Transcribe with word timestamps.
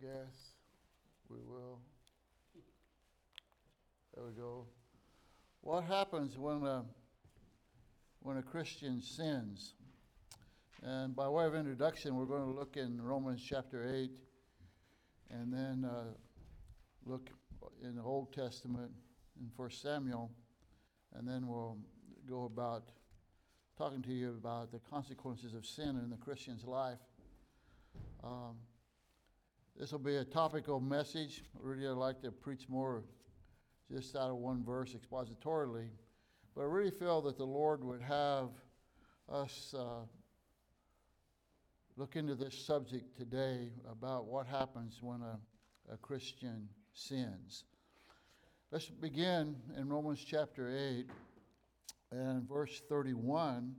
guess 0.00 0.54
we 1.28 1.38
will. 1.46 1.78
There 4.14 4.24
we 4.24 4.32
go. 4.32 4.66
What 5.60 5.84
happens 5.84 6.36
when 6.36 6.62
a, 6.64 6.84
when 8.20 8.38
a 8.38 8.42
Christian 8.42 9.00
sins? 9.00 9.74
And 10.82 11.14
by 11.14 11.28
way 11.28 11.46
of 11.46 11.54
introduction, 11.54 12.16
we're 12.16 12.26
going 12.26 12.44
to 12.44 12.58
look 12.58 12.76
in 12.76 13.00
Romans 13.00 13.42
chapter 13.46 13.88
8 13.88 14.10
and 15.30 15.52
then 15.52 15.88
uh, 15.88 16.04
look 17.06 17.30
in 17.82 17.96
the 17.96 18.02
Old 18.02 18.32
Testament 18.32 18.90
in 19.40 19.50
1 19.56 19.70
Samuel, 19.70 20.30
and 21.14 21.26
then 21.26 21.46
we'll 21.46 21.78
go 22.28 22.44
about 22.44 22.84
talking 23.76 24.02
to 24.02 24.12
you 24.12 24.30
about 24.30 24.70
the 24.70 24.78
consequences 24.90 25.54
of 25.54 25.66
sin 25.66 26.00
in 26.02 26.10
the 26.10 26.16
Christian's 26.16 26.64
life. 26.64 26.98
Um, 28.22 28.56
this 29.78 29.90
will 29.90 29.98
be 29.98 30.16
a 30.16 30.24
topical 30.24 30.78
message. 30.78 31.42
Really, 31.60 31.88
I'd 31.88 31.96
like 31.96 32.22
to 32.22 32.30
preach 32.30 32.68
more 32.68 33.02
just 33.90 34.14
out 34.14 34.30
of 34.30 34.36
one 34.36 34.64
verse 34.64 34.94
expositorily, 34.94 35.88
but 36.54 36.62
I 36.62 36.66
really 36.66 36.92
feel 36.92 37.20
that 37.22 37.36
the 37.36 37.44
Lord 37.44 37.82
would 37.82 38.00
have 38.00 38.50
us 39.28 39.74
uh, 39.76 40.06
look 41.96 42.14
into 42.14 42.36
this 42.36 42.56
subject 42.56 43.16
today 43.16 43.70
about 43.90 44.26
what 44.26 44.46
happens 44.46 44.98
when 45.00 45.20
a, 45.22 45.38
a 45.92 45.96
Christian 45.96 46.68
sins. 46.92 47.64
Let's 48.70 48.86
begin 48.86 49.56
in 49.76 49.88
Romans 49.88 50.24
chapter 50.24 50.70
8 50.70 51.06
and 52.12 52.48
verse 52.48 52.80
31. 52.88 53.74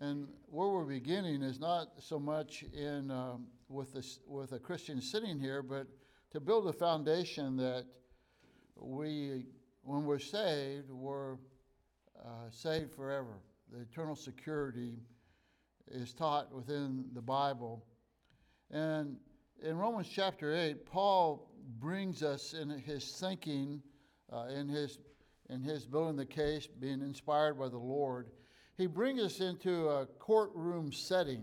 And 0.00 0.26
where 0.46 0.68
we're 0.68 0.84
beginning 0.84 1.42
is 1.42 1.60
not 1.60 1.88
so 2.00 2.18
much 2.18 2.64
in 2.72 3.10
um, 3.12 3.46
with 3.72 3.92
this 3.92 4.20
with 4.26 4.52
a 4.52 4.58
Christian 4.58 5.00
sitting 5.00 5.38
here, 5.38 5.62
but 5.62 5.86
to 6.32 6.40
build 6.40 6.66
a 6.68 6.72
foundation 6.72 7.56
that 7.56 7.84
we, 8.76 9.46
when 9.82 10.04
we're 10.04 10.18
saved, 10.18 10.90
we're 10.90 11.34
uh, 12.24 12.50
saved 12.50 12.94
forever. 12.94 13.38
The 13.72 13.80
eternal 13.80 14.16
security 14.16 14.98
is 15.90 16.12
taught 16.12 16.52
within 16.54 17.06
the 17.14 17.22
Bible, 17.22 17.84
and 18.70 19.16
in 19.62 19.76
Romans 19.76 20.08
chapter 20.12 20.54
eight, 20.54 20.86
Paul 20.86 21.48
brings 21.78 22.22
us 22.22 22.54
in 22.54 22.70
his 22.70 23.04
thinking, 23.12 23.82
uh, 24.32 24.46
in 24.46 24.68
his 24.68 24.98
in 25.48 25.62
his 25.62 25.84
building 25.86 26.16
the 26.16 26.24
case, 26.24 26.66
being 26.66 27.02
inspired 27.02 27.58
by 27.58 27.68
the 27.68 27.76
Lord, 27.78 28.30
he 28.78 28.86
brings 28.86 29.20
us 29.20 29.40
into 29.40 29.88
a 29.88 30.06
courtroom 30.18 30.92
setting. 30.92 31.42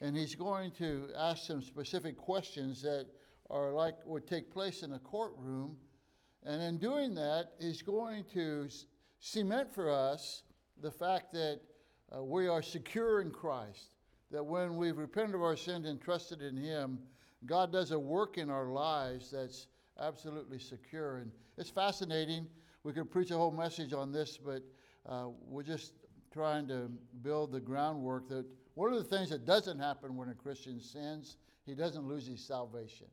And 0.00 0.16
he's 0.16 0.34
going 0.34 0.70
to 0.72 1.08
ask 1.16 1.46
some 1.46 1.62
specific 1.62 2.16
questions 2.16 2.82
that 2.82 3.06
are 3.50 3.72
like 3.72 3.94
would 4.06 4.26
take 4.26 4.50
place 4.50 4.82
in 4.82 4.92
a 4.92 4.98
courtroom. 4.98 5.76
And 6.44 6.62
in 6.62 6.78
doing 6.78 7.14
that, 7.16 7.52
he's 7.60 7.82
going 7.82 8.24
to 8.34 8.68
cement 9.18 9.74
for 9.74 9.90
us 9.90 10.42
the 10.80 10.90
fact 10.90 11.32
that 11.32 11.60
uh, 12.16 12.22
we 12.22 12.46
are 12.46 12.62
secure 12.62 13.20
in 13.20 13.30
Christ. 13.30 13.94
That 14.30 14.44
when 14.44 14.76
we've 14.76 14.96
repented 14.96 15.34
of 15.34 15.42
our 15.42 15.56
sins 15.56 15.86
and 15.86 16.00
trusted 16.00 16.42
in 16.42 16.56
Him, 16.56 16.98
God 17.46 17.72
does 17.72 17.92
a 17.92 17.98
work 17.98 18.38
in 18.38 18.50
our 18.50 18.66
lives 18.66 19.30
that's 19.30 19.66
absolutely 19.98 20.58
secure. 20.58 21.18
And 21.18 21.32
it's 21.56 21.70
fascinating 21.70 22.46
we 22.88 22.92
could 22.94 23.10
preach 23.10 23.30
a 23.30 23.36
whole 23.36 23.50
message 23.50 23.92
on 23.92 24.12
this, 24.12 24.38
but 24.38 24.62
uh, 25.06 25.26
we're 25.46 25.62
just 25.62 25.92
trying 26.32 26.66
to 26.68 26.90
build 27.22 27.52
the 27.52 27.60
groundwork 27.60 28.28
that 28.28 28.46
one 28.78 28.92
of 28.92 28.98
the 28.98 29.16
things 29.16 29.30
that 29.30 29.44
doesn't 29.44 29.80
happen 29.80 30.16
when 30.16 30.28
a 30.28 30.34
Christian 30.34 30.80
sins, 30.80 31.36
he 31.66 31.74
doesn't 31.74 32.06
lose 32.06 32.28
his 32.28 32.46
salvation. 32.46 33.08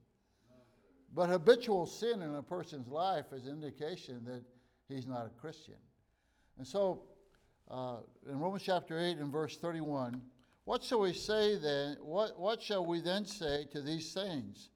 But 1.12 1.30
habitual 1.30 1.88
sin 1.88 2.22
in 2.22 2.36
a 2.36 2.44
person's 2.44 2.88
life 2.88 3.26
is 3.34 3.48
an 3.48 3.54
indication 3.54 4.24
that 4.26 4.44
he's 4.88 5.08
not 5.08 5.26
a 5.26 5.42
Christian. 5.42 5.80
And 6.60 6.68
so, 6.68 7.02
uh, 7.72 7.96
in 8.30 8.38
Romans 8.38 8.62
chapter 8.64 9.00
8 9.00 9.18
and 9.18 9.32
verse 9.32 9.58
31, 9.58 10.22
what 10.66 10.84
shall 10.84 11.00
we 11.00 11.14
say 11.14 11.58
then? 11.58 11.98
What, 12.00 12.40
what 12.40 12.62
shall 12.62 12.86
we 12.86 13.02
then 13.02 13.26
say 13.26 13.66
to 13.72 13.82
these 13.82 14.14
things? 14.14 14.70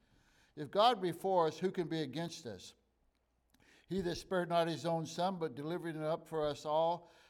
If 0.57 0.71
God 0.71 1.03
be 1.03 1.11
for 1.11 1.45
us, 1.45 1.59
who 1.59 1.69
can 1.69 1.87
be 1.87 2.01
against 2.01 2.47
us? 2.47 2.73
He 3.89 4.01
that 4.01 4.17
spared 4.17 4.49
not 4.49 4.67
his 4.67 4.87
own 4.87 5.05
son, 5.05 5.37
but 5.39 5.55
delivered 5.55 5.93
him 5.93 6.03
up 6.03 6.27
for 6.27 6.47
us 6.47 6.65
all, 6.65 7.11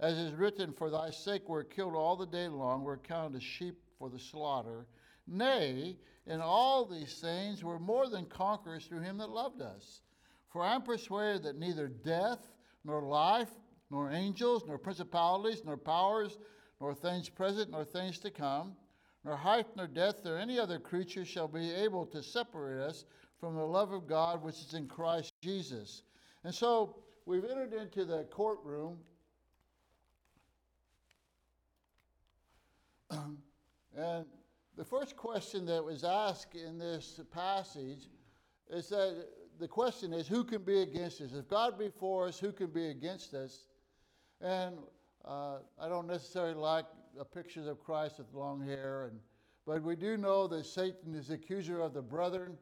As 0.00 0.18
is 0.18 0.34
written, 0.34 0.72
For 0.72 0.90
thy 0.90 1.10
sake 1.10 1.48
we're 1.48 1.64
killed 1.64 1.94
all 1.94 2.16
the 2.16 2.26
day 2.26 2.48
long, 2.48 2.82
we're 2.82 2.98
counted 2.98 3.36
as 3.36 3.42
sheep 3.42 3.78
for 3.98 4.10
the 4.10 4.18
slaughter. 4.18 4.86
Nay, 5.26 5.96
in 6.26 6.40
all 6.40 6.84
these 6.84 7.20
things 7.20 7.62
we're 7.62 7.78
more 7.78 8.08
than 8.08 8.26
conquerors 8.26 8.86
through 8.86 9.00
him 9.00 9.18
that 9.18 9.30
loved 9.30 9.62
us. 9.62 10.00
For 10.50 10.62
I 10.62 10.74
am 10.74 10.82
persuaded 10.82 11.42
that 11.44 11.58
neither 11.58 11.88
death, 11.88 12.38
nor 12.84 13.02
life, 13.02 13.50
nor 13.90 14.10
angels, 14.10 14.64
nor 14.66 14.78
principalities, 14.78 15.62
nor 15.64 15.76
powers, 15.76 16.38
nor 16.80 16.94
things 16.94 17.28
present, 17.28 17.70
nor 17.70 17.84
things 17.84 18.18
to 18.20 18.30
come, 18.30 18.76
nor 19.24 19.36
height, 19.36 19.66
nor 19.76 19.86
depth, 19.86 20.24
nor 20.24 20.38
any 20.38 20.58
other 20.58 20.78
creature 20.78 21.24
shall 21.24 21.48
be 21.48 21.72
able 21.72 22.04
to 22.06 22.22
separate 22.22 22.80
us 22.80 23.04
from 23.38 23.54
the 23.54 23.64
love 23.64 23.92
of 23.92 24.06
God 24.06 24.42
which 24.42 24.60
is 24.60 24.74
in 24.74 24.86
Christ 24.86 25.32
Jesus. 25.42 26.02
And 26.44 26.54
so 26.54 26.96
we've 27.26 27.44
entered 27.44 27.72
into 27.72 28.04
the 28.04 28.24
courtroom. 28.30 28.98
And 33.96 34.24
the 34.76 34.84
first 34.84 35.16
question 35.16 35.64
that 35.66 35.84
was 35.84 36.04
asked 36.04 36.54
in 36.54 36.78
this 36.78 37.20
passage 37.32 38.08
is 38.68 38.88
that 38.88 39.26
the 39.58 39.68
question 39.68 40.12
is 40.12 40.26
who 40.26 40.42
can 40.44 40.62
be 40.62 40.82
against 40.82 41.20
us? 41.20 41.32
If 41.32 41.48
God 41.48 41.78
be 41.78 41.88
for 41.88 42.26
us, 42.26 42.38
who 42.38 42.52
can 42.52 42.68
be 42.68 42.88
against 42.88 43.34
us? 43.34 43.66
And 44.40 44.76
uh, 45.24 45.58
I 45.80 45.88
don't 45.88 46.06
necessarily 46.06 46.54
like 46.54 46.86
pictures 47.32 47.68
of 47.68 47.78
Christ 47.78 48.18
with 48.18 48.26
long 48.34 48.60
hair, 48.60 49.04
and, 49.10 49.20
but 49.66 49.82
we 49.82 49.94
do 49.94 50.16
know 50.16 50.48
that 50.48 50.66
Satan 50.66 51.14
is 51.14 51.28
the 51.28 51.34
accuser 51.34 51.80
of 51.80 51.94
the 51.94 52.02
brethren. 52.02 52.58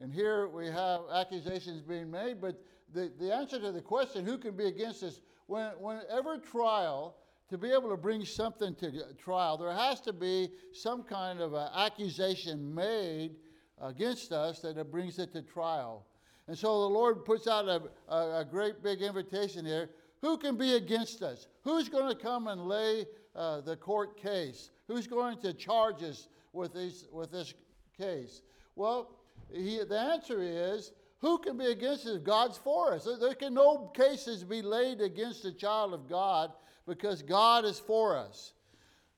And 0.00 0.12
here 0.12 0.48
we 0.48 0.66
have 0.66 1.02
accusations 1.14 1.80
being 1.80 2.10
made, 2.10 2.40
but 2.40 2.60
the, 2.92 3.12
the 3.20 3.32
answer 3.32 3.60
to 3.60 3.70
the 3.70 3.80
question, 3.80 4.26
who 4.26 4.36
can 4.36 4.56
be 4.56 4.66
against 4.66 5.04
us, 5.04 5.20
when, 5.46 5.70
whenever 5.78 6.38
trial, 6.38 7.16
to 7.52 7.58
be 7.58 7.70
able 7.70 7.90
to 7.90 7.98
bring 7.98 8.24
something 8.24 8.74
to 8.76 8.90
trial, 9.22 9.58
there 9.58 9.74
has 9.74 10.00
to 10.00 10.12
be 10.14 10.48
some 10.72 11.02
kind 11.02 11.38
of 11.38 11.52
an 11.52 11.68
accusation 11.76 12.74
made 12.74 13.32
against 13.78 14.32
us 14.32 14.60
that 14.60 14.78
it 14.78 14.90
brings 14.90 15.18
it 15.18 15.34
to 15.34 15.42
trial. 15.42 16.06
And 16.48 16.56
so 16.56 16.80
the 16.80 16.88
Lord 16.88 17.26
puts 17.26 17.46
out 17.46 17.68
a, 17.68 17.82
a, 18.08 18.40
a 18.40 18.44
great 18.50 18.82
big 18.82 19.02
invitation 19.02 19.66
here. 19.66 19.90
Who 20.22 20.38
can 20.38 20.56
be 20.56 20.76
against 20.76 21.22
us? 21.22 21.46
Who's 21.62 21.90
going 21.90 22.08
to 22.08 22.18
come 22.18 22.48
and 22.48 22.66
lay 22.66 23.04
uh, 23.36 23.60
the 23.60 23.76
court 23.76 24.16
case? 24.16 24.70
Who's 24.88 25.06
going 25.06 25.38
to 25.40 25.52
charge 25.52 26.02
us 26.02 26.28
with, 26.54 26.72
these, 26.72 27.04
with 27.12 27.30
this 27.30 27.52
case? 27.98 28.40
Well, 28.76 29.10
he, 29.52 29.78
the 29.86 30.00
answer 30.00 30.38
is 30.40 30.92
who 31.18 31.36
can 31.36 31.58
be 31.58 31.66
against 31.66 32.06
us 32.06 32.16
God's 32.16 32.56
for 32.56 32.94
us? 32.94 33.06
There 33.20 33.34
can 33.34 33.52
no 33.52 33.92
cases 33.94 34.42
be 34.42 34.62
laid 34.62 35.02
against 35.02 35.44
a 35.44 35.52
child 35.52 35.92
of 35.92 36.08
God 36.08 36.50
because 36.86 37.22
God 37.22 37.64
is 37.64 37.78
for 37.78 38.16
us. 38.16 38.54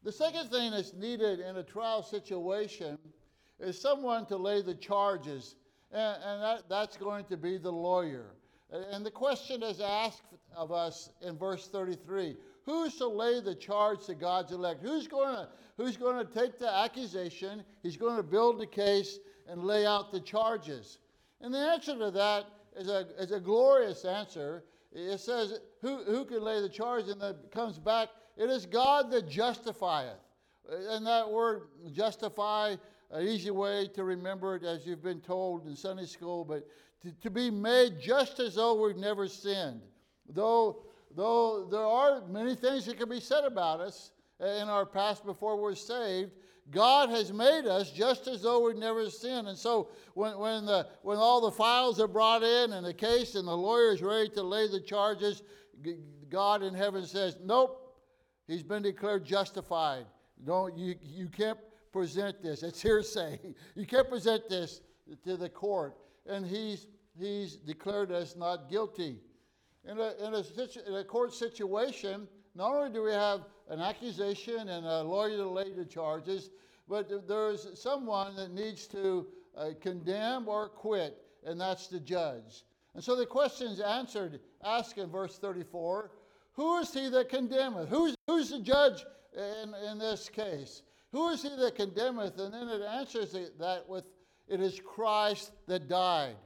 The 0.02 0.12
second 0.12 0.50
thing 0.50 0.70
that's 0.70 0.92
needed 0.92 1.40
in 1.40 1.56
a 1.56 1.62
trial 1.62 2.02
situation 2.02 2.98
is 3.58 3.80
someone 3.80 4.26
to 4.26 4.36
lay 4.36 4.60
the 4.60 4.74
charges, 4.74 5.56
and, 5.92 6.18
and 6.22 6.42
that, 6.42 6.62
that's 6.68 6.96
going 6.96 7.24
to 7.26 7.36
be 7.36 7.56
the 7.56 7.72
lawyer. 7.72 8.34
And 8.70 9.06
the 9.06 9.10
question 9.10 9.62
is 9.62 9.80
asked 9.80 10.22
of 10.56 10.72
us 10.72 11.10
in 11.22 11.38
verse 11.38 11.68
33 11.68 12.36
Who 12.64 12.90
shall 12.90 13.14
lay 13.14 13.40
the 13.40 13.54
charge 13.54 14.04
to 14.06 14.14
God's 14.14 14.52
elect? 14.52 14.82
Who's 14.82 15.06
going 15.06 15.34
to, 15.34 15.48
who's 15.76 15.96
going 15.96 16.24
to 16.24 16.32
take 16.32 16.58
the 16.58 16.72
accusation? 16.72 17.62
He's 17.82 17.96
going 17.96 18.16
to 18.16 18.22
build 18.22 18.58
the 18.58 18.66
case 18.66 19.18
and 19.48 19.64
lay 19.64 19.86
out 19.86 20.10
the 20.10 20.20
charges. 20.20 20.98
And 21.40 21.52
the 21.52 21.58
answer 21.58 21.96
to 21.98 22.10
that 22.10 22.46
is 22.76 22.88
a, 22.88 23.06
is 23.18 23.30
a 23.30 23.40
glorious 23.40 24.04
answer. 24.04 24.64
It 24.94 25.18
says, 25.18 25.58
who, 25.82 26.04
who 26.04 26.24
can 26.24 26.42
lay 26.42 26.60
the 26.60 26.68
charge? 26.68 27.08
And 27.08 27.20
it 27.20 27.50
comes 27.50 27.78
back, 27.78 28.08
it 28.36 28.48
is 28.48 28.64
God 28.64 29.10
that 29.10 29.28
justifieth. 29.28 30.18
And 30.70 31.06
that 31.06 31.28
word 31.28 31.62
justify 31.92 32.76
an 33.10 33.26
easy 33.26 33.50
way 33.50 33.88
to 33.94 34.04
remember 34.04 34.56
it 34.56 34.64
as 34.64 34.86
you've 34.86 35.02
been 35.02 35.20
told 35.20 35.66
in 35.66 35.76
Sunday 35.76 36.06
school, 36.06 36.44
but 36.44 36.66
to, 37.02 37.12
to 37.20 37.30
be 37.30 37.50
made 37.50 38.00
just 38.00 38.40
as 38.40 38.54
though 38.54 38.82
we've 38.82 38.96
never 38.96 39.28
sinned. 39.28 39.82
Though, 40.28 40.84
though 41.14 41.66
there 41.70 41.84
are 41.84 42.22
many 42.28 42.54
things 42.54 42.86
that 42.86 42.98
can 42.98 43.08
be 43.08 43.20
said 43.20 43.44
about 43.44 43.80
us 43.80 44.12
in 44.40 44.68
our 44.68 44.86
past 44.86 45.24
before 45.24 45.60
we're 45.60 45.74
saved, 45.74 46.32
God 46.70 47.10
has 47.10 47.32
made 47.32 47.66
us 47.66 47.90
just 47.90 48.26
as 48.26 48.42
though 48.42 48.66
we'd 48.66 48.76
never 48.76 49.08
sinned. 49.10 49.48
And 49.48 49.58
so 49.58 49.90
when, 50.14 50.38
when, 50.38 50.64
the, 50.64 50.86
when 51.02 51.18
all 51.18 51.40
the 51.40 51.50
files 51.50 52.00
are 52.00 52.08
brought 52.08 52.42
in 52.42 52.72
and 52.72 52.86
the 52.86 52.94
case 52.94 53.34
and 53.34 53.46
the 53.46 53.56
lawyer 53.56 53.92
is 53.92 54.02
ready 54.02 54.30
to 54.30 54.42
lay 54.42 54.68
the 54.68 54.80
charges, 54.80 55.42
God 56.30 56.62
in 56.62 56.74
heaven 56.74 57.04
says, 57.04 57.36
Nope, 57.44 57.94
he's 58.46 58.62
been 58.62 58.82
declared 58.82 59.24
justified. 59.24 60.06
Don't, 60.44 60.76
you, 60.76 60.94
you 61.02 61.28
can't 61.28 61.58
present 61.92 62.42
this. 62.42 62.62
It's 62.62 62.80
hearsay. 62.80 63.38
You 63.74 63.86
can't 63.86 64.08
present 64.08 64.48
this 64.48 64.80
to 65.24 65.36
the 65.36 65.48
court. 65.48 65.96
And 66.26 66.46
he's, 66.46 66.86
he's 67.18 67.56
declared 67.56 68.10
us 68.10 68.36
not 68.36 68.70
guilty. 68.70 69.20
In 69.86 69.98
a, 69.98 70.12
in, 70.26 70.34
a, 70.34 70.88
in 70.88 70.94
a 70.94 71.04
court 71.04 71.34
situation, 71.34 72.26
not 72.54 72.74
only 72.74 72.90
do 72.90 73.02
we 73.02 73.12
have 73.12 73.42
an 73.68 73.80
accusation 73.80 74.68
and 74.68 74.86
a 74.86 75.02
lawyer 75.02 75.36
to 75.36 75.48
lay 75.48 75.72
the 75.72 75.84
charges, 75.84 76.50
but 76.88 77.26
there's 77.26 77.68
someone 77.74 78.36
that 78.36 78.52
needs 78.52 78.86
to 78.88 79.26
uh, 79.56 79.70
condemn 79.80 80.48
or 80.48 80.66
acquit, 80.66 81.16
and 81.46 81.60
that's 81.60 81.88
the 81.88 82.00
judge. 82.00 82.64
And 82.94 83.02
so 83.02 83.16
the 83.16 83.26
question 83.26 83.68
is 83.68 83.80
answered, 83.80 84.40
asked 84.62 84.98
in 84.98 85.10
verse 85.10 85.38
34 85.38 86.10
Who 86.52 86.78
is 86.78 86.92
he 86.92 87.08
that 87.08 87.28
condemneth? 87.28 87.88
Who's, 87.88 88.14
who's 88.26 88.50
the 88.50 88.60
judge 88.60 89.04
in, 89.34 89.74
in 89.90 89.98
this 89.98 90.28
case? 90.28 90.82
Who 91.12 91.30
is 91.30 91.42
he 91.42 91.50
that 91.56 91.74
condemneth? 91.74 92.38
And 92.38 92.52
then 92.52 92.68
it 92.68 92.82
answers 92.82 93.36
that 93.58 93.88
with, 93.88 94.04
It 94.48 94.60
is 94.60 94.80
Christ 94.84 95.52
that 95.66 95.88
died. 95.88 96.36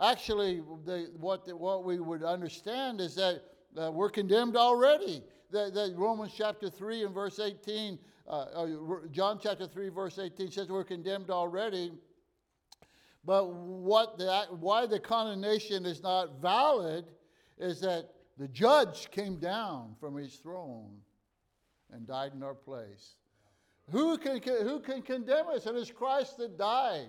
Actually, 0.00 0.62
the, 0.84 1.10
what, 1.18 1.44
the, 1.44 1.56
what 1.56 1.84
we 1.84 2.00
would 2.00 2.22
understand 2.22 3.00
is 3.00 3.14
that 3.16 3.42
uh, 3.76 3.90
we're 3.90 4.10
condemned 4.10 4.56
already 4.56 5.22
that, 5.52 5.74
that 5.74 5.94
Romans 5.96 6.32
chapter 6.36 6.70
3 6.70 7.04
and 7.04 7.14
verse 7.14 7.38
18, 7.38 7.98
uh, 8.28 8.30
uh, 8.30 8.66
John 9.10 9.38
chapter 9.42 9.66
3, 9.66 9.88
verse 9.88 10.18
18 10.18 10.50
says 10.50 10.68
we're 10.68 10.84
condemned 10.84 11.30
already. 11.30 11.92
But 13.24 13.52
what 13.52 14.18
the, 14.18 14.46
why 14.50 14.86
the 14.86 14.98
condemnation 14.98 15.84
is 15.84 16.02
not 16.02 16.40
valid 16.40 17.04
is 17.58 17.80
that 17.80 18.10
the 18.38 18.48
judge 18.48 19.10
came 19.10 19.36
down 19.36 19.94
from 20.00 20.16
his 20.16 20.36
throne 20.36 20.96
and 21.92 22.06
died 22.06 22.32
in 22.34 22.42
our 22.42 22.54
place. 22.54 23.16
Who 23.90 24.16
can, 24.16 24.40
who 24.42 24.80
can 24.80 25.02
condemn 25.02 25.48
us? 25.48 25.66
It 25.66 25.74
is 25.74 25.90
Christ 25.90 26.38
that 26.38 26.56
died. 26.56 27.08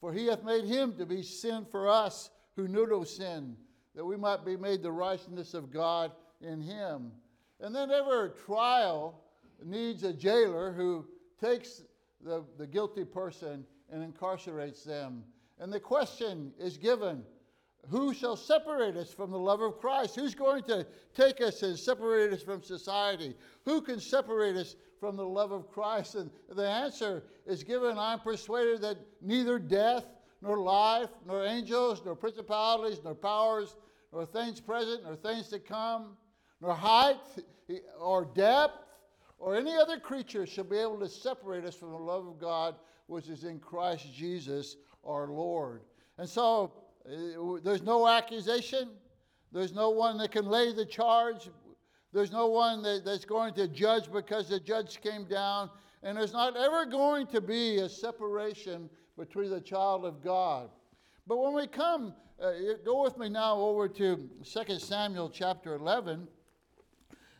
For 0.00 0.12
he 0.12 0.26
hath 0.26 0.42
made 0.42 0.64
him 0.64 0.94
to 0.98 1.06
be 1.06 1.22
sin 1.22 1.64
for 1.70 1.88
us 1.88 2.30
who 2.56 2.66
knew 2.66 2.86
no 2.86 3.04
sin, 3.04 3.56
that 3.94 4.04
we 4.04 4.16
might 4.16 4.44
be 4.44 4.56
made 4.56 4.82
the 4.82 4.90
righteousness 4.90 5.54
of 5.54 5.72
God 5.72 6.10
in 6.42 6.60
him. 6.60 7.12
And 7.60 7.74
then 7.74 7.90
every 7.90 8.30
trial 8.44 9.20
needs 9.64 10.02
a 10.02 10.12
jailer 10.12 10.72
who 10.72 11.06
takes 11.40 11.82
the, 12.20 12.44
the 12.58 12.66
guilty 12.66 13.04
person 13.04 13.64
and 13.90 14.02
incarcerates 14.02 14.84
them. 14.84 15.24
And 15.58 15.72
the 15.72 15.80
question 15.80 16.52
is 16.58 16.76
given 16.76 17.22
who 17.88 18.14
shall 18.14 18.36
separate 18.36 18.96
us 18.96 19.12
from 19.12 19.30
the 19.30 19.38
love 19.38 19.60
of 19.60 19.78
Christ? 19.80 20.14
Who's 20.14 20.34
going 20.34 20.62
to 20.64 20.86
take 21.14 21.40
us 21.40 21.62
and 21.62 21.76
separate 21.76 22.32
us 22.32 22.42
from 22.42 22.62
society? 22.62 23.34
Who 23.64 23.80
can 23.80 23.98
separate 23.98 24.56
us 24.56 24.76
from 25.00 25.16
the 25.16 25.26
love 25.26 25.50
of 25.50 25.68
Christ? 25.68 26.14
And 26.14 26.30
the 26.48 26.68
answer 26.68 27.24
is 27.44 27.64
given 27.64 27.98
I'm 27.98 28.20
persuaded 28.20 28.82
that 28.82 28.98
neither 29.20 29.58
death, 29.58 30.04
nor 30.40 30.58
life, 30.58 31.10
nor 31.26 31.44
angels, 31.44 32.02
nor 32.04 32.14
principalities, 32.14 33.00
nor 33.04 33.14
powers, 33.14 33.76
nor 34.12 34.26
things 34.26 34.60
present, 34.60 35.04
nor 35.04 35.16
things 35.16 35.48
to 35.48 35.58
come, 35.58 36.16
nor 36.62 36.74
height 36.74 37.18
or 38.00 38.24
depth 38.24 38.78
or 39.38 39.56
any 39.56 39.76
other 39.76 39.98
creature 39.98 40.46
shall 40.46 40.64
be 40.64 40.78
able 40.78 40.98
to 41.00 41.08
separate 41.08 41.64
us 41.64 41.74
from 41.74 41.90
the 41.90 41.98
love 41.98 42.26
of 42.26 42.40
God 42.40 42.76
which 43.08 43.28
is 43.28 43.42
in 43.42 43.58
Christ 43.58 44.06
Jesus 44.14 44.76
our 45.04 45.26
Lord. 45.26 45.82
And 46.18 46.28
so 46.28 46.72
uh, 47.04 47.58
there's 47.64 47.82
no 47.82 48.06
accusation, 48.08 48.90
there's 49.50 49.74
no 49.74 49.90
one 49.90 50.16
that 50.18 50.30
can 50.30 50.46
lay 50.46 50.72
the 50.72 50.86
charge, 50.86 51.50
there's 52.12 52.30
no 52.30 52.46
one 52.46 52.82
that, 52.82 53.04
that's 53.04 53.24
going 53.24 53.54
to 53.54 53.66
judge 53.66 54.10
because 54.12 54.48
the 54.48 54.60
judge 54.60 55.00
came 55.00 55.24
down, 55.24 55.68
and 56.04 56.16
there's 56.16 56.32
not 56.32 56.56
ever 56.56 56.86
going 56.86 57.26
to 57.28 57.40
be 57.40 57.78
a 57.78 57.88
separation 57.88 58.88
between 59.18 59.50
the 59.50 59.60
child 59.60 60.04
of 60.04 60.22
God. 60.22 60.70
But 61.26 61.38
when 61.38 61.54
we 61.54 61.66
come, 61.66 62.14
uh, 62.40 62.52
go 62.84 63.02
with 63.02 63.18
me 63.18 63.28
now 63.28 63.56
over 63.56 63.88
to 63.88 64.28
2 64.44 64.78
Samuel 64.78 65.28
chapter 65.28 65.74
11. 65.74 66.28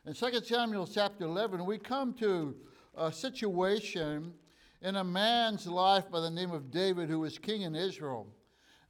In 0.04 0.14
2 0.14 0.40
Samuel 0.44 0.88
chapter 0.93 1.26
11, 1.26 1.64
we 1.64 1.78
come 1.78 2.12
to 2.14 2.56
a 2.96 3.12
situation 3.12 4.34
in 4.81 4.96
a 4.96 5.04
man's 5.04 5.69
life 5.69 6.10
by 6.10 6.19
the 6.19 6.31
name 6.31 6.50
of 6.50 6.72
David 6.72 7.08
who 7.08 7.20
was 7.20 7.38
king 7.38 7.62
in 7.62 7.76
Israel. 7.76 8.26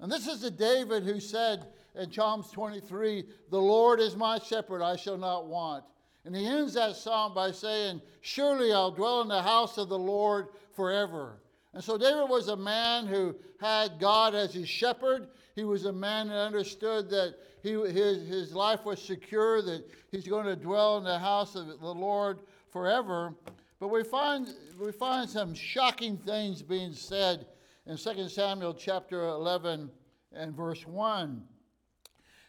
And 0.00 0.10
this 0.10 0.26
is 0.26 0.40
the 0.40 0.50
David 0.50 1.02
who 1.02 1.20
said 1.20 1.66
in 1.94 2.10
Psalms 2.10 2.50
23, 2.50 3.26
The 3.50 3.58
Lord 3.58 4.00
is 4.00 4.16
my 4.16 4.38
shepherd, 4.38 4.80
I 4.80 4.96
shall 4.96 5.18
not 5.18 5.48
want. 5.48 5.84
And 6.24 6.34
he 6.34 6.46
ends 6.46 6.72
that 6.74 6.96
psalm 6.96 7.34
by 7.34 7.50
saying, 7.50 8.00
Surely 8.22 8.72
I'll 8.72 8.90
dwell 8.90 9.20
in 9.20 9.28
the 9.28 9.42
house 9.42 9.76
of 9.76 9.90
the 9.90 9.98
Lord 9.98 10.46
forever. 10.74 11.42
And 11.74 11.84
so 11.84 11.98
David 11.98 12.30
was 12.30 12.48
a 12.48 12.56
man 12.56 13.06
who 13.06 13.36
had 13.60 14.00
God 14.00 14.34
as 14.34 14.54
his 14.54 14.68
shepherd. 14.68 15.28
He 15.56 15.64
was 15.64 15.84
a 15.84 15.92
man 15.92 16.28
that 16.28 16.38
understood 16.38 17.10
that 17.10 17.34
he, 17.62 17.70
his, 17.70 18.28
his 18.28 18.54
life 18.54 18.84
was 18.84 19.00
secure, 19.00 19.62
that 19.62 19.88
he's 20.10 20.26
going 20.26 20.46
to 20.46 20.56
dwell 20.56 20.98
in 20.98 21.04
the 21.04 21.18
house 21.18 21.54
of 21.54 21.80
the 21.80 21.94
Lord 21.94 22.40
forever. 22.70 23.34
But 23.78 23.88
we 23.88 24.02
find, 24.02 24.48
we 24.78 24.92
find 24.92 25.28
some 25.28 25.54
shocking 25.54 26.16
things 26.16 26.62
being 26.62 26.92
said 26.92 27.46
in 27.86 27.96
2 27.96 28.28
Samuel 28.28 28.74
chapter 28.74 29.28
11 29.28 29.90
and 30.32 30.56
verse 30.56 30.86
1. 30.86 31.42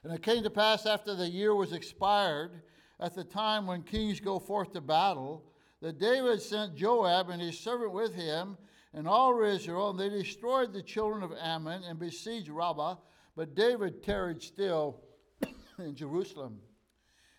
And 0.04 0.14
it 0.14 0.22
came 0.22 0.44
to 0.44 0.50
pass 0.50 0.86
after 0.86 1.16
the 1.16 1.28
year 1.28 1.56
was 1.56 1.74
expired, 1.74 2.62
at 3.00 3.14
the 3.14 3.24
time 3.24 3.68
when 3.68 3.84
kings 3.84 4.20
go 4.20 4.40
forth 4.40 4.74
to 4.74 4.82
battle, 4.82 5.44
that 5.82 6.00
David 6.00 6.42
sent 6.42 6.76
Joab 6.76 7.30
and 7.30 7.42
his 7.42 7.60
servant 7.60 7.92
with 7.92 8.16
him 8.16 8.58
and 8.94 9.08
all 9.08 9.44
Israel, 9.44 9.90
and 9.90 10.00
they 10.00 10.10
destroyed 10.10 10.72
the 10.72 10.82
children 10.82 11.24
of 11.24 11.34
Ammon 11.42 11.84
and 11.84 12.00
besieged 12.00 12.50
Rabbah, 12.50 12.96
but 13.36 13.56
David 13.56 14.04
tarried 14.04 14.42
still 14.42 15.02
in 15.80 15.96
Jerusalem. 15.96 16.60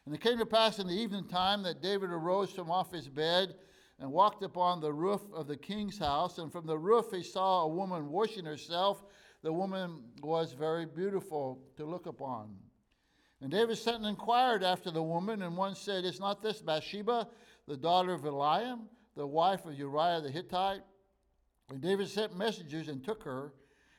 And 0.06 0.14
it 0.14 0.20
came 0.20 0.38
to 0.38 0.46
pass 0.46 0.78
in 0.78 0.86
the 0.86 0.94
evening 0.94 1.28
time 1.28 1.62
that 1.62 1.80
David 1.80 2.10
arose 2.10 2.50
from 2.50 2.70
off 2.70 2.92
his 2.92 3.08
bed 3.08 3.54
and 3.98 4.10
walked 4.10 4.42
upon 4.42 4.80
the 4.80 4.92
roof 4.92 5.22
of 5.32 5.46
the 5.46 5.56
king's 5.56 5.98
house, 5.98 6.38
and 6.38 6.50
from 6.50 6.66
the 6.66 6.76
roof 6.76 7.06
he 7.12 7.22
saw 7.22 7.62
a 7.62 7.68
woman 7.68 8.10
washing 8.10 8.44
herself. 8.44 9.04
The 9.42 9.52
woman 9.52 10.02
was 10.22 10.52
very 10.52 10.84
beautiful 10.84 11.60
to 11.76 11.84
look 11.84 12.06
upon. 12.06 12.56
And 13.40 13.50
David 13.50 13.76
sent 13.76 13.98
and 13.98 14.06
inquired 14.06 14.62
after 14.62 14.90
the 14.90 15.02
woman, 15.02 15.42
and 15.42 15.56
one 15.56 15.74
said, 15.74 16.04
Is 16.04 16.18
not 16.18 16.42
this 16.42 16.60
Bathsheba, 16.60 17.28
the 17.68 17.76
daughter 17.76 18.12
of 18.12 18.22
Eliam, 18.22 18.86
the 19.16 19.26
wife 19.26 19.64
of 19.66 19.78
Uriah 19.78 20.20
the 20.22 20.30
Hittite? 20.30 20.82
And 21.70 21.80
David 21.80 22.08
sent 22.08 22.36
messengers 22.36 22.88
and 22.88 23.04
took 23.04 23.22
her, 23.22 23.52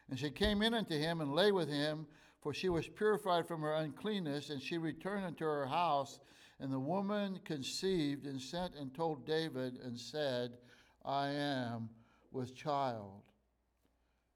and 0.10 0.20
she 0.20 0.30
came 0.30 0.62
in 0.62 0.74
unto 0.74 0.98
him 0.98 1.22
and 1.22 1.34
lay 1.34 1.52
with 1.52 1.70
him, 1.70 2.06
for 2.42 2.54
she 2.54 2.70
was 2.70 2.88
purified 2.88 3.48
from 3.48 3.62
her 3.62 3.74
uncleanness, 3.74 4.50
and 4.50 4.62
she 4.62 4.78
returned 4.78 5.26
unto 5.26 5.46
her 5.46 5.66
house. 5.66 6.20
And 6.60 6.72
the 6.72 6.80
woman 6.80 7.40
conceived 7.44 8.26
and 8.26 8.40
sent 8.40 8.76
and 8.76 8.94
told 8.94 9.26
David 9.26 9.80
and 9.84 10.00
said, 10.00 10.58
I 11.04 11.30
am 11.30 11.90
with 12.32 12.56
child. 12.56 13.24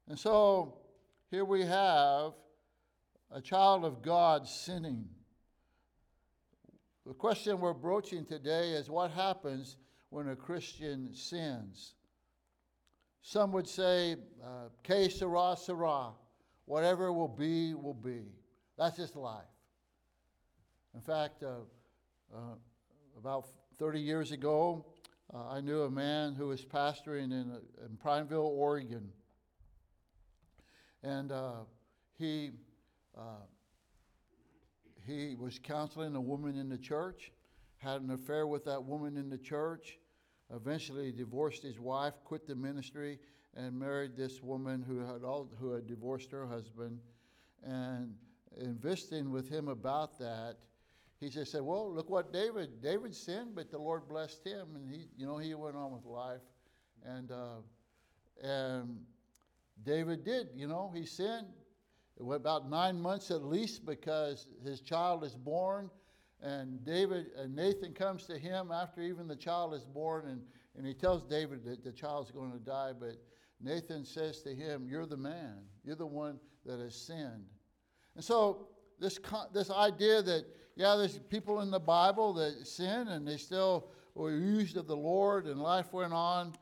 And 0.08 0.18
so 0.18 0.78
here 1.30 1.44
we 1.44 1.62
have 1.62 2.32
a 3.30 3.40
child 3.40 3.84
of 3.84 4.02
God 4.02 4.46
sinning. 4.48 5.08
The 7.06 7.14
question 7.14 7.60
we're 7.60 7.72
broaching 7.72 8.26
today 8.26 8.72
is 8.72 8.90
what 8.90 9.12
happens 9.12 9.76
when 10.10 10.28
a 10.28 10.36
Christian 10.36 11.14
sins? 11.14 11.94
Some 13.22 13.52
would 13.52 13.68
say, 13.68 14.16
uh, 14.42 15.08
sera, 15.08 15.56
sera. 15.56 16.10
Whatever 16.64 17.12
will 17.12 17.28
be, 17.28 17.74
will 17.74 17.94
be. 17.94 18.22
That's 18.78 18.96
just 18.96 19.16
life. 19.16 19.44
In 20.94 21.00
fact, 21.00 21.42
uh, 21.42 21.60
uh, 22.34 22.54
about 23.18 23.46
30 23.78 24.00
years 24.00 24.32
ago, 24.32 24.84
uh, 25.32 25.48
I 25.48 25.60
knew 25.60 25.82
a 25.82 25.90
man 25.90 26.34
who 26.34 26.48
was 26.48 26.64
pastoring 26.64 27.26
in, 27.26 27.52
uh, 27.52 27.86
in 27.86 27.96
Prineville, 27.96 28.52
Oregon. 28.56 29.10
And 31.02 31.30
uh, 31.30 31.64
he, 32.18 32.50
uh, 33.16 33.44
he 35.06 35.36
was 35.38 35.58
counseling 35.58 36.16
a 36.16 36.20
woman 36.20 36.56
in 36.56 36.68
the 36.68 36.78
church, 36.78 37.30
had 37.76 38.02
an 38.02 38.10
affair 38.10 38.46
with 38.46 38.64
that 38.64 38.82
woman 38.82 39.16
in 39.16 39.30
the 39.30 39.38
church, 39.38 39.99
eventually 40.54 41.12
divorced 41.12 41.62
his 41.62 41.78
wife, 41.78 42.14
quit 42.24 42.46
the 42.46 42.54
ministry, 42.54 43.18
and 43.54 43.78
married 43.78 44.16
this 44.16 44.42
woman 44.42 44.82
who 44.82 45.00
had, 45.00 45.24
all, 45.24 45.48
who 45.58 45.72
had 45.72 45.86
divorced 45.86 46.30
her 46.32 46.46
husband. 46.46 46.98
And 47.62 48.14
investing 48.58 49.30
with 49.30 49.48
him 49.48 49.68
about 49.68 50.18
that, 50.18 50.56
he 51.18 51.28
just 51.28 51.52
said, 51.52 51.62
"Well, 51.62 51.92
look 51.92 52.08
what 52.08 52.32
David. 52.32 52.80
David 52.80 53.14
sinned, 53.14 53.54
but 53.54 53.70
the 53.70 53.78
Lord 53.78 54.08
blessed 54.08 54.46
him, 54.46 54.68
and 54.74 54.88
he, 54.88 55.08
you 55.16 55.26
know, 55.26 55.36
he 55.36 55.54
went 55.54 55.76
on 55.76 55.92
with 55.92 56.06
life." 56.06 56.40
And 57.04 57.30
uh, 57.30 57.60
and 58.42 59.04
David 59.84 60.24
did, 60.24 60.48
you 60.54 60.66
know, 60.66 60.90
he 60.94 61.04
sinned. 61.04 61.46
It 62.18 62.22
went 62.22 62.40
about 62.40 62.68
nine 62.68 63.00
months 63.00 63.30
at 63.30 63.42
least 63.42 63.86
because 63.86 64.46
his 64.62 64.80
child 64.80 65.24
is 65.24 65.34
born, 65.34 65.90
and 66.42 66.84
David 66.84 67.26
and 67.36 67.54
Nathan 67.54 67.92
comes 67.92 68.24
to 68.26 68.38
him 68.38 68.70
after 68.72 69.02
even 69.02 69.26
the 69.26 69.36
child 69.36 69.74
is 69.74 69.84
born, 69.84 70.26
and 70.26 70.40
and 70.76 70.86
he 70.86 70.94
tells 70.94 71.24
David 71.24 71.64
that 71.64 71.84
the 71.84 71.92
child's 71.92 72.30
going 72.30 72.52
to 72.52 72.58
die, 72.58 72.92
but 72.98 73.16
Nathan 73.60 74.04
says 74.04 74.40
to 74.42 74.54
him, 74.54 74.86
"You're 74.88 75.06
the 75.06 75.16
man. 75.16 75.58
You're 75.84 75.96
the 75.96 76.06
one 76.06 76.38
that 76.64 76.80
has 76.80 76.94
sinned." 76.94 77.46
And 78.14 78.24
so 78.24 78.68
this 78.98 79.18
this 79.52 79.70
idea 79.70 80.22
that 80.22 80.44
yeah, 80.76 80.96
there's 80.96 81.18
people 81.18 81.60
in 81.60 81.70
the 81.70 81.80
Bible 81.80 82.32
that 82.34 82.66
sin 82.66 83.08
and 83.08 83.26
they 83.26 83.36
still 83.36 83.90
were 84.14 84.30
used 84.30 84.76
of 84.76 84.86
the 84.86 84.96
Lord 84.96 85.46
and 85.46 85.60
life 85.60 85.92
went 85.92 86.12
on. 86.12 86.54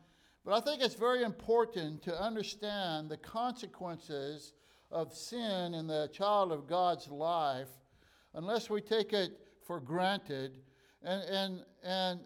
But 0.45 0.55
I 0.55 0.61
think 0.61 0.83
it's 0.83 0.95
very 0.95 1.23
important 1.23 2.03
to 2.03 2.21
understand 2.21 3.11
the 3.11 3.17
consequences 3.17 4.55
of 4.91 5.15
sin 5.15 5.75
in 5.75 5.87
the 5.87 6.09
child 6.13 6.53
of 6.53 6.67
God's 6.67 7.09
life 7.09 7.69
unless 8.35 8.71
we 8.71 8.81
take 8.81 9.13
it 9.13 9.39
for 9.69 9.79
granted. 9.79 10.59
And, 11.05 11.23
and, 11.31 11.65
and 11.85 12.21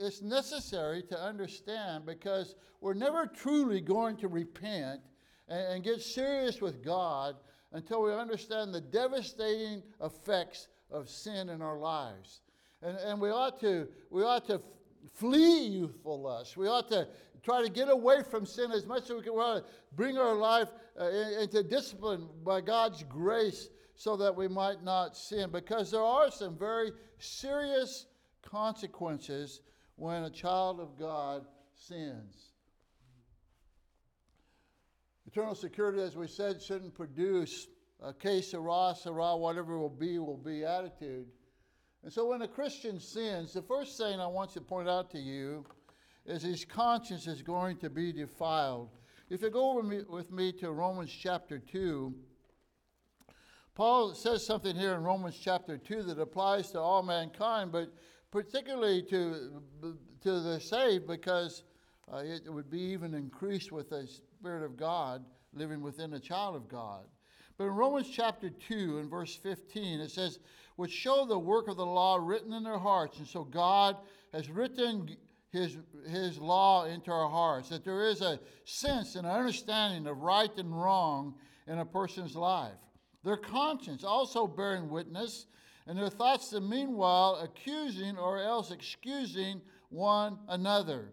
it's 0.00 0.22
necessary 0.22 1.02
to 1.02 1.20
understand 1.20 2.06
because 2.06 2.54
we're 2.80 2.94
never 2.94 3.26
truly 3.26 3.82
going 3.82 4.16
to 4.18 4.28
repent 4.28 5.00
and, 5.48 5.74
and 5.74 5.84
get 5.84 6.00
serious 6.00 6.62
with 6.62 6.82
God 6.82 7.36
until 7.72 8.02
we 8.02 8.14
understand 8.14 8.72
the 8.72 8.80
devastating 8.80 9.82
effects 10.02 10.68
of 10.90 11.10
sin 11.10 11.50
in 11.50 11.60
our 11.60 11.76
lives. 11.76 12.40
And, 12.80 12.96
and 12.98 13.20
we 13.20 13.28
ought 13.30 13.60
to, 13.60 13.88
we 14.10 14.22
ought 14.22 14.46
to 14.46 14.62
flee 15.12 15.66
youthful 15.66 16.22
lust. 16.22 16.56
We 16.56 16.68
ought 16.68 16.88
to 16.90 17.08
try 17.42 17.62
to 17.62 17.68
get 17.68 17.90
away 17.90 18.22
from 18.22 18.46
sin 18.46 18.70
as 18.70 18.86
much 18.86 19.04
as 19.04 19.10
we 19.10 19.22
can. 19.22 19.34
We 19.34 19.40
ought 19.40 19.56
to 19.56 19.64
bring 19.96 20.16
our 20.16 20.34
life 20.34 20.68
uh, 20.98 21.08
into 21.40 21.62
discipline 21.64 22.28
by 22.44 22.60
God's 22.60 23.02
grace 23.02 23.68
so 23.96 24.16
that 24.16 24.34
we 24.34 24.48
might 24.48 24.82
not 24.82 25.16
sin. 25.16 25.50
Because 25.50 25.90
there 25.90 26.02
are 26.02 26.30
some 26.30 26.56
very 26.56 26.92
serious 27.18 28.06
consequences 28.42 29.60
when 29.96 30.24
a 30.24 30.30
child 30.30 30.80
of 30.80 30.98
God 30.98 31.44
sins. 31.72 32.52
Eternal 35.26 35.54
security, 35.54 36.00
as 36.00 36.16
we 36.16 36.26
said, 36.26 36.62
shouldn't 36.62 36.94
produce 36.94 37.68
a 38.02 38.12
que 38.12 38.42
sera, 38.42 38.94
sera, 38.94 39.36
whatever 39.36 39.78
will 39.78 39.88
be, 39.88 40.18
will 40.18 40.36
be 40.36 40.64
attitude. 40.64 41.26
And 42.02 42.12
so 42.12 42.26
when 42.26 42.42
a 42.42 42.48
Christian 42.48 43.00
sins, 43.00 43.54
the 43.54 43.62
first 43.62 43.96
thing 43.96 44.20
I 44.20 44.26
want 44.26 44.52
to 44.52 44.60
point 44.60 44.88
out 44.88 45.10
to 45.12 45.18
you 45.18 45.64
is 46.26 46.42
his 46.42 46.64
conscience 46.64 47.26
is 47.26 47.42
going 47.42 47.78
to 47.78 47.88
be 47.88 48.12
defiled. 48.12 48.90
If 49.30 49.40
you 49.42 49.50
go 49.50 49.74
with 49.74 49.86
me, 49.86 50.02
with 50.08 50.30
me 50.30 50.52
to 50.52 50.70
Romans 50.70 51.10
chapter 51.10 51.58
2, 51.58 52.14
Paul 53.74 54.14
says 54.14 54.46
something 54.46 54.76
here 54.76 54.94
in 54.94 55.02
Romans 55.02 55.36
chapter 55.42 55.76
2 55.76 56.04
that 56.04 56.20
applies 56.20 56.70
to 56.70 56.80
all 56.80 57.02
mankind, 57.02 57.72
but 57.72 57.92
particularly 58.30 59.02
to, 59.02 59.60
to 60.22 60.40
the 60.40 60.60
saved 60.60 61.08
because 61.08 61.64
uh, 62.12 62.18
it 62.18 62.52
would 62.52 62.70
be 62.70 62.80
even 62.80 63.14
increased 63.14 63.72
with 63.72 63.90
the 63.90 64.06
Spirit 64.06 64.64
of 64.64 64.76
God 64.76 65.24
living 65.52 65.80
within 65.80 66.14
a 66.14 66.20
child 66.20 66.54
of 66.54 66.68
God. 66.68 67.04
But 67.56 67.64
in 67.64 67.70
Romans 67.70 68.08
chapter 68.08 68.50
2 68.50 68.98
and 68.98 69.10
verse 69.10 69.34
15, 69.36 70.00
it 70.00 70.10
says, 70.10 70.38
which 70.76 70.92
show 70.92 71.24
the 71.24 71.38
work 71.38 71.68
of 71.68 71.76
the 71.76 71.86
law 71.86 72.16
written 72.20 72.52
in 72.52 72.62
their 72.62 72.78
hearts. 72.78 73.18
And 73.18 73.26
so 73.26 73.44
God 73.44 73.96
has 74.32 74.48
written 74.50 75.16
his, 75.50 75.78
his 76.08 76.38
law 76.38 76.84
into 76.84 77.10
our 77.10 77.28
hearts, 77.28 77.68
that 77.68 77.84
there 77.84 78.08
is 78.08 78.20
a 78.20 78.40
sense 78.64 79.14
and 79.14 79.26
an 79.26 79.32
understanding 79.32 80.06
of 80.06 80.18
right 80.18 80.50
and 80.58 80.80
wrong 80.80 81.34
in 81.66 81.78
a 81.78 81.84
person's 81.84 82.34
life. 82.34 82.72
Their 83.24 83.36
conscience 83.36 84.04
also 84.04 84.46
bearing 84.46 84.90
witness, 84.90 85.46
and 85.86 85.98
their 85.98 86.10
thoughts 86.10 86.50
the 86.50 86.60
meanwhile 86.60 87.40
accusing 87.42 88.16
or 88.16 88.38
else 88.38 88.70
excusing 88.70 89.60
one 89.88 90.38
another. 90.48 91.08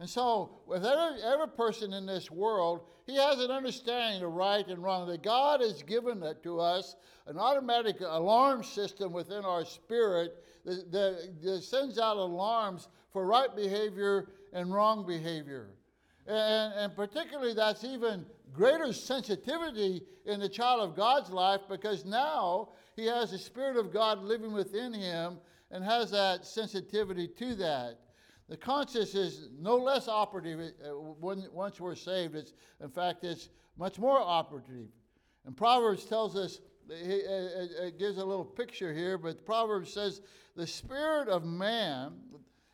And 0.00 0.10
so, 0.10 0.58
with 0.66 0.84
every, 0.84 1.22
every 1.22 1.48
person 1.48 1.92
in 1.92 2.06
this 2.06 2.30
world, 2.30 2.80
he 3.06 3.16
has 3.16 3.38
an 3.38 3.52
understanding 3.52 4.22
of 4.24 4.32
right 4.32 4.66
and 4.66 4.82
wrong. 4.82 5.06
That 5.08 5.22
God 5.22 5.60
has 5.60 5.82
given 5.84 6.22
it 6.24 6.42
to 6.42 6.58
us 6.58 6.96
an 7.26 7.38
automatic 7.38 8.00
alarm 8.00 8.64
system 8.64 9.12
within 9.12 9.44
our 9.44 9.64
spirit 9.64 10.44
that, 10.64 10.90
that, 10.90 11.42
that 11.42 11.62
sends 11.62 11.98
out 11.98 12.16
alarms 12.16 12.88
for 13.12 13.26
right 13.26 13.54
behavior 13.54 14.28
and 14.52 14.72
wrong 14.72 15.06
behavior. 15.06 15.70
And, 16.26 16.74
and 16.74 16.96
particularly, 16.96 17.54
that's 17.54 17.84
even 17.84 18.24
greater 18.52 18.92
sensitivity 18.92 20.02
in 20.26 20.40
the 20.40 20.48
child 20.48 20.80
of 20.80 20.96
God's 20.96 21.30
life 21.30 21.62
because 21.68 22.04
now 22.04 22.70
he 22.96 23.06
has 23.06 23.30
the 23.30 23.38
Spirit 23.38 23.76
of 23.76 23.92
God 23.92 24.22
living 24.22 24.52
within 24.52 24.92
him 24.92 25.38
and 25.70 25.82
has 25.84 26.10
that 26.10 26.44
sensitivity 26.44 27.26
to 27.26 27.54
that. 27.56 27.98
The 28.48 28.56
conscience 28.56 29.14
is 29.14 29.48
no 29.58 29.76
less 29.76 30.08
operative 30.08 30.60
uh, 30.60 30.94
once 30.94 31.80
we're 31.80 31.94
saved. 31.94 32.34
It's, 32.34 32.52
in 32.80 32.90
fact, 32.90 33.24
it's 33.24 33.48
much 33.78 33.98
more 33.98 34.20
operative. 34.20 34.88
And 35.46 35.56
Proverbs 35.56 36.04
tells 36.04 36.36
us, 36.36 36.60
it 36.90 37.98
gives 37.98 38.18
a 38.18 38.24
little 38.24 38.44
picture 38.44 38.92
here, 38.92 39.16
but 39.16 39.46
Proverbs 39.46 39.92
says, 39.92 40.20
the 40.56 40.66
spirit 40.66 41.28
of 41.28 41.44
man 41.44 42.12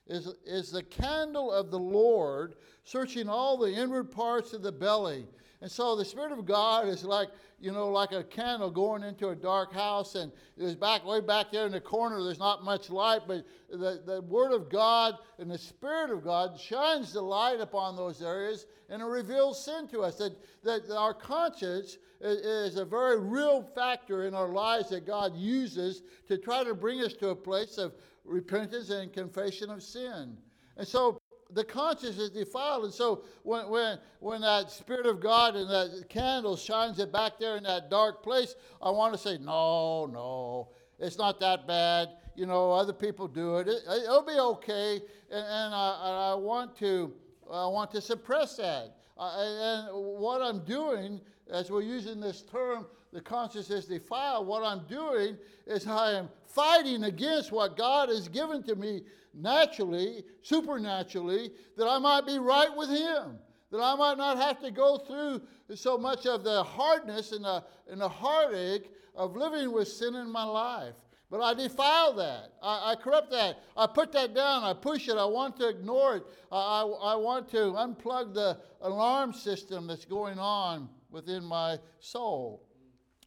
is, 0.08 0.34
is 0.44 0.72
the 0.72 0.82
candle 0.82 1.52
of 1.52 1.70
the 1.70 1.78
Lord, 1.78 2.56
searching 2.84 3.28
all 3.28 3.56
the 3.56 3.72
inward 3.72 4.10
parts 4.10 4.52
of 4.52 4.62
the 4.62 4.72
belly. 4.72 5.26
And 5.60 5.70
so 5.70 5.96
the 5.96 6.04
Spirit 6.04 6.30
of 6.30 6.46
God 6.46 6.86
is 6.86 7.02
like, 7.02 7.30
you 7.58 7.72
know, 7.72 7.88
like 7.88 8.12
a 8.12 8.22
candle 8.22 8.70
going 8.70 9.02
into 9.02 9.30
a 9.30 9.34
dark 9.34 9.72
house, 9.72 10.14
and 10.14 10.30
there's 10.56 10.76
back 10.76 11.04
way 11.04 11.20
back 11.20 11.50
there 11.50 11.66
in 11.66 11.72
the 11.72 11.80
corner, 11.80 12.22
there's 12.22 12.38
not 12.38 12.64
much 12.64 12.90
light, 12.90 13.22
but 13.26 13.44
the, 13.68 14.00
the 14.06 14.22
Word 14.28 14.52
of 14.52 14.70
God 14.70 15.16
and 15.38 15.50
the 15.50 15.58
Spirit 15.58 16.10
of 16.10 16.22
God 16.22 16.58
shines 16.60 17.12
the 17.12 17.22
light 17.22 17.60
upon 17.60 17.96
those 17.96 18.22
areas 18.22 18.66
and 18.88 19.02
it 19.02 19.04
reveals 19.06 19.62
sin 19.64 19.88
to 19.88 20.02
us. 20.02 20.16
That, 20.16 20.36
that 20.62 20.96
our 20.96 21.12
conscience 21.12 21.98
is, 22.20 22.38
is 22.38 22.76
a 22.76 22.84
very 22.84 23.20
real 23.20 23.62
factor 23.74 24.26
in 24.26 24.34
our 24.34 24.48
lives 24.48 24.90
that 24.90 25.06
God 25.06 25.36
uses 25.36 26.02
to 26.28 26.38
try 26.38 26.64
to 26.64 26.74
bring 26.74 27.00
us 27.00 27.14
to 27.14 27.30
a 27.30 27.36
place 27.36 27.78
of 27.78 27.94
repentance 28.24 28.90
and 28.90 29.12
confession 29.12 29.70
of 29.70 29.82
sin. 29.82 30.36
And 30.76 30.86
so 30.86 31.17
the 31.52 31.64
conscience 31.64 32.18
is 32.18 32.30
defiled. 32.30 32.84
And 32.84 32.92
so 32.92 33.24
when, 33.42 33.68
when, 33.68 33.98
when 34.20 34.40
that 34.42 34.70
Spirit 34.70 35.06
of 35.06 35.20
God 35.20 35.56
and 35.56 35.68
that 35.70 36.08
candle 36.08 36.56
shines 36.56 36.98
it 36.98 37.12
back 37.12 37.38
there 37.38 37.56
in 37.56 37.62
that 37.64 37.90
dark 37.90 38.22
place, 38.22 38.54
I 38.82 38.90
want 38.90 39.14
to 39.14 39.18
say, 39.18 39.38
no, 39.38 40.06
no, 40.06 40.68
it's 40.98 41.16
not 41.16 41.40
that 41.40 41.66
bad. 41.66 42.10
You 42.34 42.46
know, 42.46 42.72
other 42.72 42.92
people 42.92 43.26
do 43.26 43.56
it. 43.56 43.68
it 43.68 43.82
will 43.86 44.24
be 44.24 44.38
okay. 44.38 45.00
And, 45.30 45.46
and 45.46 45.74
I, 45.74 46.30
I, 46.32 46.34
want 46.34 46.76
to, 46.78 47.12
I 47.50 47.66
want 47.66 47.90
to 47.92 48.00
suppress 48.00 48.56
that. 48.56 48.94
and 49.18 49.88
what 49.92 50.42
I'm 50.42 50.60
doing, 50.60 51.20
as 51.50 51.70
we're 51.70 51.82
using 51.82 52.20
this 52.20 52.42
term, 52.42 52.86
the 53.12 53.20
conscience 53.22 53.70
is 53.70 53.86
defiled, 53.86 54.46
what 54.46 54.62
I'm 54.62 54.84
doing 54.86 55.38
is 55.66 55.86
I 55.86 56.12
am 56.12 56.28
fighting 56.44 57.04
against 57.04 57.52
what 57.52 57.76
God 57.76 58.10
has 58.10 58.28
given 58.28 58.62
to 58.64 58.76
me 58.76 59.02
naturally, 59.34 60.24
supernaturally, 60.42 61.50
that 61.76 61.86
I 61.86 61.98
might 61.98 62.26
be 62.26 62.38
right 62.38 62.74
with 62.76 62.90
Him, 62.90 63.38
that 63.70 63.80
I 63.80 63.94
might 63.94 64.18
not 64.18 64.36
have 64.38 64.60
to 64.60 64.70
go 64.70 64.98
through 64.98 65.42
so 65.74 65.98
much 65.98 66.26
of 66.26 66.44
the 66.44 66.62
hardness 66.62 67.32
and 67.32 67.44
the, 67.44 67.64
and 67.90 68.00
the 68.00 68.08
heartache 68.08 68.90
of 69.14 69.36
living 69.36 69.72
with 69.72 69.88
sin 69.88 70.14
in 70.14 70.30
my 70.30 70.44
life. 70.44 70.94
But 71.30 71.42
I 71.42 71.52
defile 71.52 72.14
that. 72.14 72.52
I, 72.62 72.92
I, 72.92 72.94
corrupt 72.94 73.30
that. 73.32 73.58
I 73.76 73.86
put 73.86 74.12
that 74.12 74.34
down. 74.34 74.64
I 74.64 74.72
push 74.72 75.08
it. 75.08 75.18
I 75.18 75.26
want 75.26 75.56
to 75.58 75.68
ignore 75.68 76.16
it. 76.16 76.22
I, 76.50 76.56
I, 76.56 77.12
I 77.12 77.16
want 77.16 77.50
to 77.50 77.74
unplug 77.74 78.32
the 78.32 78.58
alarm 78.80 79.34
system 79.34 79.86
that's 79.86 80.06
going 80.06 80.38
on 80.38 80.88
within 81.10 81.44
my 81.44 81.78
soul. 82.00 82.64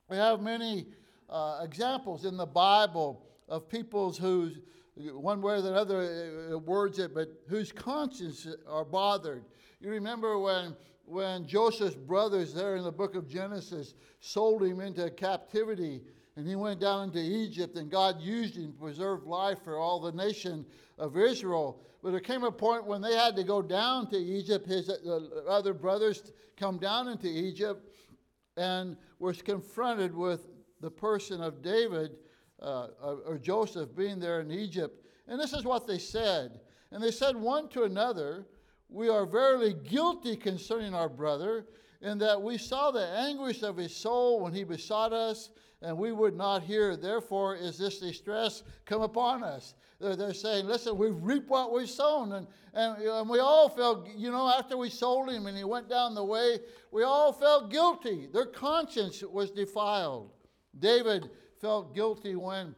We 0.10 0.18
have 0.18 0.42
many 0.42 0.88
uh, 1.30 1.62
examples 1.64 2.26
in 2.26 2.38
the 2.38 2.46
Bible 2.46 3.24
of 3.48 3.70
peoples 3.70 4.18
whose 4.18 4.60
one 4.96 5.42
way 5.42 5.56
or 5.56 5.62
the 5.62 5.74
other 5.74 6.52
uh, 6.54 6.58
words 6.58 7.00
it, 7.00 7.14
but 7.14 7.30
whose 7.48 7.72
consciences 7.72 8.56
are 8.68 8.86
bothered. 8.86 9.44
You 9.80 9.90
remember 9.90 10.38
when 10.38 10.76
when 11.06 11.46
Joseph's 11.46 11.96
brothers 11.96 12.54
there 12.54 12.76
in 12.76 12.84
the 12.84 12.92
book 12.92 13.16
of 13.16 13.28
Genesis 13.28 13.96
sold 14.20 14.64
him 14.64 14.80
into 14.80 15.10
captivity, 15.10 16.02
and 16.36 16.48
he 16.48 16.56
went 16.56 16.80
down 16.80 17.10
into 17.10 17.20
Egypt, 17.20 17.76
and 17.76 17.90
God 17.90 18.22
used 18.22 18.56
him 18.56 18.72
to 18.72 18.80
preserve 18.80 19.26
life 19.26 19.58
for 19.64 19.78
all 19.78 20.00
the 20.00 20.12
nation 20.12 20.66
of 20.98 21.18
Israel. 21.18 21.82
But 22.02 22.12
there 22.12 22.20
came 22.20 22.44
a 22.44 22.52
point 22.52 22.86
when 22.86 23.02
they 23.02 23.16
had 23.16 23.36
to 23.36 23.44
go 23.44 23.62
down 23.62 24.10
to 24.12 24.18
Egypt. 24.18 24.66
His 24.66 24.90
uh, 24.90 25.20
other 25.48 25.74
brothers 25.74 26.32
come 26.56 26.78
down 26.78 27.08
into 27.08 27.28
Egypt 27.28 27.90
and 28.58 28.96
was 29.20 29.42
confronted 29.42 30.16
with 30.16 30.48
the 30.80 30.92
person 30.92 31.42
of 31.42 31.62
David 31.62 32.12
uh, 32.62 32.88
or 33.26 33.38
Joseph 33.38 33.96
being 33.96 34.20
there 34.20 34.42
in 34.42 34.52
Egypt. 34.52 35.06
And 35.28 35.40
this 35.40 35.54
is 35.54 35.64
what 35.64 35.88
they 35.88 35.98
said. 35.98 36.60
And 36.92 37.02
they 37.02 37.12
said 37.12 37.36
one 37.36 37.70
to 37.70 37.84
another, 37.84 38.46
We 38.90 39.10
are 39.10 39.26
verily 39.26 39.74
guilty 39.74 40.36
concerning 40.36 40.94
our 40.94 41.10
brother, 41.10 41.66
in 42.02 42.18
that 42.18 42.42
we 42.42 42.58
saw 42.58 42.92
the 42.92 43.08
anguish 43.08 43.62
of 43.62 43.78
his 43.78 43.96
soul 43.96 44.40
when 44.40 44.54
he 44.54 44.64
besought 44.64 45.14
us 45.14 45.52
and 45.82 45.98
we 45.98 46.12
would 46.12 46.36
not 46.36 46.64
hear. 46.64 46.96
Therefore, 46.96 47.56
is 47.56 47.78
this 47.78 48.00
distress 48.00 48.64
come 48.86 49.02
upon 49.02 49.44
us? 49.44 49.74
They're, 50.00 50.16
they're 50.16 50.34
saying, 50.34 50.66
listen, 50.66 50.98
we've 50.98 51.22
reaped 51.22 51.50
what 51.50 51.72
we've 51.72 51.90
sown. 51.90 52.34
And, 52.34 52.48
and, 52.74 53.02
and 53.02 53.30
we 53.30 53.40
all 53.40 53.70
felt, 53.70 54.08
you 54.16 54.32
know, 54.32 54.48
after 54.48 54.78
we 54.78 54.90
sold 54.90 55.30
him 55.30 55.48
and 55.48 55.58
he 55.58 55.64
went 55.64 55.90
down 55.90 56.16
the 56.16 56.24
way, 56.24 56.60
we 56.92 57.04
all 57.04 57.32
felt 57.32 57.72
guilty. 57.72 58.28
Their 58.32 58.46
conscience 58.46 59.24
was 59.24 59.52
defiled. 59.52 60.32
David 60.78 61.30
felt 61.62 61.94
guilty 61.94 62.36
when 62.36 62.76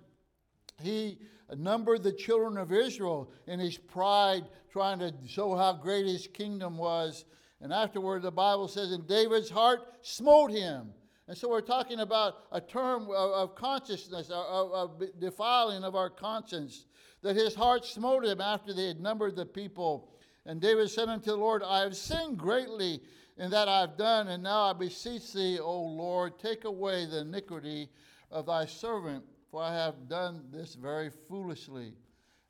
he 0.82 1.18
numbered 1.56 2.04
the 2.04 2.12
children 2.12 2.58
of 2.58 2.72
Israel 2.72 3.32
in 3.48 3.60
his 3.60 3.78
pride, 3.78 4.44
trying 4.72 5.00
to 5.00 5.14
show 5.26 5.56
how 5.56 5.74
great 5.74 6.06
his 6.06 6.28
kingdom 6.28 6.78
was. 6.78 7.26
And 7.62 7.72
afterward, 7.72 8.24
the 8.24 8.32
Bible 8.32 8.68
says, 8.68 8.92
and 8.92 9.08
David's 9.08 9.50
heart 9.50 9.80
smote 10.02 10.52
him. 10.52 10.90
And 11.28 11.38
so 11.38 11.50
we're 11.50 11.62
talking 11.62 12.02
about 12.02 12.36
a 12.52 12.60
term 12.60 13.08
of, 13.10 13.56
consciousness, 13.56 14.30
of, 14.30 14.72
of, 14.74 15.04
defiling 15.20 15.86
of 15.86 15.96
our 15.96 16.10
conscience, 16.10 16.86
that 17.22 17.38
his 17.38 17.56
heart 17.56 17.86
smote 17.86 18.26
him 18.26 18.42
after 18.42 18.74
they 18.74 18.88
had 18.88 19.00
numbered 19.00 19.38
the 19.38 19.46
people. 19.46 20.12
And 20.46 20.60
David 20.60 20.90
said 20.90 21.08
unto 21.08 21.32
the 21.32 21.38
Lord, 21.38 21.64
I 21.64 21.80
have 21.80 21.96
sinned 21.96 22.38
greatly 22.38 23.00
in 23.38 23.50
that 23.52 23.70
I 23.70 23.80
have 23.80 23.98
done, 23.98 24.28
and 24.28 24.44
now 24.44 24.64
I 24.64 24.74
beseech 24.74 25.32
thee, 25.32 25.60
O 25.60 25.82
Lord, 25.82 26.38
take 26.38 26.66
away 26.66 27.06
the 27.06 27.22
iniquity 27.22 27.90
of 28.34 28.48
thy 28.48 28.66
servant, 28.66 29.24
for 29.50 29.62
I 29.62 29.74
have 29.74 30.10
done 30.10 30.44
this 30.52 30.74
very 30.74 31.10
foolishly. 31.10 31.94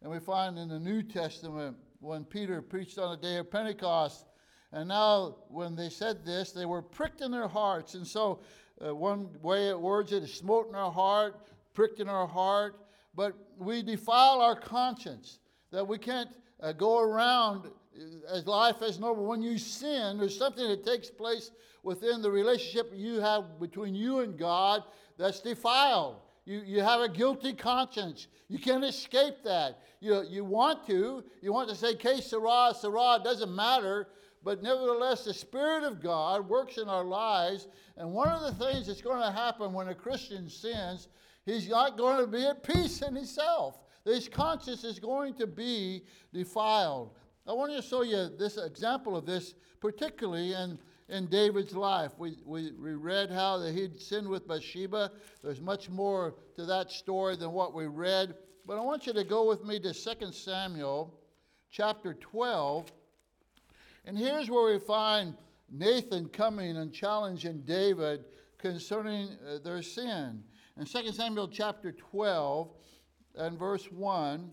And 0.01 0.11
we 0.11 0.19
find 0.19 0.57
in 0.57 0.69
the 0.69 0.79
New 0.79 1.03
Testament 1.03 1.77
when 1.99 2.23
Peter 2.23 2.61
preached 2.61 2.97
on 2.97 3.11
the 3.11 3.21
day 3.21 3.37
of 3.37 3.51
Pentecost, 3.51 4.25
and 4.71 4.87
now 4.87 5.35
when 5.49 5.75
they 5.75 5.89
said 5.89 6.25
this, 6.25 6.51
they 6.51 6.65
were 6.65 6.81
pricked 6.81 7.21
in 7.21 7.31
their 7.31 7.47
hearts. 7.47 7.93
And 7.93 8.07
so 8.07 8.39
uh, 8.83 8.95
one 8.95 9.29
way 9.41 9.69
it 9.69 9.79
words 9.79 10.11
it 10.11 10.23
is 10.23 10.33
smote 10.33 10.67
in 10.67 10.75
our 10.75 10.91
heart, 10.91 11.39
pricked 11.73 11.99
in 11.99 12.09
our 12.09 12.27
heart, 12.27 12.79
but 13.13 13.33
we 13.59 13.83
defile 13.83 14.41
our 14.41 14.59
conscience 14.59 15.39
that 15.71 15.87
we 15.87 15.97
can't 15.97 16.29
uh, 16.61 16.71
go 16.71 16.99
around 16.99 17.67
uh, 17.67 18.33
as 18.33 18.47
life 18.47 18.81
as 18.81 18.99
normal. 18.99 19.25
When 19.25 19.41
you 19.41 19.57
sin, 19.57 20.17
there's 20.17 20.37
something 20.37 20.67
that 20.67 20.83
takes 20.83 21.09
place 21.09 21.51
within 21.83 22.21
the 22.21 22.31
relationship 22.31 22.91
you 22.95 23.19
have 23.19 23.59
between 23.59 23.93
you 23.93 24.21
and 24.21 24.37
God 24.37 24.83
that's 25.17 25.39
defiled. 25.39 26.17
You, 26.45 26.61
you 26.65 26.81
have 26.81 27.01
a 27.01 27.09
guilty 27.09 27.53
conscience. 27.53 28.27
You 28.49 28.59
can't 28.59 28.83
escape 28.83 29.43
that. 29.45 29.79
You, 30.01 30.23
you 30.29 30.43
want 30.43 30.85
to. 30.87 31.23
You 31.41 31.53
want 31.53 31.69
to 31.69 31.75
say, 31.75 31.95
Que 31.95 32.21
sera, 32.21 32.73
sera, 32.77 33.15
it 33.15 33.23
doesn't 33.23 33.53
matter. 33.53 34.07
But 34.43 34.61
nevertheless, 34.61 35.23
the 35.23 35.33
Spirit 35.33 35.83
of 35.83 36.03
God 36.03 36.47
works 36.49 36.77
in 36.77 36.89
our 36.89 37.05
lives. 37.05 37.67
And 37.95 38.11
one 38.11 38.27
of 38.27 38.41
the 38.41 38.65
things 38.65 38.87
that's 38.87 39.01
going 39.01 39.21
to 39.21 39.31
happen 39.31 39.71
when 39.71 39.87
a 39.87 39.95
Christian 39.95 40.49
sins, 40.49 41.07
he's 41.45 41.69
not 41.69 41.97
going 41.97 42.19
to 42.19 42.27
be 42.27 42.45
at 42.45 42.61
peace 42.61 43.01
in 43.01 43.15
himself. 43.15 43.79
His 44.03 44.27
conscience 44.27 44.83
is 44.83 44.99
going 44.99 45.35
to 45.35 45.47
be 45.47 46.03
defiled. 46.33 47.11
I 47.47 47.53
want 47.53 47.73
to 47.73 47.81
show 47.81 48.03
you 48.03 48.29
this 48.37 48.57
example 48.57 49.15
of 49.15 49.25
this, 49.25 49.53
particularly 49.79 50.53
in, 50.53 50.77
in 51.13 51.27
David's 51.27 51.75
life. 51.75 52.11
We, 52.17 52.37
we, 52.43 52.71
we 52.71 52.95
read 52.95 53.29
how 53.29 53.59
that 53.59 53.75
he'd 53.75 54.01
sinned 54.01 54.27
with 54.27 54.47
Bathsheba. 54.47 55.11
There's 55.43 55.61
much 55.61 55.87
more 55.87 56.33
to 56.55 56.65
that 56.65 56.91
story 56.91 57.35
than 57.35 57.51
what 57.51 57.75
we 57.75 57.85
read. 57.85 58.33
But 58.65 58.79
I 58.79 58.81
want 58.81 59.05
you 59.05 59.13
to 59.13 59.23
go 59.23 59.47
with 59.47 59.63
me 59.63 59.79
to 59.81 59.93
2 59.93 60.31
Samuel 60.31 61.13
chapter 61.69 62.15
12. 62.15 62.91
And 64.05 64.17
here's 64.17 64.49
where 64.49 64.73
we 64.73 64.79
find 64.79 65.35
Nathan 65.71 66.29
coming 66.29 66.77
and 66.77 66.91
challenging 66.91 67.61
David 67.61 68.25
concerning 68.57 69.29
uh, 69.47 69.59
their 69.63 69.83
sin. 69.83 70.43
In 70.77 70.85
2 70.85 71.11
Samuel 71.11 71.47
chapter 71.47 71.91
12 71.91 72.71
and 73.35 73.59
verse 73.59 73.85
1, 73.91 74.51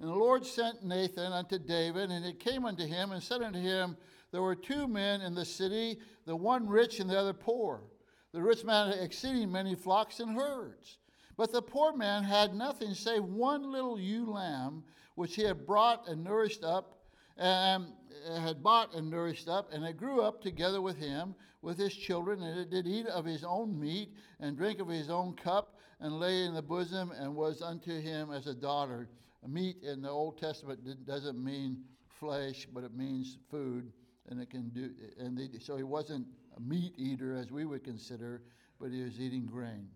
and 0.00 0.08
the 0.08 0.14
Lord 0.14 0.46
sent 0.46 0.84
Nathan 0.84 1.32
unto 1.32 1.58
David, 1.58 2.10
and 2.10 2.24
it 2.24 2.38
came 2.38 2.64
unto 2.66 2.86
him 2.86 3.10
and 3.10 3.20
said 3.20 3.42
unto 3.42 3.58
him, 3.58 3.96
There 4.30 4.42
were 4.42 4.54
two 4.54 4.86
men 4.86 5.20
in 5.20 5.34
the 5.34 5.44
city, 5.44 5.98
the 6.26 6.36
one 6.36 6.68
rich 6.68 7.00
and 7.00 7.08
the 7.08 7.18
other 7.18 7.32
poor. 7.32 7.84
The 8.32 8.42
rich 8.42 8.64
man 8.64 8.90
had 8.90 8.98
exceeding 8.98 9.50
many 9.50 9.74
flocks 9.74 10.20
and 10.20 10.36
herds. 10.36 10.98
But 11.36 11.52
the 11.52 11.62
poor 11.62 11.96
man 11.96 12.24
had 12.24 12.54
nothing 12.54 12.94
save 12.94 13.24
one 13.24 13.70
little 13.70 13.98
ewe 13.98 14.30
lamb, 14.30 14.84
which 15.14 15.36
he 15.36 15.42
had 15.42 15.66
brought 15.66 16.08
and 16.08 16.22
nourished 16.22 16.64
up 16.64 16.98
and 17.38 17.92
had 18.36 18.62
bought 18.62 18.94
and 18.94 19.08
nourished 19.08 19.48
up, 19.48 19.72
and 19.72 19.84
it 19.84 19.96
grew 19.96 20.20
up 20.20 20.42
together 20.42 20.82
with 20.82 20.96
him, 20.96 21.34
with 21.62 21.78
his 21.78 21.94
children, 21.94 22.42
and 22.42 22.58
it 22.58 22.70
did 22.70 22.86
eat 22.86 23.06
of 23.06 23.24
his 23.24 23.44
own 23.44 23.78
meat, 23.78 24.12
and 24.40 24.56
drink 24.56 24.80
of 24.80 24.88
his 24.88 25.08
own 25.08 25.34
cup, 25.34 25.78
and 26.00 26.18
lay 26.18 26.44
in 26.44 26.54
the 26.54 26.62
bosom, 26.62 27.12
and 27.12 27.34
was 27.34 27.62
unto 27.62 28.00
him 28.00 28.30
as 28.32 28.46
a 28.46 28.54
daughter. 28.54 29.08
Meat 29.46 29.82
in 29.82 30.02
the 30.02 30.10
Old 30.10 30.36
Testament 30.36 31.06
doesn't 31.06 31.42
mean 31.42 31.84
flesh, 32.08 32.66
but 32.74 32.84
it 32.84 32.94
means 32.94 33.38
food, 33.50 33.92
and 34.28 34.40
it 34.40 34.50
can 34.50 34.68
do. 34.70 34.90
And 35.18 35.36
they, 35.36 35.58
so 35.60 35.76
he 35.76 35.82
wasn't 35.82 36.26
a 36.56 36.60
meat 36.60 36.94
eater 36.96 37.36
as 37.36 37.50
we 37.50 37.64
would 37.64 37.84
consider, 37.84 38.42
but 38.80 38.90
he 38.90 39.02
was 39.02 39.20
eating 39.20 39.46
grain. 39.46 39.88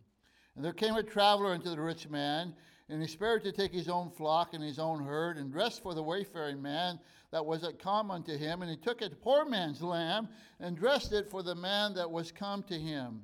And 0.56 0.64
there 0.64 0.72
came 0.72 0.94
a 0.96 1.02
traveler 1.02 1.52
unto 1.52 1.70
the 1.70 1.80
rich 1.80 2.08
man, 2.08 2.54
and 2.88 3.00
he 3.00 3.08
spared 3.08 3.42
to 3.44 3.52
take 3.52 3.72
his 3.72 3.88
own 3.88 4.10
flock 4.10 4.54
and 4.54 4.62
his 4.62 4.78
own 4.78 5.04
herd, 5.04 5.38
and 5.38 5.50
dressed 5.50 5.82
for 5.82 5.94
the 5.94 6.02
wayfaring 6.02 6.60
man 6.60 6.98
that 7.30 7.44
was 7.44 7.64
at 7.64 7.78
come 7.78 8.10
unto 8.10 8.36
him. 8.36 8.60
And 8.60 8.70
he 8.70 8.76
took 8.76 9.00
a 9.00 9.08
poor 9.08 9.44
man's 9.44 9.82
lamb 9.82 10.28
and 10.60 10.76
dressed 10.76 11.12
it 11.12 11.30
for 11.30 11.42
the 11.42 11.54
man 11.54 11.94
that 11.94 12.10
was 12.10 12.32
come 12.32 12.62
to 12.64 12.78
him. 12.78 13.22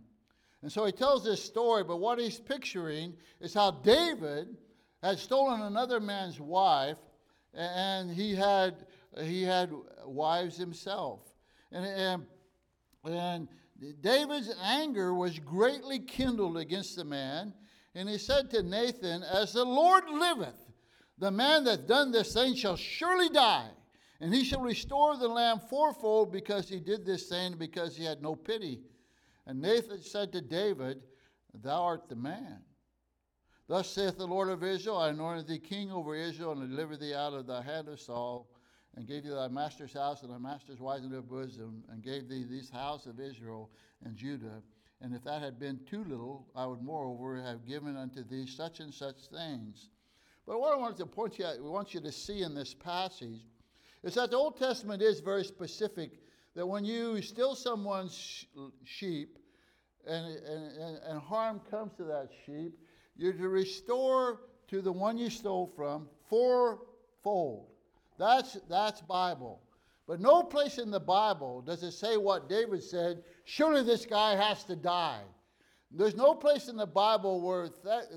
And 0.63 0.73
so 0.73 0.85
he 0.85 0.93
tells 0.93 1.23
this 1.23 1.45
story, 1.45 1.85
but 1.85 1.99
what 1.99 2.19
he's 2.19 2.41
picturing 2.41 3.15
is 3.41 3.55
how 3.55 3.71
David 3.71 4.57
had 5.03 5.19
stolen 5.19 5.61
another 5.63 6.01
man's 6.01 6.41
wife, 6.41 6.99
and 7.55 8.11
he 8.11 8.35
had 8.35 8.87
he 9.21 9.43
had 9.43 9.73
wives 10.05 10.57
himself. 10.57 11.21
And, 11.73 11.85
and, 11.85 12.27
and 13.05 13.49
David's 14.01 14.53
anger 14.63 15.15
was 15.15 15.39
greatly 15.39 15.99
kindled 15.99 16.57
against 16.57 16.97
the 16.97 17.05
man. 17.05 17.53
And 17.95 18.09
he 18.09 18.19
said 18.19 18.51
to 18.51 18.63
Nathan, 18.63 19.23
As 19.23 19.53
the 19.53 19.65
Lord 19.65 20.05
liveth, 20.09 20.69
the 21.19 21.31
man 21.31 21.65
that 21.65 21.87
done 21.87 22.13
this 22.13 22.33
thing 22.33 22.55
shall 22.55 22.77
surely 22.77 23.29
die, 23.29 23.71
and 24.21 24.33
he 24.33 24.45
shall 24.45 24.61
restore 24.61 25.17
the 25.17 25.29
lamb 25.29 25.61
fourfold 25.69 26.33
because 26.33 26.69
he 26.69 26.79
did 26.79 27.05
this 27.05 27.29
thing, 27.29 27.57
because 27.59 27.97
he 27.97 28.05
had 28.05 28.23
no 28.23 28.35
pity. 28.35 28.81
And 29.47 29.61
Nathan 29.61 30.03
said 30.03 30.33
to 30.33 30.41
David, 30.41 31.03
Thou 31.55 31.83
art 31.83 32.09
the 32.09 32.17
man. 32.17 32.61
Thus 33.67 33.91
saith 33.91 34.17
the 34.17 34.27
Lord 34.27 34.49
of 34.49 34.63
Israel, 34.63 34.99
I 34.99 35.11
anointed 35.11 35.47
thee 35.47 35.59
king 35.59 35.91
over 35.91 36.15
Israel, 36.15 36.53
and 36.53 36.71
delivered 36.71 37.01
thee 37.01 37.15
out 37.15 37.35
of 37.35 37.47
the 37.47 37.63
hand 37.63 37.89
of 37.89 38.01
Saul, 38.01 38.49
and 38.97 39.07
gave 39.07 39.25
thee 39.25 39.31
thy 39.31 39.49
master's 39.49 39.93
house 39.93 40.23
and 40.23 40.33
thy 40.33 40.39
master's 40.39 40.81
wives 40.81 41.05
in 41.05 41.11
thy 41.11 41.21
bosom, 41.21 41.85
and 41.91 42.03
gave 42.03 42.29
thee 42.29 42.45
this 42.45 42.71
house 42.71 43.07
of 43.07 43.21
Israel 43.21 43.71
and 44.05 44.17
Judah. 44.17 44.63
And 45.01 45.15
if 45.15 45.23
that 45.25 45.41
had 45.41 45.59
been 45.59 45.79
too 45.89 46.05
little, 46.05 46.47
I 46.57 46.67
would 46.67 46.83
moreover 46.83 47.41
have 47.41 47.67
given 47.67 47.97
unto 47.97 48.25
thee 48.25 48.47
such 48.47 48.81
and 48.81 48.93
such 48.93 49.29
things. 49.33 49.91
But 50.47 50.61
what 50.61 50.73
I 50.73 50.77
wanted 50.77 50.97
to 50.99 51.07
point 51.07 51.39
you 51.39 51.47
want 51.61 51.95
you 51.95 52.01
to 52.01 52.11
see 52.11 52.43
in 52.43 52.55
this 52.55 52.75
passage 52.75 53.47
is 54.03 54.15
that 54.15 54.31
the 54.31 54.37
Old 54.37 54.57
Testament 54.57 55.03
is 55.03 55.21
very 55.21 55.45
specific 55.45 56.13
that 56.55 56.67
when 56.67 56.85
you 56.85 57.21
steal 57.23 57.55
someone's 57.55 58.47
sheep 58.85 59.39
and, 60.07 60.37
and, 60.39 60.99
and 61.07 61.21
harm 61.21 61.61
comes 61.71 61.93
to 61.99 62.05
that 62.05 62.31
sheep, 62.47 62.79
you're 63.17 63.33
to 63.33 63.49
restore 63.49 64.41
to 64.69 64.81
the 64.81 64.91
one 64.91 65.19
you 65.19 65.31
stole 65.31 65.73
from 65.77 66.09
fourfold. 66.29 67.67
That's, 68.19 68.59
that's 68.69 69.01
Bible. 69.01 69.61
But 70.07 70.21
no 70.21 70.43
place 70.43 70.79
in 70.79 70.91
the 70.91 71.01
Bible 71.01 71.61
does 71.61 71.83
it 71.83 71.93
say 71.93 72.17
what 72.17 72.49
David 72.49 72.83
said 72.83 73.23
surely 73.45 73.83
this 73.83 74.07
guy 74.07 74.37
has 74.37 74.65
to 74.65 74.77
die. 74.77 75.23
There's 75.91 76.17
no 76.17 76.35
place 76.35 76.69
in 76.69 76.77
the 76.77 76.87
Bible 76.87 77.41
where, 77.41 77.69
theft, 77.69 78.09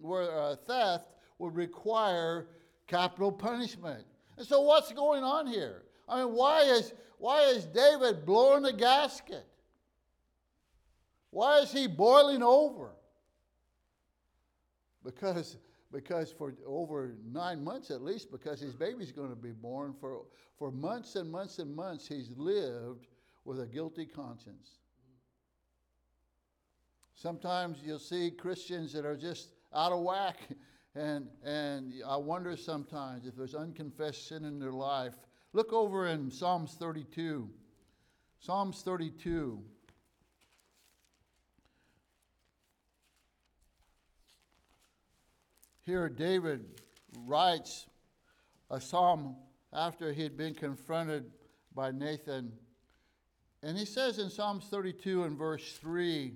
where 0.00 0.30
uh, 0.30 0.56
theft 0.66 1.06
would 1.38 1.54
require 1.54 2.48
capital 2.86 3.32
punishment. 3.32 4.04
And 4.36 4.46
so, 4.46 4.60
what's 4.60 4.92
going 4.92 5.24
on 5.24 5.46
here? 5.46 5.82
I 6.08 6.22
mean, 6.22 6.34
why 6.34 6.62
is, 6.62 6.92
why 7.18 7.42
is 7.46 7.64
David 7.64 8.24
blowing 8.24 8.62
the 8.62 8.72
gasket? 8.72 9.44
Why 11.30 11.58
is 11.60 11.72
he 11.72 11.88
boiling 11.88 12.42
over? 12.42 12.92
because 15.06 15.56
because 15.96 16.30
for 16.30 16.52
over 16.66 17.14
nine 17.32 17.64
months 17.64 17.90
at 17.90 18.02
least, 18.02 18.30
because 18.30 18.60
his 18.60 18.74
baby's 18.74 19.10
going 19.10 19.30
to 19.30 19.34
be 19.34 19.52
born, 19.52 19.94
for, 19.98 20.26
for 20.58 20.70
months 20.70 21.16
and 21.16 21.32
months 21.32 21.58
and 21.58 21.74
months, 21.74 22.06
he's 22.06 22.28
lived 22.36 23.06
with 23.46 23.62
a 23.62 23.66
guilty 23.66 24.04
conscience. 24.04 24.72
Sometimes 27.14 27.78
you'll 27.82 27.98
see 27.98 28.30
Christians 28.30 28.92
that 28.92 29.06
are 29.06 29.16
just 29.16 29.54
out 29.74 29.90
of 29.90 30.02
whack, 30.02 30.36
and, 30.94 31.28
and 31.42 31.94
I 32.06 32.18
wonder 32.18 32.58
sometimes 32.58 33.24
if 33.24 33.34
there's 33.34 33.54
unconfessed 33.54 34.28
sin 34.28 34.44
in 34.44 34.58
their 34.58 34.72
life. 34.72 35.14
Look 35.54 35.72
over 35.72 36.08
in 36.08 36.30
Psalms 36.30 36.76
32. 36.78 37.48
Psalms 38.38 38.82
32. 38.82 39.62
Here, 45.86 46.08
David 46.08 46.64
writes 47.28 47.86
a 48.70 48.80
psalm 48.80 49.36
after 49.72 50.12
he 50.12 50.20
had 50.20 50.36
been 50.36 50.52
confronted 50.52 51.30
by 51.76 51.92
Nathan. 51.92 52.50
And 53.62 53.78
he 53.78 53.84
says 53.84 54.18
in 54.18 54.28
Psalms 54.28 54.66
32 54.68 55.22
and 55.22 55.38
verse 55.38 55.78
3 55.80 56.34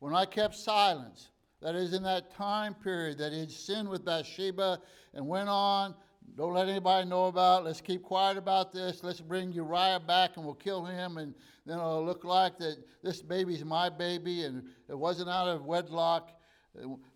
When 0.00 0.14
I 0.14 0.26
kept 0.26 0.54
silence, 0.54 1.30
that 1.62 1.74
is, 1.74 1.94
in 1.94 2.02
that 2.02 2.34
time 2.34 2.74
period 2.74 3.16
that 3.18 3.32
he 3.32 3.40
had 3.40 3.50
sinned 3.50 3.88
with 3.88 4.04
Bathsheba 4.04 4.80
and 5.14 5.26
went 5.26 5.48
on, 5.48 5.94
don't 6.36 6.52
let 6.52 6.68
anybody 6.68 7.08
know 7.08 7.28
about 7.28 7.62
it. 7.62 7.64
Let's 7.64 7.80
keep 7.80 8.02
quiet 8.02 8.36
about 8.36 8.70
this. 8.70 9.02
Let's 9.02 9.22
bring 9.22 9.52
Uriah 9.52 10.00
back 10.06 10.36
and 10.36 10.44
we'll 10.44 10.54
kill 10.54 10.84
him. 10.84 11.16
And 11.16 11.34
then 11.64 11.78
it'll 11.78 12.04
look 12.04 12.22
like 12.22 12.58
that 12.58 12.76
this 13.02 13.22
baby's 13.22 13.64
my 13.64 13.88
baby 13.88 14.44
and 14.44 14.62
it 14.90 14.98
wasn't 14.98 15.30
out 15.30 15.48
of 15.48 15.64
wedlock. 15.64 16.32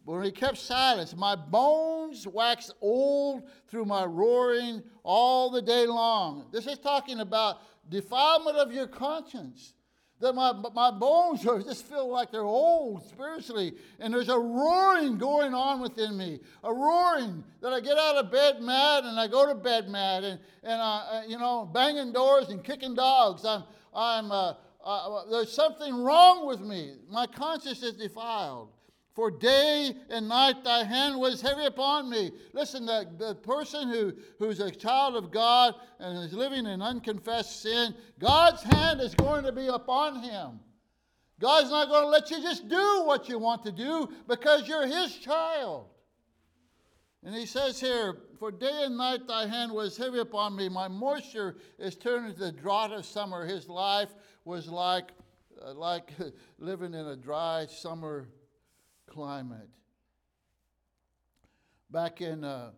When 0.04 0.22
he 0.22 0.30
kept 0.30 0.58
silence, 0.58 1.16
my 1.16 1.34
bones 1.34 2.26
waxed 2.26 2.74
old 2.80 3.44
through 3.68 3.86
my 3.86 4.04
roaring 4.04 4.82
all 5.02 5.50
the 5.50 5.62
day 5.62 5.86
long. 5.86 6.46
This 6.52 6.66
is 6.66 6.78
talking 6.78 7.20
about 7.20 7.60
defilement 7.88 8.56
of 8.56 8.72
your 8.72 8.86
conscience. 8.86 9.72
That 10.20 10.34
my, 10.34 10.52
my 10.74 10.90
bones 10.90 11.46
are 11.46 11.60
just 11.60 11.84
feel 11.84 12.10
like 12.10 12.30
they're 12.30 12.40
old 12.42 13.06
spiritually, 13.06 13.74
and 13.98 14.14
there's 14.14 14.30
a 14.30 14.38
roaring 14.38 15.18
going 15.18 15.52
on 15.52 15.80
within 15.80 16.16
me. 16.16 16.40
A 16.64 16.72
roaring 16.72 17.44
that 17.60 17.72
I 17.74 17.80
get 17.80 17.98
out 17.98 18.16
of 18.16 18.30
bed 18.32 18.62
mad 18.62 19.04
and 19.04 19.20
I 19.20 19.26
go 19.26 19.46
to 19.46 19.54
bed 19.54 19.88
mad, 19.88 20.24
and, 20.24 20.40
and 20.62 20.80
uh, 20.80 21.22
you 21.26 21.38
know, 21.38 21.68
banging 21.70 22.12
doors 22.12 22.48
and 22.48 22.64
kicking 22.64 22.94
dogs. 22.94 23.44
I'm, 23.44 23.64
I'm, 23.94 24.32
uh, 24.32 24.54
uh, 24.82 25.30
there's 25.30 25.52
something 25.52 25.94
wrong 26.02 26.46
with 26.46 26.60
me. 26.60 26.94
My 27.10 27.26
conscience 27.26 27.82
is 27.82 27.94
defiled. 27.94 28.70
For 29.16 29.30
day 29.30 29.94
and 30.10 30.28
night 30.28 30.62
thy 30.62 30.84
hand 30.84 31.18
was 31.18 31.40
heavy 31.40 31.64
upon 31.64 32.10
me. 32.10 32.32
Listen, 32.52 32.84
the, 32.84 33.08
the 33.16 33.34
person 33.34 33.88
who, 33.88 34.12
who's 34.38 34.60
a 34.60 34.70
child 34.70 35.16
of 35.16 35.30
God 35.30 35.74
and 35.98 36.18
is 36.18 36.34
living 36.34 36.66
in 36.66 36.82
unconfessed 36.82 37.62
sin, 37.62 37.94
God's 38.18 38.62
hand 38.62 39.00
is 39.00 39.14
going 39.14 39.44
to 39.44 39.52
be 39.52 39.68
upon 39.68 40.22
him. 40.22 40.60
God's 41.40 41.70
not 41.70 41.88
going 41.88 42.02
to 42.02 42.10
let 42.10 42.30
you 42.30 42.42
just 42.42 42.68
do 42.68 43.04
what 43.04 43.26
you 43.26 43.38
want 43.38 43.62
to 43.62 43.72
do 43.72 44.06
because 44.28 44.68
you're 44.68 44.86
his 44.86 45.16
child. 45.16 45.86
And 47.24 47.34
he 47.34 47.46
says 47.46 47.80
here, 47.80 48.18
For 48.38 48.52
day 48.52 48.82
and 48.84 48.98
night 48.98 49.26
thy 49.26 49.46
hand 49.46 49.72
was 49.72 49.96
heavy 49.96 50.18
upon 50.18 50.54
me. 50.54 50.68
My 50.68 50.88
moisture 50.88 51.56
is 51.78 51.96
turned 51.96 52.26
into 52.26 52.38
the 52.40 52.52
drought 52.52 52.92
of 52.92 53.06
summer. 53.06 53.46
His 53.46 53.66
life 53.66 54.10
was 54.44 54.68
like, 54.68 55.12
uh, 55.64 55.72
like 55.72 56.10
living 56.58 56.92
in 56.92 57.06
a 57.06 57.16
dry 57.16 57.64
summer 57.64 58.28
climate. 59.16 59.68
Back 61.90 62.20
in, 62.20 62.44
uh, 62.44 62.70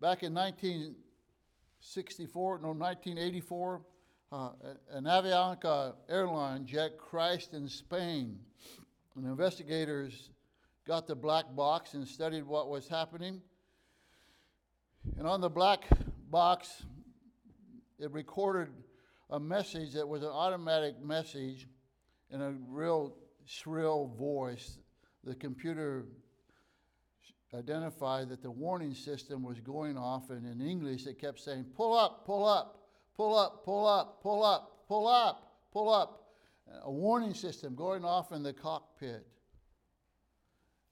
back 0.00 0.24
in 0.24 0.34
1964, 0.34 2.58
no, 2.58 2.72
1984, 2.72 3.80
uh, 4.32 4.48
an 4.90 5.04
Avianca 5.04 5.94
airline 6.08 6.66
jet 6.66 6.98
crashed 6.98 7.52
in 7.52 7.68
Spain. 7.68 8.40
And 9.14 9.24
investigators 9.24 10.30
got 10.84 11.06
the 11.06 11.14
black 11.14 11.54
box 11.54 11.94
and 11.94 12.08
studied 12.08 12.42
what 12.42 12.68
was 12.68 12.88
happening. 12.88 13.40
And 15.16 15.28
on 15.28 15.40
the 15.40 15.48
black 15.48 15.86
box, 16.28 16.82
it 18.00 18.10
recorded 18.10 18.70
a 19.30 19.38
message 19.38 19.92
that 19.92 20.08
was 20.08 20.24
an 20.24 20.30
automatic 20.30 21.00
message 21.00 21.68
in 22.32 22.42
a 22.42 22.50
real 22.68 23.14
shrill 23.46 24.12
voice 24.18 24.80
the 25.24 25.34
computer 25.34 26.04
identified 27.54 28.28
that 28.28 28.42
the 28.42 28.50
warning 28.50 28.94
system 28.94 29.42
was 29.42 29.60
going 29.60 29.96
off, 29.96 30.30
and 30.30 30.46
in 30.46 30.66
English 30.66 31.06
it 31.06 31.18
kept 31.18 31.40
saying, 31.40 31.64
pull 31.76 31.96
up, 31.96 32.26
pull 32.26 32.44
up, 32.46 32.88
pull 33.16 33.38
up, 33.38 33.64
pull 33.64 33.86
up, 33.86 34.22
pull 34.22 34.44
up, 34.44 34.86
pull 34.88 35.06
up, 35.06 35.52
pull 35.72 35.88
up. 35.88 36.20
A 36.82 36.90
warning 36.90 37.34
system 37.34 37.74
going 37.74 38.04
off 38.04 38.32
in 38.32 38.42
the 38.42 38.52
cockpit. 38.52 39.26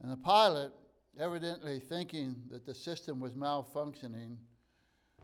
And 0.03 0.13
the 0.13 0.17
pilot, 0.17 0.73
evidently 1.19 1.81
thinking 1.81 2.37
that 2.51 2.67
the 2.67 2.75
system 2.75 3.21
was 3.21 3.33
malfunctioning, 3.33 4.37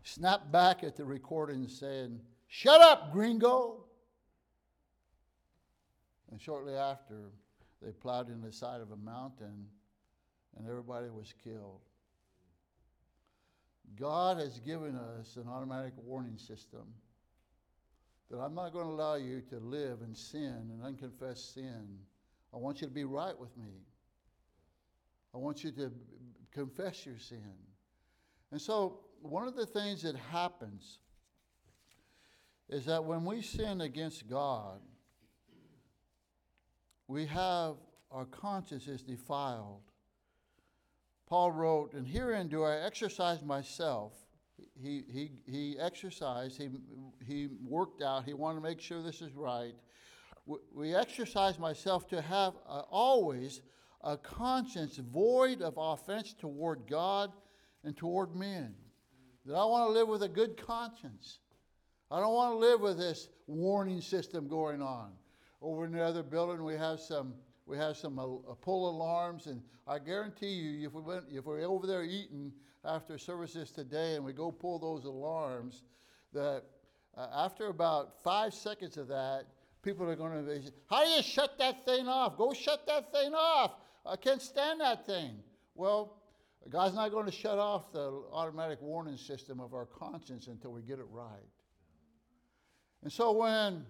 snapped 0.03 0.51
back 0.51 0.83
at 0.83 0.95
the 0.95 1.05
recording 1.05 1.67
saying, 1.67 2.19
Shut 2.47 2.81
up, 2.81 3.11
gringo! 3.13 3.85
And 6.31 6.41
shortly 6.41 6.73
after, 6.73 7.31
they 7.81 7.91
plowed 7.91 8.29
in 8.29 8.41
the 8.41 8.51
side 8.51 8.81
of 8.81 8.91
a 8.91 8.97
mountain 8.97 9.65
and 10.57 10.67
everybody 10.67 11.07
was 11.09 11.33
killed. 11.43 11.81
God 13.99 14.37
has 14.37 14.59
given 14.59 14.95
us 14.95 15.35
an 15.35 15.47
automatic 15.47 15.93
warning 15.97 16.37
system 16.37 16.93
that 18.29 18.37
I'm 18.37 18.53
not 18.53 18.73
going 18.73 18.85
to 18.85 18.91
allow 18.91 19.15
you 19.15 19.41
to 19.49 19.57
live 19.57 19.99
in 20.05 20.13
sin 20.13 20.69
and 20.71 20.83
unconfessed 20.83 21.53
sin. 21.53 21.97
I 22.53 22.57
want 22.57 22.81
you 22.81 22.87
to 22.87 22.93
be 22.93 23.05
right 23.05 23.37
with 23.37 23.55
me. 23.57 23.71
I 25.33 25.37
want 25.37 25.63
you 25.63 25.71
to 25.71 25.91
confess 26.51 27.05
your 27.05 27.17
sin. 27.17 27.53
And 28.51 28.61
so, 28.61 28.99
one 29.21 29.47
of 29.47 29.55
the 29.55 29.65
things 29.65 30.01
that 30.03 30.15
happens 30.15 30.99
is 32.69 32.85
that 32.85 33.03
when 33.03 33.25
we 33.25 33.41
sin 33.41 33.81
against 33.81 34.27
God, 34.29 34.79
we 37.09 37.25
have 37.25 37.73
our 38.11 38.25
conscience 38.25 38.87
is 38.87 39.01
defiled. 39.01 39.81
Paul 41.27 41.51
wrote, 41.51 41.93
And 41.93 42.07
herein 42.07 42.47
do 42.47 42.63
I 42.63 42.85
exercise 42.85 43.43
myself. 43.43 44.13
He, 44.79 45.03
he, 45.11 45.31
he 45.47 45.75
exercised, 45.79 46.57
he, 46.57 46.69
he 47.25 47.49
worked 47.67 48.03
out, 48.03 48.25
he 48.25 48.33
wanted 48.33 48.59
to 48.59 48.63
make 48.63 48.79
sure 48.79 49.01
this 49.01 49.21
is 49.21 49.33
right. 49.33 49.73
We, 50.73 50.93
exercise 50.93 51.57
myself 51.57 52.07
to 52.09 52.21
have 52.21 52.53
always 52.91 53.61
a 54.03 54.15
conscience 54.15 54.97
void 54.97 55.61
of 55.61 55.75
offense 55.77 56.33
toward 56.33 56.87
God 56.87 57.31
and 57.83 57.97
toward 57.97 58.35
men. 58.35 58.75
That 59.45 59.55
I 59.55 59.65
want 59.65 59.89
to 59.89 59.93
live 59.93 60.07
with 60.07 60.23
a 60.23 60.29
good 60.29 60.57
conscience. 60.57 61.39
I 62.11 62.19
don't 62.19 62.33
want 62.33 62.53
to 62.53 62.57
live 62.57 62.81
with 62.81 62.97
this 62.97 63.29
warning 63.47 64.01
system 64.01 64.47
going 64.47 64.81
on. 64.81 65.11
Over 65.61 65.85
in 65.85 65.91
the 65.91 66.03
other 66.03 66.23
building, 66.23 66.63
we 66.63 66.75
have 66.75 66.99
some 66.99 67.33
we 67.69 67.77
have 67.77 67.97
some 67.97 68.17
uh, 68.17 68.23
uh, 68.23 68.55
pull 68.61 68.89
alarms, 68.89 69.45
and 69.45 69.61
I 69.85 69.99
guarantee 69.99 70.53
you, 70.53 70.87
if 70.87 70.93
we 70.93 71.01
went, 71.01 71.25
if 71.31 71.45
we're 71.45 71.61
over 71.61 71.85
there 71.85 72.03
eating 72.03 72.51
after 72.83 73.19
services 73.19 73.69
today, 73.69 74.15
and 74.15 74.25
we 74.25 74.33
go 74.33 74.51
pull 74.51 74.79
those 74.79 75.05
alarms, 75.05 75.83
that 76.33 76.63
uh, 77.15 77.27
after 77.35 77.67
about 77.67 78.23
five 78.23 78.55
seconds 78.55 78.97
of 78.97 79.07
that, 79.09 79.43
people 79.83 80.09
are 80.09 80.15
going 80.15 80.43
to 80.43 80.51
be, 80.51 80.71
how 80.89 81.03
do 81.03 81.11
you 81.11 81.21
shut 81.21 81.59
that 81.59 81.85
thing 81.85 82.07
off? 82.07 82.37
Go 82.37 82.53
shut 82.53 82.87
that 82.87 83.11
thing 83.11 83.33
off. 83.35 83.73
I 84.03 84.15
can't 84.15 84.41
stand 84.41 84.81
that 84.81 85.05
thing. 85.05 85.35
Well, 85.75 86.15
God's 86.69 86.95
not 86.95 87.11
going 87.11 87.25
to 87.27 87.31
shut 87.31 87.59
off 87.59 87.91
the 87.93 88.23
automatic 88.31 88.81
warning 88.81 89.17
system 89.17 89.59
of 89.59 89.75
our 89.75 89.85
conscience 89.85 90.47
until 90.47 90.71
we 90.71 90.81
get 90.81 90.97
it 90.97 91.07
right. 91.11 91.27
And 93.03 93.11
so 93.11 93.31
when 93.31 93.85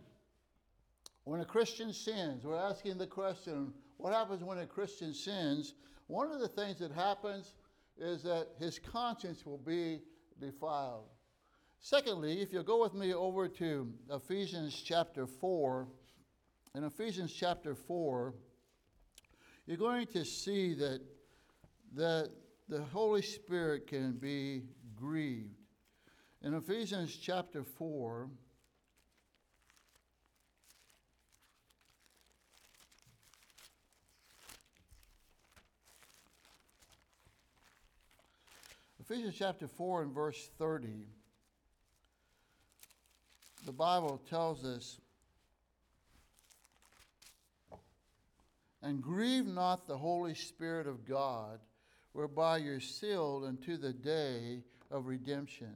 when 1.29 1.41
a 1.41 1.45
Christian 1.45 1.93
sins, 1.93 2.43
we're 2.43 2.57
asking 2.57 2.97
the 2.97 3.05
question 3.05 3.71
what 3.97 4.13
happens 4.13 4.43
when 4.43 4.57
a 4.57 4.65
Christian 4.65 5.13
sins? 5.13 5.75
One 6.07 6.31
of 6.31 6.39
the 6.39 6.47
things 6.47 6.79
that 6.79 6.91
happens 6.91 7.53
is 7.99 8.23
that 8.23 8.47
his 8.57 8.79
conscience 8.79 9.45
will 9.45 9.59
be 9.59 10.01
defiled. 10.41 11.05
Secondly, 11.79 12.41
if 12.41 12.51
you'll 12.51 12.63
go 12.63 12.81
with 12.81 12.95
me 12.95 13.13
over 13.13 13.47
to 13.47 13.93
Ephesians 14.11 14.73
chapter 14.83 15.27
4, 15.27 15.87
in 16.73 16.83
Ephesians 16.83 17.31
chapter 17.31 17.75
4, 17.75 18.33
you're 19.67 19.77
going 19.77 20.07
to 20.07 20.25
see 20.25 20.73
that, 20.73 20.99
that 21.93 22.31
the 22.69 22.81
Holy 22.85 23.21
Spirit 23.21 23.85
can 23.85 24.13
be 24.13 24.63
grieved. 24.95 25.59
In 26.41 26.55
Ephesians 26.55 27.15
chapter 27.15 27.63
4, 27.63 28.29
Ephesians 39.09 39.33
chapter 39.39 39.67
4 39.67 40.03
and 40.03 40.13
verse 40.13 40.51
30, 40.59 41.07
the 43.65 43.71
Bible 43.71 44.21
tells 44.29 44.63
us, 44.63 44.99
And 48.83 49.01
grieve 49.01 49.47
not 49.47 49.87
the 49.87 49.97
Holy 49.97 50.35
Spirit 50.35 50.85
of 50.85 51.05
God, 51.05 51.59
whereby 52.11 52.57
you're 52.57 52.79
sealed 52.79 53.45
unto 53.45 53.77
the 53.77 53.93
day 53.93 54.61
of 54.91 55.07
redemption. 55.07 55.73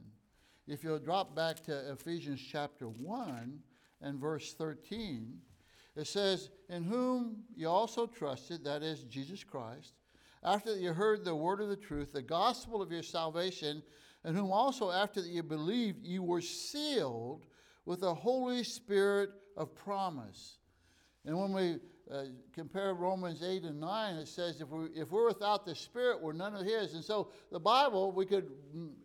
If 0.68 0.84
you'll 0.84 1.00
drop 1.00 1.34
back 1.34 1.60
to 1.64 1.90
Ephesians 1.90 2.40
chapter 2.40 2.86
1 2.86 3.58
and 4.00 4.20
verse 4.20 4.54
13, 4.54 5.40
it 5.96 6.06
says, 6.06 6.50
In 6.68 6.84
whom 6.84 7.38
you 7.56 7.68
also 7.68 8.06
trusted, 8.06 8.62
that 8.62 8.84
is 8.84 9.02
Jesus 9.02 9.42
Christ, 9.42 9.94
after 10.44 10.74
that 10.74 10.80
you 10.80 10.92
heard 10.92 11.24
the 11.24 11.34
word 11.34 11.60
of 11.60 11.68
the 11.68 11.76
truth, 11.76 12.12
the 12.12 12.22
gospel 12.22 12.82
of 12.82 12.92
your 12.92 13.02
salvation, 13.02 13.82
and 14.24 14.36
whom 14.36 14.50
also 14.50 14.90
after 14.90 15.20
that 15.22 15.30
you 15.30 15.42
believed, 15.42 16.04
you 16.04 16.22
were 16.22 16.40
sealed 16.40 17.46
with 17.86 18.00
the 18.00 18.14
Holy 18.14 18.64
Spirit 18.64 19.30
of 19.56 19.74
promise. 19.74 20.58
And 21.24 21.38
when 21.38 21.52
we 21.52 21.76
uh, 22.12 22.24
compare 22.52 22.94
Romans 22.94 23.42
8 23.42 23.62
and 23.62 23.80
9, 23.80 24.16
it 24.16 24.28
says 24.28 24.60
if, 24.60 24.68
we, 24.68 24.86
if 24.94 25.10
we're 25.10 25.26
without 25.26 25.64
the 25.64 25.74
Spirit, 25.74 26.20
we're 26.22 26.32
none 26.32 26.54
of 26.54 26.66
His. 26.66 26.94
And 26.94 27.04
so 27.04 27.30
the 27.50 27.60
Bible, 27.60 28.12
we 28.12 28.26
could, 28.26 28.50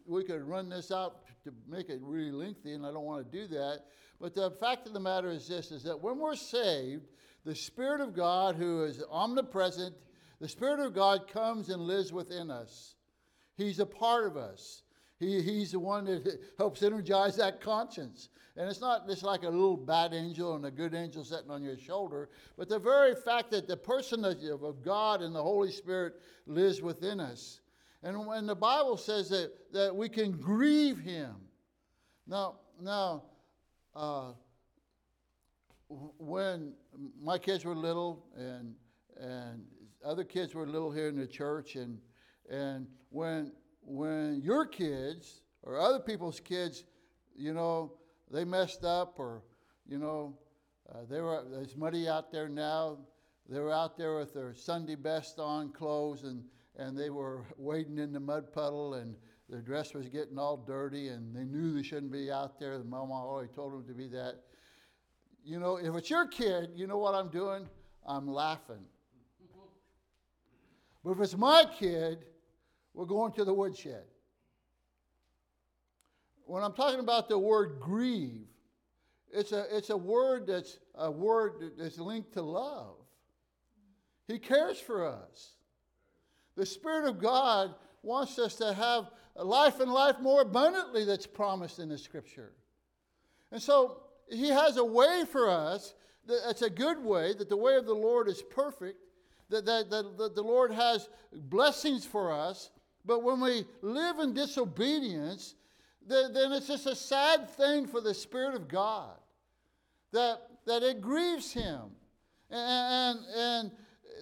we 0.06 0.24
could 0.24 0.42
run 0.44 0.70
this 0.70 0.92
out 0.92 1.22
to 1.46 1.54
make 1.68 1.90
it 1.90 2.00
really 2.02 2.32
lengthy, 2.32 2.74
and 2.74 2.86
I 2.86 2.92
don't 2.92 3.06
want 3.06 3.32
to 3.32 3.38
do 3.38 3.48
that. 3.48 3.86
But 4.20 4.36
the 4.36 4.52
fact 4.52 4.88
of 4.88 4.94
the 4.94 5.00
matter 5.00 5.30
is 5.30 5.48
this, 5.48 5.72
is 5.72 5.84
that 5.84 6.00
when 6.00 6.18
we're 6.18 6.36
saved, 6.36 7.08
the 7.46 7.56
Spirit 7.56 8.02
of 8.02 8.14
God, 8.14 8.56
who 8.56 8.84
is 8.84 9.02
omnipresent, 9.10 9.96
the 10.40 10.48
Spirit 10.48 10.80
of 10.80 10.94
God 10.94 11.28
comes 11.28 11.70
and 11.70 11.82
lives 11.82 12.14
within 12.14 12.50
us. 12.50 12.96
He's 13.58 13.80
a 13.80 13.86
part 13.86 14.26
of 14.26 14.38
us. 14.38 14.84
He, 15.20 15.42
he's 15.42 15.74
the 15.74 15.80
one 15.80 16.06
that 16.06 16.40
helps 16.58 16.82
energize 16.82 17.36
that 17.36 17.60
conscience. 17.60 18.30
And 18.56 18.70
it's 18.70 18.80
not 18.80 19.08
just 19.08 19.24
like 19.24 19.44
a 19.44 19.50
little 19.50 19.78
bad 19.78 20.14
angel 20.14 20.56
and 20.56 20.66
a 20.66 20.72
good 20.72 20.94
angel 20.94 21.24
sitting 21.26 21.52
on 21.52 21.62
your 21.62 21.78
shoulder, 21.78 22.30
but 22.58 22.70
the 22.70 22.80
very 22.80 23.16
fact 23.16 23.52
that 23.52 23.68
the 23.68 23.78
person 23.78 24.24
of 24.24 24.84
God 24.84 25.22
and 25.22 25.36
the 25.36 25.44
Holy 25.44 25.72
Spirit 25.72 26.16
lives 26.46 26.82
within 26.82 27.20
us. 27.20 27.60
And 28.02 28.26
when 28.26 28.46
the 28.46 28.56
Bible 28.56 28.96
says 28.96 29.30
that, 29.30 29.52
that 29.74 29.94
we 29.94 30.08
can 30.08 30.32
grieve 30.32 31.00
Him. 31.00 31.36
Now, 32.28 32.56
now, 32.82 33.24
uh, 33.96 34.32
when 35.90 36.74
my 37.22 37.38
kids 37.38 37.66
were 37.66 37.76
little 37.76 38.26
and, 38.38 38.76
and 39.20 39.64
other 40.04 40.24
kids 40.24 40.56
were 40.56 40.68
little 40.68 40.92
here 40.92 41.08
in 41.08 41.18
the 41.18 41.28
church, 41.28 41.76
and, 41.76 42.00
and 42.50 42.88
when, 43.10 43.52
when 43.82 44.42
your 44.44 44.66
kids 44.66 45.42
or 45.64 45.80
other 45.80 46.00
people's 46.00 46.40
kids, 46.40 46.84
you 47.36 47.54
know, 47.54 47.94
they 48.32 48.46
messed 48.46 48.84
up 48.84 49.16
or, 49.18 49.44
you 49.88 49.98
know, 49.98 50.38
uh, 50.92 51.00
they 51.10 51.22
were, 51.22 51.44
it's 51.62 51.76
muddy 51.76 52.08
out 52.08 52.32
there 52.32 52.50
now. 52.50 52.98
They 53.48 53.60
were 53.60 53.74
out 53.74 53.98
there 53.98 54.18
with 54.18 54.34
their 54.34 54.54
Sunday 54.54 54.96
best 54.96 55.40
on 55.40 55.72
clothes 55.72 56.24
and, 56.24 56.44
and 56.78 56.98
they 56.98 57.10
were 57.10 57.46
wading 57.58 57.98
in 57.98 58.14
the 58.14 58.20
mud 58.20 58.52
puddle 58.54 58.96
and 58.96 59.16
their 59.50 59.62
dress 59.62 59.94
was 59.94 60.08
getting 60.08 60.38
all 60.38 60.58
dirty 60.58 61.10
and 61.10 61.36
they 61.36 61.44
knew 61.44 61.74
they 61.74 61.84
shouldn't 61.84 62.12
be 62.12 62.32
out 62.32 62.60
there. 62.60 62.78
The 62.78 62.84
mama 62.84 63.14
already 63.14 63.52
told 63.52 63.74
them 63.74 63.86
to 63.86 63.94
be 63.94 64.08
that. 64.10 64.36
You 65.44 65.60
know, 65.60 65.78
if 65.78 65.96
it's 65.96 66.10
your 66.10 66.28
kid, 66.28 66.72
you 66.76 66.86
know 66.86 66.98
what 66.98 67.16
I'm 67.16 67.30
doing? 67.30 67.68
I'm 68.06 68.28
laughing. 68.28 68.86
But 71.10 71.18
if 71.18 71.24
it's 71.24 71.38
my 71.38 71.66
kid, 71.80 72.20
we're 72.94 73.08
going 73.08 73.32
to 73.32 73.44
the 73.44 73.52
woodshed. 73.52 74.04
When 76.46 76.62
I'm 76.62 76.74
talking 76.74 77.00
about 77.00 77.28
the 77.28 77.40
word 77.40 77.80
grieve, 77.80 78.46
it's 79.34 79.52
a, 79.52 79.66
it's 79.76 79.90
a 79.90 79.98
word 79.98 80.46
that's 80.46 80.78
a 80.94 81.10
word 81.10 81.72
that's 81.80 81.98
linked 81.98 82.34
to 82.34 82.44
love. 82.44 82.94
He 84.28 84.38
cares 84.38 84.80
for 84.80 85.08
us. 85.08 85.54
The 86.56 86.64
Spirit 86.64 87.10
of 87.10 87.20
God 87.20 87.74
wants 88.04 88.38
us 88.38 88.54
to 88.58 88.72
have 88.72 89.10
life 89.36 89.80
and 89.80 89.92
life 89.92 90.20
more 90.22 90.42
abundantly 90.42 91.06
that's 91.06 91.26
promised 91.26 91.80
in 91.80 91.90
the 91.90 91.98
Scripture. 91.98 92.54
And 93.52 93.60
so 93.60 94.04
He 94.30 94.50
has 94.50 94.78
a 94.78 94.86
way 94.86 95.24
for 95.28 95.50
us 95.50 95.96
that's 96.28 96.62
a 96.62 96.70
good 96.70 97.04
way, 97.04 97.34
that 97.34 97.50
the 97.50 97.58
way 97.58 97.78
of 97.78 97.88
the 97.88 97.96
Lord 97.96 98.28
is 98.28 98.44
perfect, 98.44 99.09
that, 99.50 99.66
that, 99.66 99.90
that, 99.90 100.36
the 100.36 100.44
Lord 100.44 100.72
has 100.72 101.10
blessings 101.34 102.06
for 102.06 102.32
us. 102.32 102.72
But 103.06 103.24
when 103.24 103.40
we 103.40 103.66
live 103.82 104.20
in 104.20 104.34
disobedience, 104.34 105.56
then, 106.06 106.34
then 106.34 106.52
it's 106.52 106.68
just 106.68 106.86
a 106.86 106.96
sad 106.96 107.50
thing 107.50 107.88
for 107.88 108.02
the 108.02 108.14
Spirit 108.14 108.56
of 108.56 108.68
God 108.68 109.18
that, 110.12 110.42
that 110.66 110.84
it 110.84 111.02
grieves 111.02 111.52
Him. 111.52 111.82
And, 112.50 113.20
and, 113.20 113.20
and 113.36 113.72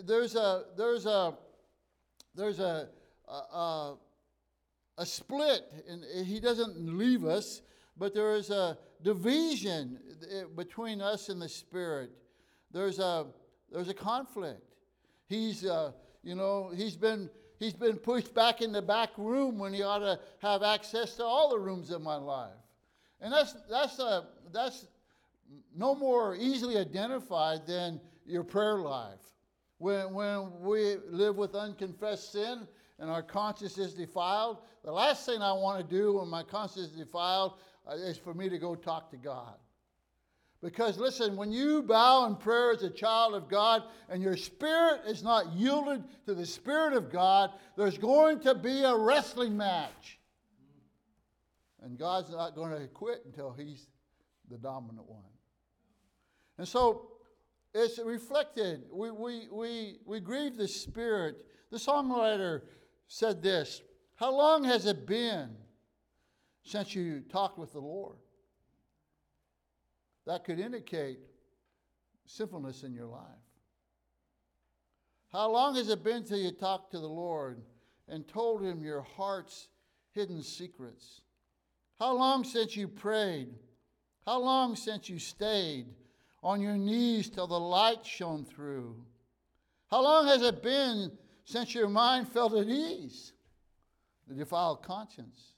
there's 0.06 0.36
a, 0.36 0.66
there's 0.78 1.06
a, 1.06 1.34
there's 2.36 2.60
a, 2.60 2.90
a, 3.28 3.96
a 4.98 5.06
split, 5.06 5.62
and 5.90 6.04
He 6.26 6.40
doesn't 6.40 6.78
leave 6.98 7.26
us, 7.26 7.62
but 7.98 8.14
there 8.14 8.36
is 8.36 8.50
a 8.50 8.78
division 9.04 10.00
between 10.56 11.02
us 11.02 11.30
and 11.30 11.42
the 11.42 11.50
Spirit. 11.50 12.12
There's 12.72 13.00
a, 13.00 13.26
there's 13.72 13.90
a 13.90 13.94
conflict. 13.94 14.62
He's, 15.28 15.66
uh, 15.66 15.92
you 16.24 16.36
know, 16.36 16.72
he's 16.76 16.96
been 16.96 17.30
he's 17.60 17.74
been 17.74 17.98
pushed 17.98 18.34
back 18.34 18.62
in 18.62 18.72
the 18.72 18.82
back 18.82 19.10
room 19.18 19.58
when 19.58 19.74
he 19.74 19.84
ought 19.84 20.00
to 20.00 20.20
have 20.40 20.64
access 20.64 21.16
to 21.16 21.24
all 21.24 21.50
the 21.50 21.60
rooms 21.60 21.92
of 21.92 22.02
my 22.02 22.16
life. 22.16 22.52
And 23.20 23.34
that's, 23.34 23.56
that's, 23.70 24.00
a, 24.00 24.28
that's 24.52 24.88
no 25.76 25.96
more 25.96 26.36
easily 26.36 26.78
identified 26.78 27.66
than 27.66 28.00
your 28.26 28.44
prayer 28.44 28.78
life. 28.78 29.20
When, 29.80 30.14
when 30.14 30.60
we 30.60 30.98
live 31.10 31.36
with 31.36 31.56
unconfessed 31.56 32.32
sin 32.32 32.68
and 33.00 33.10
our 33.10 33.24
conscience 33.24 33.78
is 33.78 33.94
defiled, 33.94 34.60
the 34.84 34.92
last 34.92 35.26
thing 35.26 35.42
I 35.42 35.54
want 35.54 35.88
to 35.88 35.96
do 35.96 36.18
when 36.18 36.28
my 36.28 36.44
conscience 36.44 36.92
is 36.92 36.92
defiled 36.92 37.54
uh, 37.90 37.96
is 37.96 38.18
for 38.18 38.34
me 38.34 38.50
to 38.50 38.58
go 38.58 38.76
talk 38.76 39.10
to 39.12 39.18
God. 39.18 39.56
Because 40.62 40.98
listen, 40.98 41.36
when 41.36 41.52
you 41.52 41.84
bow 41.84 42.26
in 42.26 42.36
prayer 42.36 42.72
as 42.72 42.82
a 42.82 42.90
child 42.90 43.36
of 43.36 43.48
God 43.48 43.84
and 44.10 44.24
your 44.24 44.36
spirit 44.36 45.02
is 45.06 45.22
not 45.22 45.54
yielded 45.54 46.04
to 46.26 46.34
the 46.34 46.46
Spirit 46.46 46.94
of 46.94 47.12
God, 47.12 47.52
there's 47.78 47.98
going 47.98 48.40
to 48.42 48.56
be 48.56 48.84
a 48.84 48.96
wrestling 48.96 49.56
match. 49.56 50.20
And 51.84 51.98
God's 51.98 52.32
not 52.32 52.56
going 52.56 52.72
to 52.72 52.88
quit 52.88 53.22
until 53.26 53.54
He's 53.54 53.88
the 54.50 54.58
dominant 54.58 55.08
one. 55.08 55.22
And 56.58 56.68
so 56.68 57.12
it's 57.76 58.00
reflected. 58.00 58.86
We, 58.92 59.12
we, 59.12 59.48
we, 59.52 59.98
we 60.06 60.20
grieve 60.20 60.58
the 60.58 60.68
Spirit. 60.68 61.46
The 61.70 61.78
songwriter 61.78 62.62
said 63.08 63.44
this 63.44 63.82
How 64.16 64.36
long 64.36 64.64
has 64.64 64.88
it 64.88 65.06
been 65.06 65.52
since 66.64 66.96
you 66.96 67.22
talked 67.30 67.60
with 67.60 67.74
the 67.74 67.80
Lord? 67.80 68.18
That 70.28 70.44
could 70.44 70.60
indicate 70.60 71.20
sinfulness 72.26 72.84
in 72.84 72.94
your 72.94 73.06
life. 73.06 73.24
How 75.32 75.50
long 75.50 75.76
has 75.76 75.90
it 75.90 76.04
been 76.04 76.26
till 76.26 76.38
you 76.38 76.52
talked 76.52 76.92
to 76.92 77.00
the 77.00 77.08
Lord 77.08 77.62
and 78.10 78.28
told 78.28 78.62
him 78.62 78.84
your 78.84 79.02
heart's 79.02 79.70
hidden 80.12 80.44
secrets? 80.44 81.22
How 81.98 82.14
long 82.14 82.44
since 82.44 82.76
you 82.76 82.90
prayed? 82.90 83.48
How 84.26 84.40
long 84.40 84.76
since 84.76 85.10
you 85.10 85.18
stayed 85.18 85.88
on 86.44 86.62
your 86.62 86.78
knees 86.78 87.30
till 87.30 87.48
the 87.48 87.60
light 87.60 88.06
shone 88.06 88.46
through? 88.46 88.96
How 89.90 90.04
long 90.04 90.28
has 90.28 90.42
it 90.42 90.62
been 90.62 91.12
since 91.46 91.74
your 91.74 91.88
mind 91.88 92.28
felt 92.28 92.54
at 92.54 92.68
ease? 92.68 93.32
The 94.28 94.36
defiled 94.36 94.84
conscience. 94.84 95.54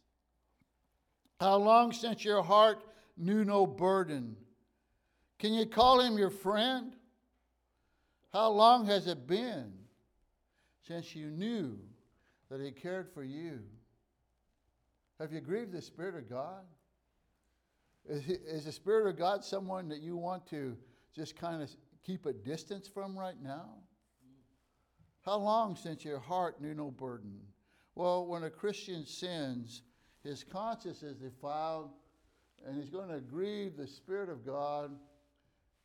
How 1.40 1.56
long 1.58 1.92
since 1.92 2.24
your 2.24 2.44
heart 2.44 2.84
knew 3.18 3.44
no 3.44 3.66
burden? 3.66 4.36
Can 5.40 5.54
you 5.54 5.66
call 5.66 6.02
him 6.02 6.18
your 6.18 6.30
friend? 6.30 6.94
How 8.32 8.50
long 8.50 8.86
has 8.86 9.08
it 9.08 9.26
been 9.26 9.72
since 10.86 11.16
you 11.16 11.28
knew 11.28 11.80
that 12.52 12.62
he 12.62 12.72
cared 12.72 13.10
for 13.14 13.24
you? 13.24 13.60
Have 15.20 15.32
you 15.32 15.40
grieved 15.40 15.72
the 15.72 15.82
Spirit 15.82 16.16
of 16.16 16.30
God? 16.30 16.64
Is, 18.08 18.24
he, 18.24 18.34
is 18.34 18.66
the 18.66 18.72
Spirit 18.72 19.10
of 19.10 19.18
God 19.18 19.44
someone 19.44 19.88
that 19.90 20.02
you 20.02 20.18
want 20.18 20.46
to 20.48 20.78
just 21.16 21.36
kind 21.36 21.62
of 21.62 21.70
keep 22.06 22.26
a 22.26 22.34
distance 22.34 22.88
from 22.88 23.18
right 23.18 23.42
now? 23.42 23.70
How 25.26 25.38
long 25.38 25.76
since 25.76 26.04
your 26.04 26.20
heart 26.20 26.62
knew 26.62 26.74
no 26.74 26.92
burden? 26.92 27.40
Well, 27.96 28.26
when 28.26 28.44
a 28.44 28.50
Christian 28.50 29.06
sins, 29.06 29.84
his 30.24 30.44
conscience 30.44 31.04
is 31.04 31.18
defiled, 31.18 31.92
and 32.66 32.78
he's 32.78 32.90
going 32.90 33.10
to 33.10 33.20
grieve 33.20 33.78
the 33.78 33.88
Spirit 33.88 34.30
of 34.30 34.46
God 34.46 34.92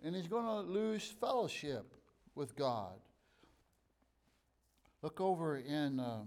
and 0.03 0.15
he's 0.15 0.27
going 0.27 0.45
to 0.45 0.61
lose 0.61 1.15
fellowship 1.21 1.95
with 2.35 2.57
God. 2.57 2.95
Look 5.03 5.21
over 5.21 5.59
in 5.59 6.01
uh, 6.01 6.23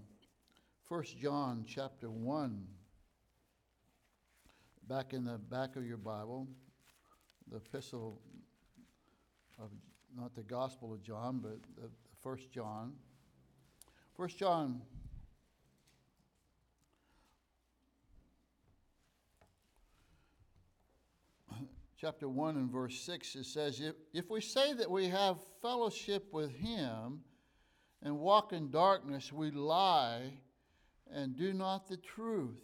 1 0.87 1.03
John 1.19 1.65
chapter 1.67 2.09
1. 2.09 2.67
Back 4.87 5.13
in 5.13 5.25
the 5.25 5.37
back 5.37 5.75
of 5.75 5.85
your 5.85 5.97
Bible, 5.97 6.47
the 7.51 7.57
epistle 7.57 8.21
of, 9.59 9.69
not 10.15 10.33
the 10.35 10.43
Gospel 10.43 10.93
of 10.93 11.01
John, 11.01 11.39
but 11.39 11.57
the, 11.75 11.87
the 11.87 11.89
1 12.21 12.37
John. 12.53 12.93
1 14.15 14.29
John 14.29 14.81
chapter 21.99 22.29
1 22.29 22.57
and 22.57 22.71
verse 22.71 22.99
6, 23.01 23.35
it 23.35 23.45
says, 23.45 23.79
if, 23.79 23.95
if 24.13 24.29
we 24.29 24.39
say 24.39 24.73
that 24.73 24.89
we 24.89 25.07
have 25.07 25.37
fellowship 25.61 26.31
with 26.31 26.51
him 26.51 27.21
and 28.03 28.19
walk 28.19 28.53
in 28.53 28.69
darkness, 28.69 29.33
we 29.33 29.49
lie 29.49 30.33
and 31.11 31.35
do 31.35 31.53
not 31.53 31.87
the 31.87 31.97
truth. 31.97 32.61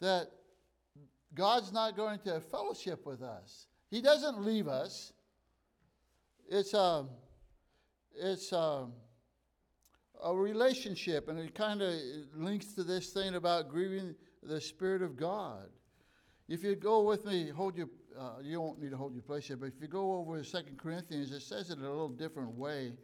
That 0.00 0.30
God's 1.34 1.72
not 1.72 1.96
going 1.96 2.20
to 2.20 2.34
have 2.34 2.44
fellowship 2.44 3.04
with 3.04 3.20
us. 3.20 3.66
He 3.90 4.00
doesn't 4.00 4.44
leave 4.44 4.68
us. 4.68 5.12
It's 6.48 6.72
a, 6.72 7.04
it's 8.14 8.52
a, 8.52 8.86
a 10.22 10.34
relationship, 10.36 11.28
and 11.28 11.38
it 11.38 11.52
kind 11.54 11.82
of 11.82 11.94
links 12.36 12.74
to 12.74 12.84
this 12.84 13.10
thing 13.10 13.34
about 13.34 13.68
grieving 13.68 14.14
the 14.42 14.60
Spirit 14.60 15.02
of 15.02 15.16
God. 15.16 15.68
If 16.48 16.64
you 16.64 16.74
go 16.76 17.02
with 17.02 17.26
me, 17.26 17.50
hold 17.50 17.76
your, 17.76 17.88
uh, 18.18 18.36
you 18.42 18.56
don't 18.56 18.80
need 18.80 18.90
to 18.90 18.96
hold 18.96 19.12
your 19.12 19.22
place 19.22 19.46
here, 19.46 19.56
but 19.56 19.66
if 19.66 19.74
you 19.82 19.86
go 19.86 20.14
over 20.14 20.42
to 20.42 20.50
2 20.50 20.58
Corinthians, 20.78 21.30
it 21.30 21.42
says 21.42 21.70
it 21.70 21.78
a 21.78 21.82
little 21.82 22.08
different 22.08 22.54
way. 22.54 22.94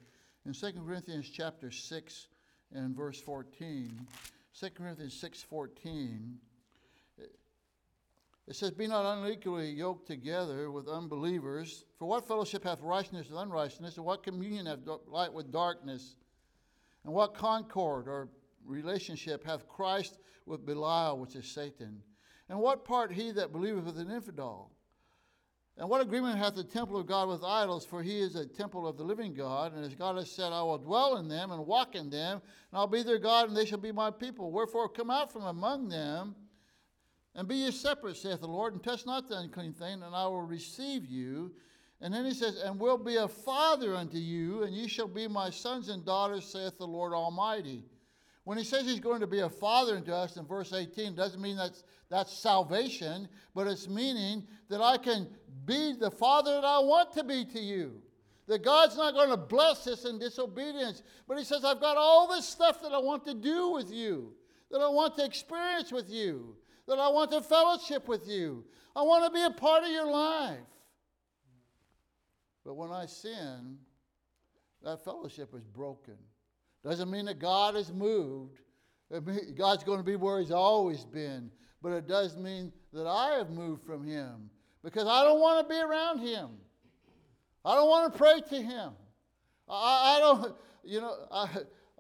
In 0.46 0.54
2 0.54 0.72
Corinthians 0.85 1.28
chapter 1.28 1.70
6 1.70 2.26
and 2.72 2.96
verse 2.96 3.20
14, 3.20 4.07
2 4.59 4.70
Corinthians 4.70 5.14
6 5.20 5.42
14, 5.42 6.38
it 8.46 8.57
says, 8.57 8.72
Be 8.72 8.87
not 8.87 9.18
unequally 9.18 9.70
yoked 9.70 10.07
together 10.07 10.70
with 10.70 10.88
unbelievers. 10.88 11.85
For 11.98 12.07
what 12.07 12.28
fellowship 12.28 12.64
hath 12.64 12.80
righteousness 12.80 13.28
with 13.30 13.38
unrighteousness? 13.38 13.96
And 13.96 14.04
what 14.04 14.22
communion 14.22 14.66
hath 14.66 14.80
light 15.07 15.33
with 15.33 15.50
darkness? 15.50 16.16
And 17.04 17.12
what 17.12 17.35
concord 17.35 18.07
or 18.07 18.28
relationship 18.64 19.44
hath 19.44 19.68
Christ 19.68 20.18
with 20.46 20.64
Belial, 20.66 21.18
which 21.18 21.37
is 21.37 21.46
Satan? 21.46 22.02
And 22.48 22.59
what 22.59 22.85
part 22.85 23.12
he 23.12 23.30
that 23.33 23.52
believeth 23.52 23.85
with 23.85 23.98
an 23.98 24.11
infidel? 24.11 24.70
And 25.76 25.88
what 25.88 26.00
agreement 26.00 26.38
hath 26.38 26.54
the 26.54 26.62
temple 26.62 26.98
of 26.98 27.07
God 27.07 27.28
with 27.28 27.42
idols? 27.42 27.85
For 27.85 28.02
he 28.02 28.20
is 28.20 28.37
a 28.37 28.46
temple 28.46 28.87
of 28.87 28.96
the 28.96 29.02
living 29.02 29.35
God. 29.35 29.74
And 29.74 29.85
as 29.85 29.94
God 29.94 30.16
has 30.16 30.30
said, 30.30 30.52
I 30.52 30.62
will 30.62 30.78
dwell 30.78 31.16
in 31.16 31.26
them 31.26 31.50
and 31.50 31.66
walk 31.66 31.96
in 31.96 32.11
them, 32.11 32.40
and 32.70 32.78
I'll 32.78 32.87
be 32.87 33.02
their 33.02 33.18
God, 33.18 33.48
and 33.48 33.57
they 33.57 33.64
shall 33.64 33.78
be 33.78 33.90
my 33.90 34.11
people. 34.11 34.52
Wherefore, 34.52 34.88
come 34.88 35.11
out 35.11 35.33
from 35.33 35.44
among 35.44 35.88
them, 35.88 36.37
and 37.35 37.48
be 37.48 37.57
ye 37.57 37.72
separate, 37.72 38.16
saith 38.16 38.40
the 38.40 38.46
Lord, 38.46 38.74
and 38.74 38.83
touch 38.83 39.04
not 39.04 39.28
the 39.28 39.38
unclean 39.38 39.72
thing, 39.72 40.02
and 40.02 40.14
I 40.14 40.26
will 40.26 40.42
receive 40.42 41.07
you. 41.07 41.52
And 42.00 42.14
then 42.14 42.24
he 42.24 42.35
says, 42.35 42.61
And 42.62 42.78
will 42.78 42.98
be 42.98 43.16
a 43.16 43.26
father 43.26 43.96
unto 43.96 44.18
you, 44.18 44.62
and 44.62 44.72
ye 44.72 44.87
shall 44.87 45.09
be 45.09 45.26
my 45.26 45.50
sons 45.50 45.88
and 45.88 46.04
daughters, 46.04 46.44
saith 46.44 46.78
the 46.78 46.87
Lord 46.87 47.12
Almighty. 47.12 47.83
When 48.44 48.59
he 48.59 48.64
says 48.64 48.85
he's 48.85 49.00
going 49.00 49.20
to 49.20 49.26
be 49.26 49.40
a 49.40 49.48
father 49.48 49.96
unto 49.96 50.12
us 50.12 50.37
in 50.37 50.46
verse 50.46 50.72
18, 50.72 51.14
doesn't 51.14 51.40
mean 51.40 51.57
that's, 51.57 51.83
that's 52.11 52.37
salvation, 52.37 53.26
but 53.54 53.66
it's 53.66 53.88
meaning 53.88 54.46
that 54.68 54.83
I 54.83 54.98
can 54.98 55.28
be 55.64 55.94
the 55.98 56.11
father 56.11 56.52
that 56.54 56.64
I 56.64 56.78
want 56.78 57.12
to 57.14 57.24
be 57.24 57.46
to 57.46 57.61
you. 57.61 58.02
That 58.46 58.62
God's 58.62 58.98
not 58.98 59.14
going 59.14 59.30
to 59.30 59.38
bless 59.38 59.87
us 59.87 60.04
in 60.04 60.18
disobedience, 60.18 61.02
but 61.26 61.38
he 61.38 61.44
says, 61.44 61.64
I've 61.64 61.80
got 61.80 61.96
all 61.96 62.28
this 62.28 62.46
stuff 62.46 62.83
that 62.83 62.92
I 62.92 62.98
want 62.98 63.24
to 63.24 63.35
do 63.35 63.70
with 63.70 63.90
you, 63.90 64.35
that 64.70 64.83
I 64.83 64.88
want 64.88 65.16
to 65.16 65.24
experience 65.24 65.90
with 65.90 66.11
you, 66.11 66.54
that 66.87 66.98
I 66.98 67.09
want 67.09 67.30
to 67.30 67.40
fellowship 67.40 68.07
with 68.07 68.28
you. 68.28 68.64
I 68.94 69.00
want 69.00 69.24
to 69.24 69.30
be 69.30 69.42
a 69.42 69.50
part 69.50 69.85
of 69.85 69.90
your 69.90 70.11
life. 70.11 70.59
But 72.66 72.74
when 72.74 72.90
I 72.90 73.07
sin, 73.07 73.78
that 74.83 75.02
fellowship 75.02 75.54
is 75.54 75.64
broken. 75.64 76.18
Doesn't 76.85 77.11
mean 77.11 77.25
that 77.27 77.38
God 77.38 77.75
has 77.75 77.92
moved. 77.92 78.61
God's 79.57 79.85
going 79.85 79.99
to 79.99 80.05
be 80.05 80.16
where 80.16 80.40
He's 80.40 80.51
always 80.51 81.05
been. 81.05 81.51
But 81.83 81.92
it 81.92 82.07
does 82.07 82.37
mean 82.37 82.73
that 82.92 83.07
I 83.07 83.37
have 83.38 83.51
moved 83.51 83.85
from 83.85 84.05
Him 84.05 84.51
because 84.83 85.07
I 85.07 85.25
don't 85.25 85.40
want 85.40 85.66
to 85.66 85.75
be 85.75 85.81
around 85.81 86.20
Him. 86.20 86.51
I 87.64 87.75
don't 87.75 87.88
want 87.88 88.12
to 88.12 88.18
pray 88.18 88.40
to 88.40 88.62
Him. 88.62 88.92
I, 89.68 90.16
I 90.16 90.18
don't, 90.20 90.55
you 90.85 91.01
know, 91.01 91.14
I, 91.33 91.49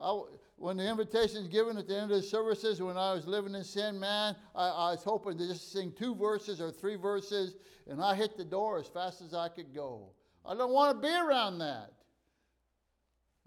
I, 0.00 0.22
when 0.56 0.76
the 0.76 0.88
invitation 0.88 1.38
is 1.38 1.48
given 1.48 1.78
at 1.78 1.88
the 1.88 1.96
end 1.96 2.10
of 2.10 2.16
the 2.18 2.22
services, 2.22 2.82
when 2.82 2.96
I 2.96 3.14
was 3.14 3.26
living 3.26 3.54
in 3.54 3.64
sin, 3.64 3.98
man, 3.98 4.36
I, 4.54 4.68
I 4.68 4.90
was 4.92 5.02
hoping 5.02 5.38
to 5.38 5.46
just 5.46 5.72
sing 5.72 5.92
two 5.98 6.14
verses 6.14 6.60
or 6.60 6.70
three 6.70 6.96
verses, 6.96 7.56
and 7.88 8.02
I 8.02 8.14
hit 8.14 8.36
the 8.36 8.44
door 8.44 8.78
as 8.78 8.86
fast 8.86 9.22
as 9.22 9.34
I 9.34 9.48
could 9.48 9.74
go. 9.74 10.10
I 10.44 10.54
don't 10.54 10.72
want 10.72 11.00
to 11.00 11.06
be 11.06 11.14
around 11.14 11.58
that. 11.58 11.92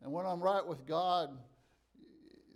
And 0.04 0.12
when 0.12 0.26
I'm 0.26 0.42
right 0.42 0.66
with 0.66 0.86
God, 0.86 1.30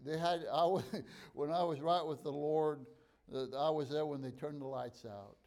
they 0.06 0.17
had 0.17 0.41
I 0.51 0.65
when 1.34 1.51
I 1.51 1.63
was 1.63 1.80
right 1.80 2.06
with 2.06 2.23
the 2.23 2.32
Lord, 2.32 2.86
I 3.34 3.69
was 3.69 3.89
there 3.89 4.06
when 4.06 4.21
they 4.21 4.32
turned 4.32 4.62
the 4.62 4.67
lights 4.67 5.06
out. 5.06 5.38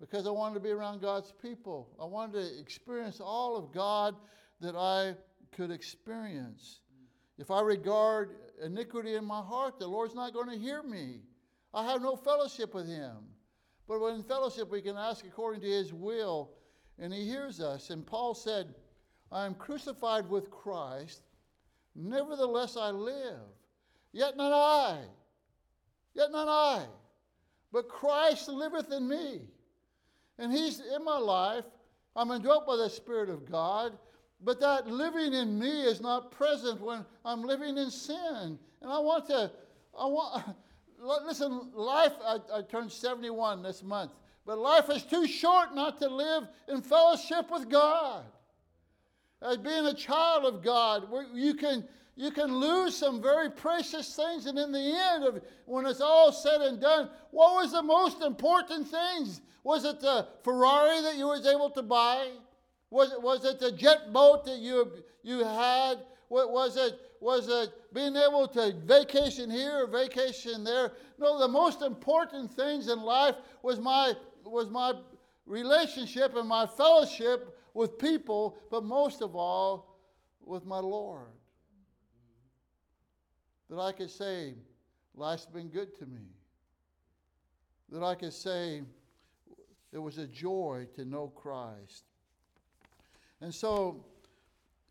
Because 0.00 0.26
I 0.26 0.30
wanted 0.30 0.54
to 0.54 0.60
be 0.60 0.70
around 0.70 1.00
God's 1.00 1.32
people. 1.40 1.88
I 2.00 2.04
wanted 2.04 2.32
to 2.32 2.60
experience 2.60 3.20
all 3.20 3.56
of 3.56 3.72
God 3.72 4.16
that 4.60 4.74
I 4.74 5.14
could 5.52 5.70
experience. 5.70 6.80
If 7.38 7.50
I 7.50 7.60
regard 7.62 8.36
iniquity 8.62 9.14
in 9.14 9.24
my 9.24 9.40
heart, 9.40 9.78
the 9.78 9.86
Lord's 9.86 10.14
not 10.14 10.32
going 10.32 10.50
to 10.50 10.58
hear 10.58 10.82
me. 10.82 11.20
I 11.72 11.84
have 11.84 12.02
no 12.02 12.16
fellowship 12.16 12.74
with 12.74 12.88
Him. 12.88 13.16
But 13.86 14.00
when 14.00 14.14
in 14.14 14.22
fellowship, 14.22 14.70
we 14.70 14.80
can 14.80 14.96
ask 14.96 15.24
according 15.24 15.60
to 15.62 15.68
His 15.68 15.92
will, 15.92 16.50
and 16.98 17.12
He 17.12 17.24
hears 17.24 17.60
us. 17.60 17.90
And 17.90 18.06
Paul 18.06 18.34
said, 18.34 18.74
I 19.32 19.46
am 19.46 19.54
crucified 19.54 20.28
with 20.28 20.50
Christ, 20.50 21.22
nevertheless 21.94 22.76
I 22.76 22.90
live. 22.90 23.40
Yet 24.12 24.36
not 24.36 24.52
I, 24.52 24.98
yet 26.14 26.30
not 26.30 26.46
I, 26.48 26.84
but 27.72 27.88
Christ 27.88 28.48
liveth 28.48 28.92
in 28.92 29.08
me. 29.08 29.40
And 30.38 30.52
He's 30.52 30.80
in 30.80 31.04
my 31.04 31.18
life. 31.18 31.64
I'm 32.14 32.30
indwelt 32.30 32.66
by 32.66 32.76
the 32.76 32.88
Spirit 32.88 33.28
of 33.28 33.50
God, 33.50 33.98
but 34.40 34.60
that 34.60 34.86
living 34.86 35.32
in 35.34 35.58
me 35.58 35.82
is 35.82 36.00
not 36.00 36.30
present 36.30 36.80
when 36.80 37.04
I'm 37.24 37.42
living 37.42 37.76
in 37.76 37.90
sin. 37.90 38.56
And 38.82 38.92
I 38.92 38.98
want 39.00 39.26
to, 39.26 39.50
I 39.98 40.06
want, 40.06 40.44
listen, 41.26 41.70
life, 41.74 42.12
I, 42.24 42.38
I 42.52 42.62
turned 42.62 42.92
71 42.92 43.64
this 43.64 43.82
month, 43.82 44.12
but 44.46 44.58
life 44.58 44.90
is 44.90 45.02
too 45.02 45.26
short 45.26 45.74
not 45.74 45.98
to 45.98 46.08
live 46.08 46.44
in 46.68 46.82
fellowship 46.82 47.50
with 47.50 47.68
God 47.68 48.24
as 49.44 49.58
being 49.58 49.86
a 49.86 49.94
child 49.94 50.44
of 50.44 50.62
God, 50.62 51.06
you 51.34 51.54
can, 51.54 51.84
you 52.16 52.30
can 52.30 52.54
lose 52.54 52.96
some 52.96 53.20
very 53.20 53.50
precious 53.50 54.14
things. 54.16 54.46
And 54.46 54.58
in 54.58 54.72
the 54.72 55.10
end, 55.12 55.24
of 55.24 55.42
when 55.66 55.86
it's 55.86 56.00
all 56.00 56.32
said 56.32 56.60
and 56.62 56.80
done, 56.80 57.10
what 57.30 57.54
was 57.54 57.72
the 57.72 57.82
most 57.82 58.22
important 58.22 58.88
things? 58.88 59.40
Was 59.62 59.84
it 59.84 60.00
the 60.00 60.28
Ferrari 60.42 61.02
that 61.02 61.16
you 61.16 61.26
was 61.26 61.46
able 61.46 61.70
to 61.70 61.82
buy? 61.82 62.30
Was 62.90 63.12
it, 63.12 63.20
was 63.20 63.44
it 63.44 63.60
the 63.60 63.72
jet 63.72 64.12
boat 64.12 64.44
that 64.46 64.58
you, 64.58 64.92
you 65.22 65.44
had? 65.44 65.98
Was 66.28 66.76
it? 66.76 66.98
Was 67.20 67.48
it 67.48 67.72
being 67.94 68.16
able 68.16 68.46
to 68.48 68.74
vacation 68.84 69.50
here 69.50 69.84
or 69.84 69.86
vacation 69.86 70.62
there? 70.62 70.92
No, 71.18 71.38
the 71.38 71.48
most 71.48 71.80
important 71.80 72.52
things 72.52 72.88
in 72.88 73.00
life 73.00 73.36
was 73.62 73.80
my, 73.80 74.12
was 74.44 74.68
my 74.68 74.92
relationship 75.46 76.36
and 76.36 76.46
my 76.46 76.66
fellowship 76.66 77.53
with 77.74 77.98
people, 77.98 78.56
but 78.70 78.84
most 78.84 79.20
of 79.20 79.34
all 79.34 79.98
with 80.40 80.64
my 80.64 80.78
Lord. 80.78 81.32
That 83.68 83.80
I 83.80 83.92
could 83.92 84.10
say, 84.10 84.54
life's 85.14 85.46
been 85.46 85.68
good 85.68 85.98
to 85.98 86.06
me. 86.06 86.28
That 87.90 88.04
I 88.04 88.14
could 88.14 88.32
say, 88.32 88.82
it 89.92 89.98
was 89.98 90.18
a 90.18 90.26
joy 90.26 90.86
to 90.94 91.04
know 91.04 91.28
Christ. 91.28 92.04
And 93.40 93.54
so 93.54 94.04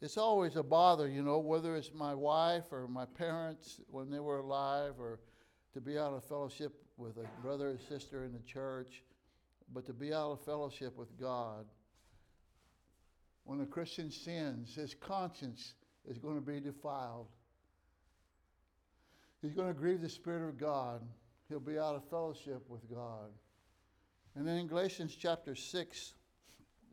it's 0.02 0.18
always 0.18 0.56
a 0.58 0.64
bother, 0.64 1.08
you 1.08 1.24
know, 1.24 1.40
whether 1.40 1.76
it's 1.76 1.92
my 1.94 2.14
wife 2.14 2.66
or 2.72 2.88
my 2.88 3.06
parents 3.06 3.80
when 3.90 4.10
they 4.10 4.20
were 4.20 4.40
alive 4.40 4.96
or 5.00 5.20
to 5.74 5.82
be 5.82 5.98
out 5.98 6.14
of 6.14 6.24
fellowship 6.26 6.74
with 6.98 7.18
a 7.18 7.42
brother 7.42 7.72
or 7.72 7.78
sister 7.78 8.26
in 8.26 8.34
the 8.34 8.40
church, 8.40 9.04
but 9.74 9.86
to 9.86 9.94
be 9.94 10.14
out 10.14 10.32
of 10.32 10.42
fellowship 10.42 10.96
with 10.98 11.18
God 11.20 11.66
when 13.46 13.62
a 13.62 13.66
Christian 13.66 14.10
sins, 14.12 14.76
his 14.76 14.94
conscience 14.94 15.74
is 16.08 16.18
going 16.18 16.36
to 16.36 16.42
be 16.42 16.60
defiled. 16.60 17.28
He's 19.42 19.54
going 19.54 19.68
to 19.68 19.74
grieve 19.74 20.02
the 20.02 20.10
Spirit 20.10 20.48
of 20.48 20.58
God. 20.58 21.02
He'll 21.50 21.60
be 21.60 21.78
out 21.78 21.96
of 21.96 22.04
fellowship 22.10 22.64
with 22.70 22.90
God. 22.90 23.30
And 24.36 24.48
then 24.48 24.58
in 24.58 24.68
Galatians 24.68 25.16
chapter 25.20 25.56
6 25.56 26.14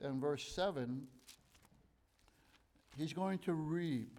and 0.03 0.21
verse 0.21 0.53
7, 0.55 1.07
he's 2.97 3.13
going 3.13 3.39
to 3.39 3.53
reap 3.53 4.19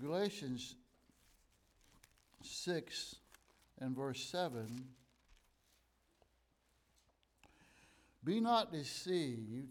Galatians 0.00 0.76
6 2.42 3.16
and 3.80 3.96
verse 3.96 4.22
7 4.22 4.66
Be 8.26 8.40
not 8.40 8.72
deceived, 8.72 9.68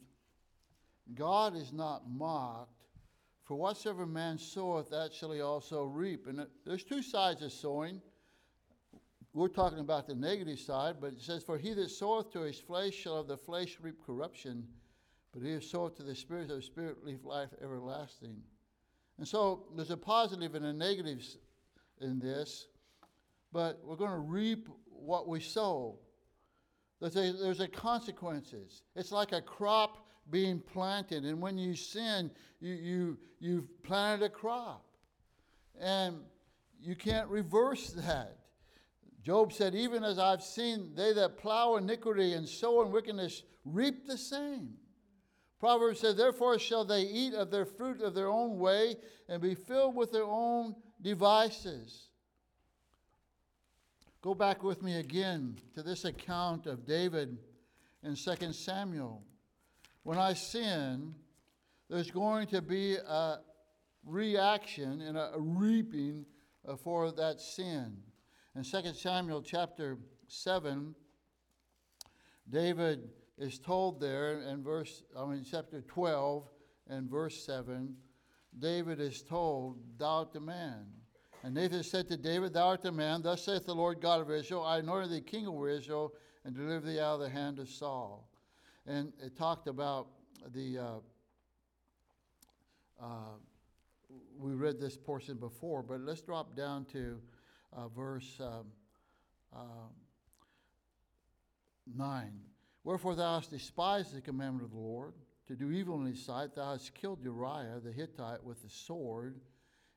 God 1.14 1.58
is 1.58 1.74
not 1.74 2.10
mocked. 2.10 2.72
For 3.43 3.56
whatsoever 3.56 4.08
man 4.08 4.39
soweth, 4.39 4.89
that 4.89 5.14
shall 5.14 5.32
he 5.34 5.41
also 5.41 5.84
reap. 5.84 6.26
And 6.26 6.47
there's 6.66 6.86
two 6.86 7.03
sides 7.03 7.43
of 7.43 7.51
sowing. 7.51 8.01
We're 9.34 9.49
talking 9.49 9.80
about 9.80 10.08
the 10.08 10.16
negative 10.16 10.58
side, 10.58 10.95
but 11.01 11.14
it 11.14 11.22
says, 11.22 11.43
For 11.43 11.58
he 11.58 11.74
that 11.74 11.91
soweth 11.91 12.32
to 12.32 12.41
his 12.41 12.58
flesh 12.58 12.93
shall 12.93 13.18
of 13.18 13.28
the 13.28 13.38
flesh 13.38 13.78
reap 13.82 14.03
corruption, 14.03 14.66
but 15.34 15.43
he 15.43 15.53
that 15.53 15.64
soweth 15.66 15.97
to 15.97 16.03
the 16.03 16.16
Spirit 16.16 16.49
of 16.49 16.56
the 16.56 16.62
Spirit 16.62 16.95
reap 17.03 17.26
life 17.26 17.49
everlasting. 17.62 18.38
And 19.18 19.28
so 19.28 19.66
there's 19.76 19.91
a 19.91 19.97
positive 19.97 20.56
and 20.56 20.66
a 20.66 20.74
negative 20.74 21.22
in 21.99 22.20
this, 22.20 22.68
but 23.51 23.82
we're 23.84 23.97
going 23.97 24.12
to 24.12 24.18
reap 24.18 24.70
what 24.86 25.28
we 25.28 25.41
sow. 25.41 25.99
There's 27.14 27.36
a, 27.36 27.38
there's 27.38 27.60
a 27.60 27.68
consequences. 27.68 28.82
It's 28.95 29.12
like 29.12 29.32
a 29.32 29.41
crop 29.41 30.08
being 30.32 30.60
planted, 30.60 31.24
and 31.24 31.39
when 31.39 31.58
you 31.58 31.76
sin, 31.76 32.32
you, 32.60 32.74
you, 32.74 33.18
you've 33.39 33.84
planted 33.84 34.26
a 34.26 34.30
crop. 34.30 34.86
And 35.80 36.18
you 36.82 36.95
can't 36.95 37.28
reverse 37.30 37.91
that. 37.91 38.38
Job 39.22 39.53
said, 39.53 39.76
Even 39.76 40.03
as 40.03 40.18
I've 40.18 40.41
seen, 40.41 40.93
they 40.95 41.14
that 41.14 41.38
plow 41.38 41.76
iniquity 41.76 42.34
and 42.34 42.47
sow 42.47 42.82
in 42.82 42.91
wickedness 42.91 43.43
reap 43.66 44.08
the 44.08 44.18
same. 44.18 44.74
Proverbs 45.60 45.99
says, 45.99 46.16
Therefore 46.16 46.58
shall 46.58 46.86
they 46.86 47.01
eat 47.01 47.34
of 47.34 47.51
their 47.51 47.66
fruit 47.66 48.01
of 48.01 48.16
their 48.16 48.30
own 48.30 48.58
way 48.58 48.95
and 49.30 49.41
be 49.41 49.53
filled 49.53 49.95
with 49.95 50.12
their 50.12 50.26
own 50.26 50.76
devices. 51.01 52.10
Go 54.26 54.34
back 54.34 54.63
with 54.63 54.82
me 54.82 54.95
again 54.95 55.55
to 55.76 55.84
this 55.84 56.03
account 56.03 56.65
of 56.65 56.84
David 56.84 57.38
in 58.01 58.15
2 58.15 58.53
Samuel. 58.53 59.21
When 60.01 60.17
I 60.17 60.34
sin, 60.34 61.13
there's 61.91 62.09
going 62.09 62.47
to 62.47 62.59
be 62.59 62.95
a 62.95 63.36
reaction 64.03 65.01
and 65.01 65.15
a 65.15 65.34
reaping 65.38 66.26
for 66.84 67.11
that 67.11 67.39
sin. 67.39 67.97
In 68.55 68.63
2 68.63 68.93
Samuel 68.95 69.43
chapter 69.43 69.99
7, 70.28 70.95
David 72.49 73.07
is 73.38 73.59
told 73.59 74.01
there 74.01 74.39
in 74.39 74.63
verse, 74.63 75.03
I 75.15 75.23
mean, 75.28 75.45
chapter 75.47 75.82
12 75.82 76.49
and 76.88 77.11
verse 77.11 77.45
7, 77.45 77.95
David 78.57 78.99
is 78.99 79.21
told, 79.21 79.78
Thou 79.99 80.07
art 80.07 80.34
the 80.34 80.39
man. 80.39 80.88
And 81.45 81.53
Nathan 81.53 81.83
said 81.83 82.07
to 82.07 82.17
David, 82.17 82.53
Thou 82.53 82.69
art 82.69 82.81
the 82.81 82.91
man, 82.91 83.21
thus 83.21 83.45
saith 83.45 83.67
the 83.67 83.75
Lord 83.75 84.01
God 84.01 84.19
of 84.19 84.31
Israel, 84.31 84.63
I 84.63 84.79
anointed 84.79 85.11
thee 85.11 85.21
king 85.21 85.47
over 85.47 85.69
Israel 85.69 86.15
and 86.43 86.55
delivered 86.55 86.87
thee 86.87 86.99
out 86.99 87.13
of 87.13 87.19
the 87.19 87.29
hand 87.29 87.59
of 87.59 87.69
Saul. 87.69 88.27
And 88.87 89.13
it 89.23 89.37
talked 89.37 89.67
about 89.67 90.07
the, 90.55 90.79
uh, 90.79 90.95
uh, 92.99 93.35
we 94.39 94.53
read 94.55 94.79
this 94.79 94.97
portion 94.97 95.37
before, 95.37 95.83
but 95.83 96.01
let's 96.01 96.21
drop 96.21 96.57
down 96.57 96.83
to 96.85 97.21
uh, 97.77 97.89
verse 97.89 98.39
um, 98.39 98.65
uh, 99.55 99.89
9. 101.95 102.39
Wherefore 102.83 103.13
thou 103.13 103.35
hast 103.35 103.51
despised 103.51 104.15
the 104.15 104.21
commandment 104.21 104.65
of 104.65 104.71
the 104.71 104.79
Lord, 104.79 105.13
to 105.45 105.55
do 105.55 105.69
evil 105.69 106.01
in 106.01 106.07
his 106.07 106.25
sight. 106.25 106.55
Thou 106.55 106.71
hast 106.71 106.95
killed 106.95 107.19
Uriah 107.23 107.79
the 107.83 107.91
Hittite 107.91 108.43
with 108.43 108.63
the 108.63 108.69
sword 108.69 109.41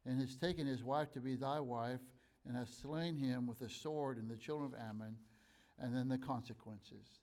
and 0.08 0.18
has 0.20 0.36
taken 0.36 0.66
his 0.66 0.82
wife 0.82 1.12
to 1.12 1.20
be 1.20 1.36
thy 1.36 1.60
wife, 1.60 2.00
and 2.46 2.56
has 2.56 2.70
slain 2.70 3.14
him 3.14 3.46
with 3.46 3.58
the 3.58 3.68
sword 3.68 4.16
and 4.16 4.30
the 4.30 4.36
children 4.36 4.72
of 4.72 4.80
Ammon, 4.80 5.14
and 5.78 5.94
then 5.94 6.08
the 6.08 6.16
consequences. 6.16 7.20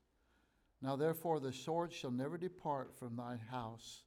Now 0.84 0.96
therefore 0.96 1.40
the 1.40 1.52
sword 1.52 1.92
shall 1.92 2.12
never 2.12 2.38
depart 2.38 2.96
from 3.00 3.16
thy 3.16 3.38
house, 3.50 4.04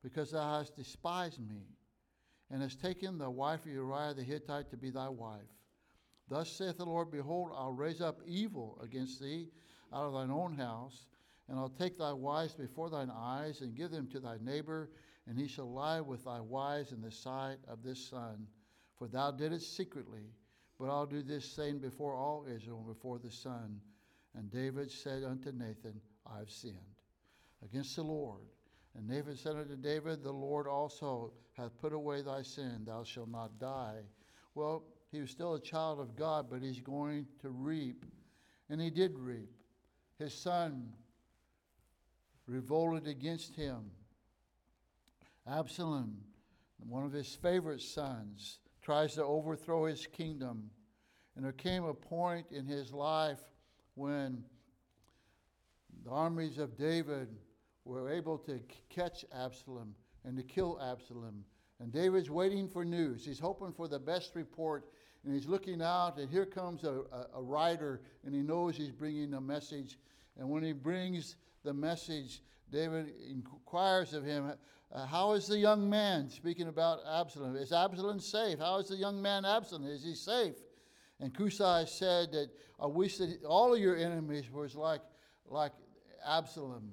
because 0.00 0.30
thou 0.30 0.58
hast 0.58 0.76
despised 0.76 1.40
me, 1.40 1.74
and 2.52 2.62
hast 2.62 2.80
taken 2.80 3.18
the 3.18 3.28
wife 3.28 3.66
of 3.66 3.72
Uriah 3.72 4.14
the 4.14 4.22
Hittite 4.22 4.70
to 4.70 4.76
be 4.76 4.90
thy 4.90 5.08
wife. 5.08 5.50
Thus 6.28 6.52
saith 6.52 6.78
the 6.78 6.86
Lord, 6.86 7.10
Behold, 7.10 7.50
I'll 7.52 7.72
raise 7.72 8.00
up 8.00 8.20
evil 8.24 8.78
against 8.80 9.20
thee 9.20 9.48
out 9.92 10.06
of 10.06 10.12
thine 10.12 10.30
own 10.30 10.54
house, 10.54 11.06
and 11.48 11.58
I'll 11.58 11.68
take 11.68 11.98
thy 11.98 12.12
wives 12.12 12.54
before 12.54 12.90
thine 12.90 13.10
eyes, 13.12 13.60
and 13.60 13.74
give 13.74 13.90
them 13.90 14.06
to 14.12 14.20
thy 14.20 14.36
neighbor, 14.40 14.90
and 15.26 15.38
he 15.38 15.46
shall 15.46 15.70
lie 15.70 16.00
with 16.00 16.24
thy 16.24 16.40
wives 16.40 16.92
in 16.92 17.00
the 17.00 17.10
sight 17.10 17.58
of 17.68 17.82
this 17.82 18.08
sun. 18.08 18.46
For 18.98 19.08
thou 19.08 19.30
didst 19.30 19.76
secretly, 19.76 20.32
but 20.78 20.90
I'll 20.90 21.06
do 21.06 21.22
this 21.22 21.44
same 21.44 21.78
before 21.78 22.14
all 22.14 22.46
Israel, 22.48 22.84
before 22.86 23.18
the 23.18 23.30
sun. 23.30 23.80
And 24.34 24.50
David 24.50 24.90
said 24.90 25.24
unto 25.24 25.52
Nathan, 25.52 26.00
I've 26.26 26.50
sinned 26.50 26.74
against 27.64 27.96
the 27.96 28.02
Lord. 28.02 28.42
And 28.96 29.08
Nathan 29.08 29.36
said 29.36 29.56
unto 29.56 29.76
David, 29.76 30.22
The 30.22 30.32
Lord 30.32 30.66
also 30.66 31.32
hath 31.52 31.78
put 31.80 31.92
away 31.92 32.22
thy 32.22 32.42
sin, 32.42 32.82
thou 32.86 33.04
shalt 33.04 33.28
not 33.28 33.58
die. 33.58 34.00
Well, 34.54 34.82
he 35.12 35.20
was 35.20 35.30
still 35.30 35.54
a 35.54 35.60
child 35.60 36.00
of 36.00 36.16
God, 36.16 36.46
but 36.50 36.62
he's 36.62 36.80
going 36.80 37.26
to 37.42 37.50
reap. 37.50 38.04
And 38.68 38.80
he 38.80 38.90
did 38.90 39.18
reap. 39.18 39.50
His 40.18 40.34
son 40.34 40.92
revolted 42.46 43.06
against 43.08 43.54
him. 43.54 43.90
Absalom, 45.46 46.16
one 46.78 47.04
of 47.04 47.12
his 47.12 47.34
favorite 47.34 47.80
sons, 47.80 48.58
tries 48.82 49.14
to 49.14 49.24
overthrow 49.24 49.86
his 49.86 50.06
kingdom. 50.06 50.70
And 51.36 51.44
there 51.44 51.52
came 51.52 51.84
a 51.84 51.94
point 51.94 52.46
in 52.50 52.66
his 52.66 52.92
life 52.92 53.40
when 53.94 54.44
the 56.04 56.10
armies 56.10 56.58
of 56.58 56.76
David 56.76 57.28
were 57.84 58.10
able 58.10 58.38
to 58.38 58.60
catch 58.88 59.24
Absalom 59.34 59.94
and 60.24 60.36
to 60.36 60.42
kill 60.42 60.80
Absalom. 60.82 61.44
And 61.80 61.92
David's 61.92 62.30
waiting 62.30 62.68
for 62.68 62.84
news. 62.84 63.24
He's 63.24 63.38
hoping 63.40 63.72
for 63.72 63.88
the 63.88 63.98
best 63.98 64.34
report, 64.34 64.84
and 65.24 65.34
he's 65.34 65.46
looking 65.46 65.80
out, 65.80 66.18
and 66.18 66.30
here 66.30 66.46
comes 66.46 66.84
a, 66.84 67.02
a, 67.12 67.26
a 67.36 67.42
rider, 67.42 68.02
and 68.24 68.34
he 68.34 68.42
knows 68.42 68.76
he's 68.76 68.92
bringing 68.92 69.32
a 69.34 69.40
message. 69.40 69.98
And 70.38 70.48
when 70.50 70.62
he 70.62 70.72
brings 70.72 71.36
the 71.64 71.72
message, 71.72 72.42
David 72.70 73.12
inquires 73.28 74.14
of 74.14 74.24
him, 74.24 74.52
uh, 74.92 75.06
How 75.06 75.32
is 75.32 75.46
the 75.46 75.58
young 75.58 75.88
man? 75.88 76.30
Speaking 76.30 76.68
about 76.68 77.00
Absalom. 77.06 77.56
Is 77.56 77.72
Absalom 77.72 78.20
safe? 78.20 78.58
How 78.58 78.78
is 78.78 78.88
the 78.88 78.96
young 78.96 79.20
man 79.20 79.44
Absalom? 79.44 79.86
Is 79.86 80.04
he 80.04 80.14
safe? 80.14 80.54
And 81.20 81.32
Cushi 81.34 81.88
said 81.88 82.32
that 82.32 82.48
I 82.80 82.86
wish 82.86 83.18
that 83.18 83.44
all 83.44 83.74
of 83.74 83.80
your 83.80 83.96
enemies 83.96 84.50
was 84.50 84.74
like, 84.74 85.02
like 85.46 85.72
Absalom, 86.26 86.92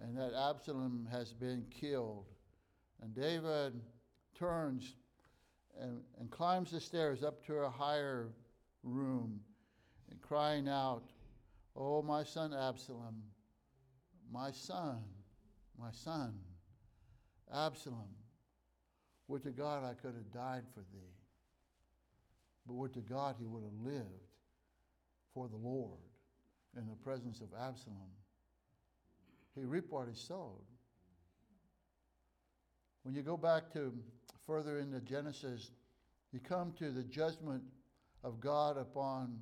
and 0.00 0.16
that 0.16 0.32
Absalom 0.32 1.08
has 1.10 1.32
been 1.32 1.64
killed. 1.70 2.26
And 3.02 3.14
David 3.14 3.80
turns 4.38 4.94
and, 5.80 6.00
and 6.18 6.30
climbs 6.30 6.70
the 6.70 6.80
stairs 6.80 7.22
up 7.22 7.44
to 7.46 7.54
a 7.58 7.70
higher 7.70 8.28
room 8.82 9.40
and 10.10 10.20
crying 10.20 10.68
out, 10.68 11.04
Oh, 11.76 12.02
my 12.02 12.24
son 12.24 12.52
Absalom, 12.52 13.22
my 14.32 14.50
son, 14.50 14.98
my 15.78 15.90
son, 15.92 16.34
Absalom, 17.54 18.08
would 19.28 19.42
to 19.42 19.50
God 19.50 19.84
I 19.84 19.94
could 19.94 20.14
have 20.14 20.32
died 20.32 20.64
for 20.74 20.80
thee. 20.80 21.14
But 22.66 22.74
would 22.74 22.94
to 22.94 23.00
God 23.00 23.36
he 23.38 23.46
would 23.46 23.62
have 23.62 23.80
lived 23.84 24.28
for 25.34 25.48
the 25.48 25.56
Lord 25.56 25.98
in 26.76 26.86
the 26.86 26.96
presence 26.96 27.40
of 27.40 27.48
Absalom. 27.58 28.10
He 29.54 29.64
reaped 29.64 29.90
what 29.90 30.08
he 30.08 30.14
sowed. 30.14 30.64
When 33.02 33.14
you 33.14 33.22
go 33.22 33.36
back 33.36 33.72
to 33.72 33.92
further 34.46 34.78
into 34.78 35.00
Genesis, 35.00 35.70
you 36.32 36.40
come 36.40 36.72
to 36.78 36.90
the 36.90 37.04
judgment 37.04 37.62
of 38.22 38.40
God 38.40 38.76
upon 38.76 39.38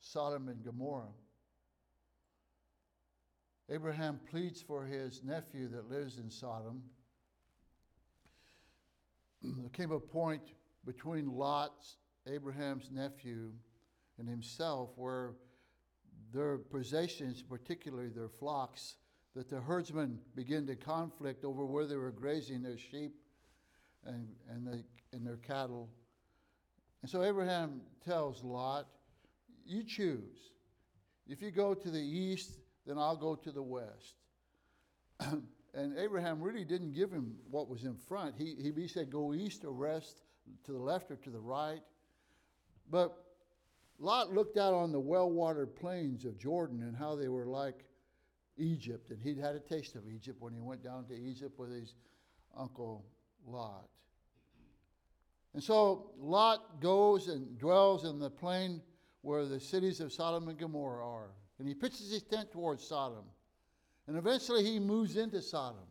Sodom 0.00 0.48
and 0.48 0.64
Gomorrah. 0.64 1.12
Abraham 3.70 4.18
pleads 4.30 4.62
for 4.62 4.84
his 4.84 5.22
nephew 5.22 5.68
that 5.68 5.90
lives 5.90 6.18
in 6.18 6.30
Sodom. 6.30 6.82
There 9.42 9.70
came 9.72 9.92
a 9.92 10.00
point 10.00 10.42
between 10.84 11.30
Lot's, 11.30 11.96
Abraham's 12.26 12.90
nephew, 12.90 13.52
and 14.18 14.28
himself 14.28 14.90
where 14.96 15.34
their 16.32 16.58
possessions, 16.58 17.42
particularly 17.42 18.08
their 18.08 18.28
flocks, 18.28 18.96
that 19.34 19.48
the 19.48 19.60
herdsmen 19.60 20.18
began 20.34 20.66
to 20.66 20.74
conflict 20.74 21.44
over 21.44 21.64
where 21.64 21.86
they 21.86 21.96
were 21.96 22.10
grazing 22.10 22.62
their 22.62 22.78
sheep 22.78 23.14
and, 24.04 24.28
and, 24.50 24.84
and 25.12 25.26
their 25.26 25.36
cattle. 25.36 25.88
And 27.02 27.10
so 27.10 27.22
Abraham 27.22 27.80
tells 28.04 28.42
Lot, 28.42 28.86
You 29.64 29.84
choose. 29.84 30.52
If 31.28 31.42
you 31.42 31.50
go 31.50 31.74
to 31.74 31.90
the 31.90 32.00
east, 32.00 32.58
then 32.86 32.98
I'll 32.98 33.16
go 33.16 33.36
to 33.36 33.52
the 33.52 33.62
west. 33.62 34.14
and 35.74 35.98
Abraham 35.98 36.40
really 36.40 36.64
didn't 36.64 36.92
give 36.92 37.10
him 37.10 37.36
what 37.50 37.68
was 37.68 37.84
in 37.84 37.96
front. 37.96 38.34
He, 38.36 38.54
he, 38.60 38.72
he 38.72 38.88
said, 38.88 39.10
Go 39.10 39.34
east 39.34 39.64
or 39.64 39.72
west, 39.72 40.22
to 40.64 40.72
the 40.72 40.78
left 40.78 41.10
or 41.10 41.16
to 41.16 41.30
the 41.30 41.40
right. 41.40 41.82
But 42.90 43.16
Lot 43.98 44.32
looked 44.32 44.56
out 44.56 44.74
on 44.74 44.92
the 44.92 45.00
well 45.00 45.30
watered 45.30 45.74
plains 45.76 46.24
of 46.24 46.38
Jordan 46.38 46.82
and 46.82 46.96
how 46.96 47.16
they 47.16 47.28
were 47.28 47.46
like 47.46 47.84
Egypt. 48.56 49.10
And 49.10 49.22
he'd 49.22 49.38
had 49.38 49.54
a 49.54 49.60
taste 49.60 49.94
of 49.96 50.08
Egypt 50.08 50.40
when 50.40 50.52
he 50.52 50.60
went 50.60 50.82
down 50.82 51.04
to 51.06 51.14
Egypt 51.14 51.58
with 51.58 51.70
his 51.70 51.94
uncle 52.56 53.04
Lot. 53.46 53.88
And 55.54 55.62
so 55.62 56.10
Lot 56.18 56.80
goes 56.80 57.28
and 57.28 57.58
dwells 57.58 58.04
in 58.04 58.18
the 58.18 58.30
plain 58.30 58.80
where 59.22 59.44
the 59.44 59.58
cities 59.60 60.00
of 60.00 60.12
Sodom 60.12 60.48
and 60.48 60.58
Gomorrah 60.58 61.06
are. 61.06 61.30
And 61.58 61.66
he 61.66 61.74
pitches 61.74 62.12
his 62.12 62.22
tent 62.22 62.52
towards 62.52 62.86
Sodom. 62.86 63.24
And 64.08 64.16
eventually 64.16 64.64
he 64.64 64.80
moves 64.80 65.16
into 65.16 65.42
Sodom. 65.42 65.86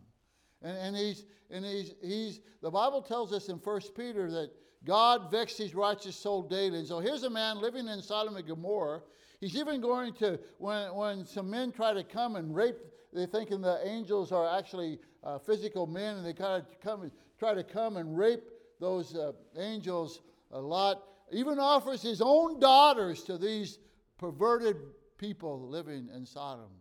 And, 0.64 0.76
and, 0.76 0.96
he's, 0.96 1.26
and 1.52 1.64
he's, 1.64 1.94
he's, 2.02 2.42
the 2.64 2.72
Bible 2.72 3.02
tells 3.02 3.32
us 3.32 3.48
in 3.48 3.58
1 3.58 3.82
Peter 3.96 4.30
that 4.32 4.50
God 4.84 5.30
vexed 5.30 5.60
his 5.60 5.76
righteous 5.76 6.16
soul 6.16 6.42
daily. 6.42 6.80
And 6.80 6.88
so 6.88 7.00
here's 7.00 7.24
a 7.24 7.30
man 7.30 7.62
living 7.62 7.88
in 7.88 8.02
Sodom 8.02 8.36
and 8.36 8.46
Gomorrah. 8.46 9.02
He's 9.40 9.56
even 9.56 9.82
going 9.82 10.14
to, 10.14 10.40
when, 10.58 10.96
when 10.96 11.26
some 11.26 11.48
men 11.48 11.72
try 11.72 11.94
to 11.94 12.04
come 12.04 12.38
and 12.38 12.56
rape, 12.56 12.78
they're 13.14 13.28
thinking 13.28 13.62
the 13.62 13.88
angels 13.88 14.32
are 14.32 14.58
actually 14.58 14.98
uh, 15.24 15.38
physical 15.38 15.86
men, 15.86 16.18
and 16.18 16.26
they 16.26 16.34
kind 16.34 16.62
of 16.62 16.82
come, 16.82 17.12
try 17.38 17.54
to 17.54 17.64
come 17.64 17.98
and 17.98 18.18
rape 18.18 18.42
those 18.80 19.16
uh, 19.16 19.34
angels 19.58 20.22
a 20.52 20.60
lot. 20.60 21.04
Even 21.32 21.60
offers 21.60 22.02
his 22.02 22.20
own 22.20 22.60
daughters 22.60 23.22
to 23.24 23.38
these 23.38 23.78
perverted 24.18 24.78
people 25.20 25.68
living 25.68 26.10
in 26.16 26.26
Sodom. 26.26 26.72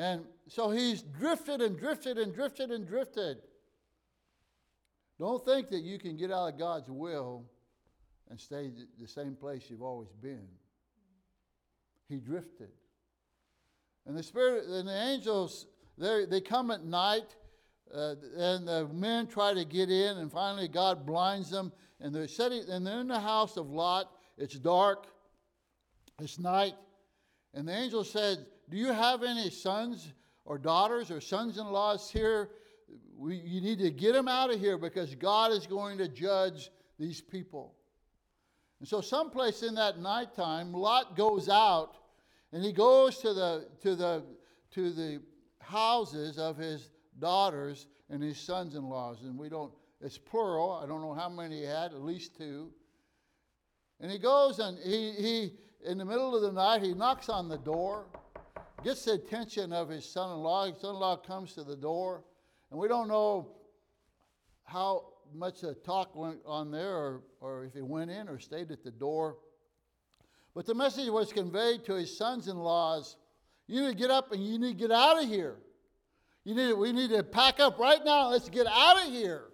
And 0.00 0.22
so 0.48 0.70
he's 0.70 1.02
drifted 1.02 1.60
and 1.60 1.78
drifted 1.78 2.16
and 2.16 2.34
drifted 2.34 2.70
and 2.70 2.88
drifted. 2.88 3.36
Don't 5.18 5.44
think 5.44 5.68
that 5.68 5.82
you 5.82 5.98
can 5.98 6.16
get 6.16 6.32
out 6.32 6.54
of 6.54 6.58
God's 6.58 6.88
will 6.88 7.44
and 8.30 8.40
stay 8.40 8.70
the 8.98 9.06
same 9.06 9.36
place 9.36 9.64
you've 9.68 9.82
always 9.82 10.08
been. 10.22 10.48
He 12.08 12.16
drifted. 12.16 12.70
And 14.06 14.16
the 14.16 14.22
spirit 14.22 14.64
and 14.68 14.88
the 14.88 14.96
angels, 14.96 15.66
they 15.98 16.40
come 16.40 16.70
at 16.70 16.82
night, 16.82 17.36
uh, 17.94 18.14
and 18.38 18.66
the 18.66 18.88
men 18.94 19.26
try 19.26 19.52
to 19.52 19.66
get 19.66 19.90
in, 19.90 20.16
and 20.16 20.32
finally 20.32 20.66
God 20.66 21.04
blinds 21.04 21.50
them, 21.50 21.72
and 22.00 22.14
they're 22.14 22.26
sitting, 22.26 22.62
and 22.70 22.86
they're 22.86 23.00
in 23.00 23.08
the 23.08 23.20
house 23.20 23.58
of 23.58 23.68
Lot. 23.68 24.10
It's 24.38 24.58
dark, 24.58 25.08
it's 26.18 26.38
night, 26.38 26.72
and 27.52 27.68
the 27.68 27.76
angel 27.76 28.02
said, 28.02 28.46
Do 28.70 28.76
you 28.76 28.92
have 28.92 29.22
any 29.24 29.50
sons 29.50 30.12
or 30.44 30.56
daughters 30.56 31.10
or 31.10 31.20
sons 31.20 31.58
in 31.58 31.66
laws 31.66 32.08
here? 32.10 32.50
We, 33.16 33.36
you 33.36 33.60
need 33.60 33.80
to 33.80 33.90
get 33.90 34.12
them 34.12 34.28
out 34.28 34.52
of 34.52 34.60
here 34.60 34.78
because 34.78 35.14
God 35.14 35.52
is 35.52 35.66
going 35.66 35.98
to 35.98 36.08
judge 36.08 36.70
these 36.98 37.20
people. 37.20 37.74
And 38.78 38.88
so, 38.88 39.00
someplace 39.00 39.62
in 39.62 39.74
that 39.74 39.98
nighttime, 39.98 40.72
Lot 40.72 41.16
goes 41.16 41.48
out 41.48 41.96
and 42.52 42.64
he 42.64 42.72
goes 42.72 43.18
to 43.18 43.34
the, 43.34 43.66
to 43.82 43.94
the, 43.94 44.22
to 44.72 44.90
the 44.92 45.20
houses 45.58 46.38
of 46.38 46.56
his 46.56 46.90
daughters 47.18 47.88
and 48.08 48.22
his 48.22 48.38
sons 48.38 48.74
in 48.76 48.88
laws. 48.88 49.22
And 49.22 49.36
we 49.36 49.48
don't, 49.48 49.72
it's 50.00 50.16
plural. 50.16 50.80
I 50.82 50.86
don't 50.86 51.02
know 51.02 51.12
how 51.12 51.28
many 51.28 51.58
he 51.58 51.64
had, 51.64 51.92
at 51.92 52.02
least 52.02 52.36
two. 52.36 52.70
And 54.00 54.10
he 54.10 54.18
goes 54.18 54.60
and 54.60 54.78
he, 54.78 55.12
he 55.12 55.52
in 55.84 55.98
the 55.98 56.04
middle 56.04 56.34
of 56.34 56.42
the 56.42 56.52
night, 56.52 56.82
he 56.82 56.94
knocks 56.94 57.28
on 57.28 57.48
the 57.48 57.58
door, 57.58 58.06
gets 58.82 59.04
the 59.04 59.12
attention 59.12 59.72
of 59.72 59.88
his 59.88 60.10
son 60.10 60.30
in 60.32 60.38
law. 60.38 60.66
His 60.66 60.80
son 60.80 60.94
in 60.94 61.00
law 61.00 61.16
comes 61.16 61.54
to 61.54 61.64
the 61.64 61.76
door, 61.76 62.24
and 62.70 62.78
we 62.78 62.88
don't 62.88 63.08
know 63.08 63.52
how 64.64 65.06
much 65.34 65.60
the 65.60 65.74
talk 65.74 66.14
went 66.16 66.38
on 66.46 66.70
there 66.70 66.94
or, 66.94 67.22
or 67.40 67.64
if 67.64 67.74
he 67.74 67.82
went 67.82 68.10
in 68.10 68.28
or 68.28 68.38
stayed 68.38 68.70
at 68.70 68.82
the 68.82 68.90
door. 68.90 69.36
But 70.54 70.66
the 70.66 70.74
message 70.74 71.08
was 71.08 71.32
conveyed 71.32 71.84
to 71.84 71.94
his 71.94 72.16
sons 72.16 72.48
in 72.48 72.56
laws 72.56 73.16
you 73.70 73.82
need 73.82 73.90
to 73.90 73.94
get 73.94 74.10
up 74.10 74.32
and 74.32 74.44
you 74.44 74.58
need 74.58 74.72
to 74.72 74.88
get 74.88 74.90
out 74.90 75.22
of 75.22 75.28
here. 75.28 75.54
You 76.42 76.56
need 76.56 76.72
we 76.72 76.90
need 76.90 77.10
to 77.10 77.22
pack 77.22 77.60
up 77.60 77.78
right 77.78 78.04
now. 78.04 78.30
Let's 78.30 78.48
get 78.48 78.66
out 78.66 78.96
of 78.96 79.12
here 79.12 79.44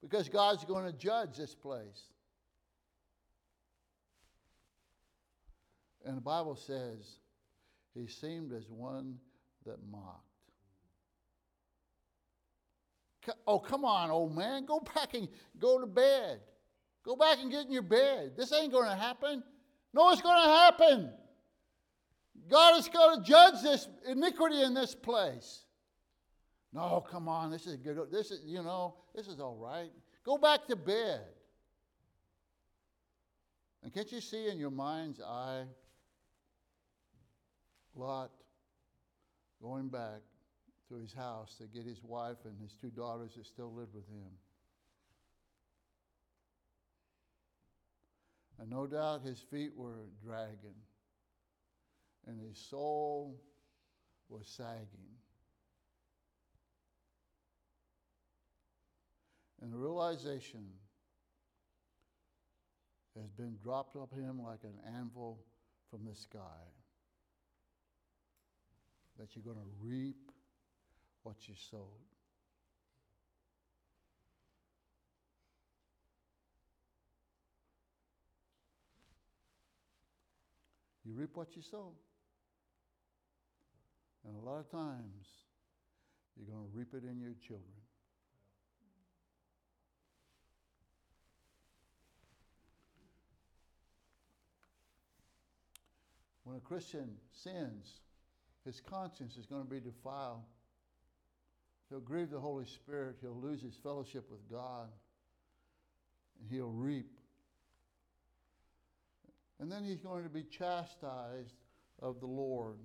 because 0.00 0.30
God's 0.30 0.64
going 0.64 0.86
to 0.86 0.92
judge 0.92 1.36
this 1.36 1.54
place. 1.54 2.04
And 6.02 6.16
the 6.16 6.22
Bible 6.22 6.56
says 6.56 7.18
he 7.98 8.06
seemed 8.06 8.52
as 8.52 8.68
one 8.68 9.16
that 9.66 9.78
mocked. 9.90 10.24
Oh, 13.46 13.58
come 13.58 13.84
on, 13.84 14.10
old 14.10 14.34
man. 14.34 14.64
Go 14.64 14.80
back 14.94 15.14
and 15.14 15.28
go 15.58 15.80
to 15.80 15.86
bed. 15.86 16.40
Go 17.04 17.16
back 17.16 17.38
and 17.40 17.50
get 17.50 17.66
in 17.66 17.72
your 17.72 17.82
bed. 17.82 18.32
This 18.36 18.52
ain't 18.52 18.72
going 18.72 18.88
to 18.88 18.94
happen. 18.94 19.42
No, 19.92 20.10
it's 20.10 20.22
going 20.22 20.42
to 20.42 20.48
happen. 20.48 21.10
God 22.48 22.78
is 22.78 22.88
going 22.88 23.18
to 23.18 23.28
judge 23.28 23.62
this 23.62 23.88
iniquity 24.06 24.62
in 24.62 24.72
this 24.72 24.94
place. 24.94 25.64
No, 26.72 27.04
come 27.10 27.28
on. 27.28 27.50
This 27.50 27.66
is 27.66 27.76
good. 27.76 27.98
This 28.10 28.30
is, 28.30 28.42
you 28.46 28.62
know, 28.62 28.94
this 29.14 29.26
is 29.26 29.40
all 29.40 29.56
right. 29.56 29.90
Go 30.24 30.38
back 30.38 30.66
to 30.68 30.76
bed. 30.76 31.20
And 33.82 33.92
can't 33.92 34.10
you 34.10 34.20
see 34.20 34.48
in 34.48 34.58
your 34.58 34.70
mind's 34.70 35.20
eye 35.20 35.64
Lot 37.98 38.30
going 39.60 39.88
back 39.88 40.20
to 40.88 40.94
his 40.94 41.12
house 41.12 41.56
to 41.58 41.66
get 41.66 41.84
his 41.84 42.00
wife 42.02 42.36
and 42.44 42.54
his 42.60 42.72
two 42.80 42.90
daughters 42.90 43.34
that 43.36 43.44
still 43.44 43.74
lived 43.74 43.92
with 43.94 44.06
him. 44.08 44.30
And 48.60 48.70
no 48.70 48.86
doubt 48.86 49.22
his 49.22 49.40
feet 49.40 49.72
were 49.76 50.06
dragging 50.24 50.78
and 52.26 52.40
his 52.40 52.58
soul 52.58 53.40
was 54.28 54.46
sagging. 54.46 55.16
And 59.60 59.72
the 59.72 59.76
realization 59.76 60.66
has 63.20 63.30
been 63.30 63.56
dropped 63.62 63.96
up 63.96 64.12
him 64.12 64.40
like 64.40 64.60
an 64.62 64.78
anvil 64.96 65.40
from 65.90 66.04
the 66.04 66.14
sky 66.14 66.38
that 69.18 69.34
you're 69.34 69.44
going 69.44 69.56
to 69.56 69.70
reap 69.82 70.30
what 71.22 71.48
you 71.48 71.54
sowed. 71.70 71.80
You 81.04 81.14
reap 81.14 81.30
what 81.36 81.56
you 81.56 81.62
sow. 81.62 81.92
And 84.26 84.36
a 84.36 84.40
lot 84.40 84.58
of 84.58 84.70
times, 84.70 85.26
you're 86.36 86.46
going 86.46 86.70
to 86.70 86.76
reap 86.76 86.92
it 86.92 87.02
in 87.02 87.18
your 87.18 87.32
children. 87.40 87.64
When 96.44 96.56
a 96.56 96.60
Christian 96.60 97.16
sins, 97.32 98.00
his 98.68 98.82
conscience 98.82 99.38
is 99.38 99.46
going 99.46 99.64
to 99.64 99.68
be 99.68 99.80
defiled. 99.80 100.42
He'll 101.88 102.00
grieve 102.00 102.28
the 102.28 102.38
Holy 102.38 102.66
Spirit. 102.66 103.16
He'll 103.22 103.40
lose 103.40 103.62
his 103.62 103.74
fellowship 103.82 104.30
with 104.30 104.46
God. 104.50 104.88
And 106.38 106.50
he'll 106.50 106.68
reap. 106.68 107.10
And 109.58 109.72
then 109.72 109.84
he's 109.84 110.00
going 110.00 110.22
to 110.24 110.28
be 110.28 110.42
chastised 110.42 111.54
of 112.02 112.20
the 112.20 112.26
Lord. 112.26 112.76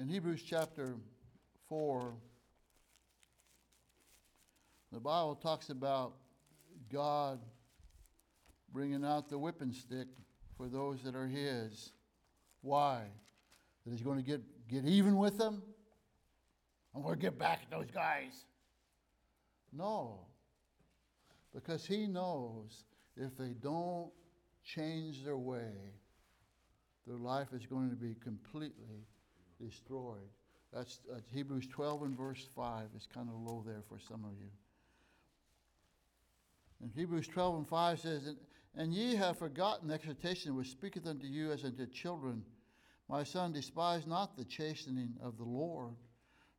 In 0.00 0.08
Hebrews 0.08 0.42
chapter 0.44 0.96
4, 1.68 2.14
the 4.90 4.98
Bible 4.98 5.36
talks 5.36 5.70
about 5.70 6.14
God 6.92 7.38
bringing 8.72 9.04
out 9.04 9.28
the 9.28 9.38
whipping 9.38 9.72
stick 9.72 10.08
for 10.62 10.68
those 10.68 11.02
that 11.02 11.16
are 11.16 11.26
His. 11.26 11.92
Why? 12.60 13.02
That 13.84 13.90
He's 13.90 14.02
going 14.02 14.18
to 14.18 14.24
get, 14.24 14.40
get 14.68 14.84
even 14.84 15.16
with 15.16 15.36
them? 15.36 15.60
I'm 16.94 17.02
going 17.02 17.14
to 17.16 17.20
get 17.20 17.38
back 17.38 17.62
at 17.64 17.70
those 17.70 17.90
guys. 17.92 18.44
No. 19.72 20.20
Because 21.52 21.84
He 21.84 22.06
knows 22.06 22.84
if 23.16 23.36
they 23.36 23.54
don't 23.60 24.10
change 24.64 25.24
their 25.24 25.38
way, 25.38 25.72
their 27.08 27.16
life 27.16 27.48
is 27.52 27.66
going 27.66 27.90
to 27.90 27.96
be 27.96 28.14
completely 28.22 29.06
destroyed. 29.60 30.30
That's 30.72 31.00
uh, 31.12 31.16
Hebrews 31.34 31.66
12 31.72 32.02
and 32.02 32.16
verse 32.16 32.46
5. 32.54 32.84
It's 32.94 33.06
kind 33.06 33.28
of 33.28 33.34
low 33.34 33.64
there 33.66 33.82
for 33.88 33.98
some 33.98 34.24
of 34.24 34.38
you. 34.38 34.48
And 36.82 36.90
Hebrews 36.94 37.28
12 37.28 37.56
and 37.58 37.68
5 37.68 38.00
says, 38.00 38.34
and 38.74 38.92
ye 38.92 39.14
have 39.14 39.38
forgotten 39.38 39.88
the 39.88 39.94
exhortation 39.94 40.56
which 40.56 40.70
speaketh 40.70 41.06
unto 41.06 41.26
you 41.26 41.52
as 41.52 41.64
unto 41.64 41.86
children. 41.86 42.42
My 43.08 43.22
son, 43.22 43.52
despise 43.52 44.06
not 44.06 44.36
the 44.36 44.44
chastening 44.44 45.14
of 45.22 45.36
the 45.36 45.44
Lord, 45.44 45.94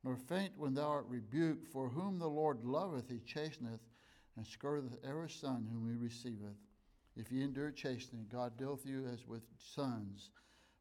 nor 0.04 0.16
faint 0.16 0.54
when 0.56 0.74
thou 0.74 0.88
art 0.88 1.06
rebuked. 1.08 1.68
For 1.68 1.90
whom 1.90 2.20
the 2.20 2.28
Lord 2.28 2.64
loveth, 2.64 3.10
he 3.10 3.20
chasteneth, 3.20 3.80
and 4.38 4.46
scourgeth 4.46 4.98
every 5.04 5.30
son 5.30 5.68
whom 5.72 5.90
he 5.90 5.96
receiveth. 5.96 6.58
If 7.16 7.32
ye 7.32 7.44
endure 7.44 7.72
chastening, 7.72 8.28
God 8.32 8.58
dealeth 8.58 8.86
you 8.86 9.08
as 9.12 9.28
with 9.28 9.44
sons. 9.58 10.30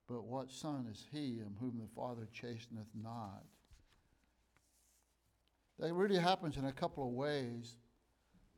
But 0.09 0.25
what 0.25 0.51
son 0.51 0.87
is 0.91 1.07
he 1.11 1.41
whom 1.59 1.79
the 1.79 1.89
Father 1.95 2.29
chasteneth 2.33 2.89
not? 2.95 3.45
That 5.79 5.95
really 5.95 6.19
happens 6.19 6.57
in 6.57 6.67
a 6.67 6.73
couple 6.73 7.07
of 7.07 7.15
ways. 7.15 7.77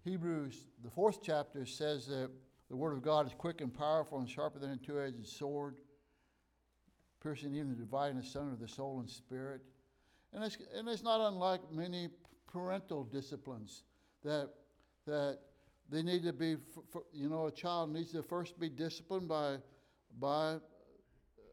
Hebrews, 0.05 0.67
the 0.83 0.91
fourth 0.91 1.21
chapter, 1.23 1.65
says 1.65 2.07
that 2.07 2.31
the 2.69 2.77
Word 2.77 2.93
of 2.93 3.03
God 3.03 3.27
is 3.27 3.33
quick 3.37 3.63
and 3.63 3.73
powerful 3.73 4.19
and 4.19 4.29
sharper 4.29 4.59
than 4.59 4.71
a 4.71 4.77
two 4.77 5.01
edged 5.01 5.27
sword, 5.27 5.77
piercing 7.23 7.55
even 7.55 7.71
the 7.71 7.75
dividing 7.77 8.19
asunder 8.19 8.53
of 8.53 8.61
the 8.61 8.69
soul 8.69 9.01
and 9.01 9.09
spirit. 9.09 9.63
And 10.35 10.45
it's, 10.45 10.59
and 10.77 10.89
it's 10.89 11.03
not 11.03 11.27
unlike 11.27 11.61
many 11.73 12.09
parental 12.53 13.05
disciplines 13.05 13.85
that, 14.25 14.51
that 15.07 15.39
they 15.89 16.03
need 16.03 16.23
to 16.25 16.33
be, 16.33 16.57
you 17.13 17.29
know, 17.29 17.47
a 17.47 17.51
child 17.51 17.93
needs 17.93 18.13
to 18.13 18.23
first 18.23 18.59
be 18.59 18.69
disciplined 18.69 19.29
by, 19.29 19.57
by 20.19 20.57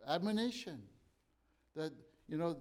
admonition. 0.07 0.81
That, 1.75 1.93
you 2.27 2.37
know, 2.37 2.57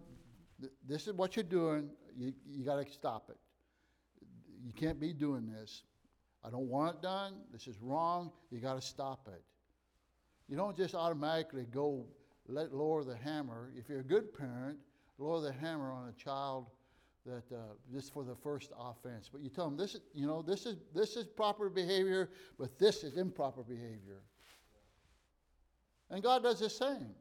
th- 0.61 0.73
this 0.87 1.09
is 1.09 1.15
what 1.15 1.35
you're 1.35 1.43
doing, 1.43 1.91
you, 2.17 2.33
you 2.47 2.65
got 2.65 2.85
to 2.85 2.93
stop 2.93 3.29
it. 3.29 3.39
You 4.65 4.73
can't 4.73 5.01
be 5.01 5.13
doing 5.13 5.47
this. 5.47 5.83
I 6.45 6.51
don't 6.51 6.69
want 6.69 6.97
it 6.97 7.03
done. 7.03 7.35
This 7.53 7.67
is 7.67 7.77
wrong. 7.81 8.33
You 8.51 8.61
got 8.61 8.75
to 8.75 8.83
stop 8.83 9.29
it. 9.29 9.43
You 10.49 10.57
don't 10.57 10.77
just 10.77 10.95
automatically 10.95 11.67
go 11.71 12.07
let 12.49 12.73
lower 12.75 13.05
the 13.05 13.17
hammer. 13.17 13.71
If 13.77 13.89
you're 13.89 14.01
a 14.01 14.05
good 14.05 14.35
parent, 14.37 14.79
lower 15.19 15.41
the 15.41 15.53
hammer 15.53 15.93
on 15.93 16.09
a 16.09 16.13
child 16.13 16.67
that 17.27 17.45
uh, 17.55 17.59
just 17.93 18.13
for 18.13 18.25
the 18.25 18.35
first 18.35 18.73
offense. 18.79 19.29
But 19.31 19.43
you 19.43 19.51
tell 19.51 19.67
them 19.67 19.77
this, 19.77 19.95
is, 19.95 20.01
you 20.15 20.27
know, 20.27 20.43
this 20.43 20.67
is 20.67 20.77
this 20.95 21.17
is 21.17 21.27
proper 21.27 21.69
behavior, 21.69 22.31
but 22.59 22.79
this 22.79 23.05
is 23.05 23.17
improper 23.17 23.63
behavior. 23.63 24.23
And 26.11 26.23
God 26.23 26.43
does 26.43 26.59
the 26.59 26.71
same. 26.71 27.15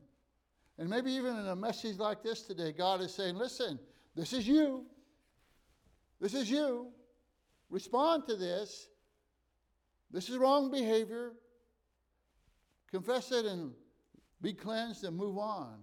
And 0.77 0.89
maybe 0.89 1.11
even 1.11 1.35
in 1.35 1.47
a 1.47 1.55
message 1.55 1.97
like 1.97 2.23
this 2.23 2.43
today, 2.43 2.71
God 2.71 3.01
is 3.01 3.13
saying, 3.13 3.35
listen, 3.35 3.77
this 4.15 4.33
is 4.33 4.47
you. 4.47 4.85
This 6.19 6.33
is 6.33 6.49
you. 6.49 6.87
Respond 7.69 8.23
to 8.27 8.35
this. 8.35 8.87
This 10.11 10.29
is 10.29 10.37
wrong 10.37 10.71
behavior. 10.71 11.33
Confess 12.91 13.31
it 13.31 13.45
and 13.45 13.71
be 14.41 14.53
cleansed 14.53 15.03
and 15.03 15.15
move 15.15 15.37
on. 15.37 15.79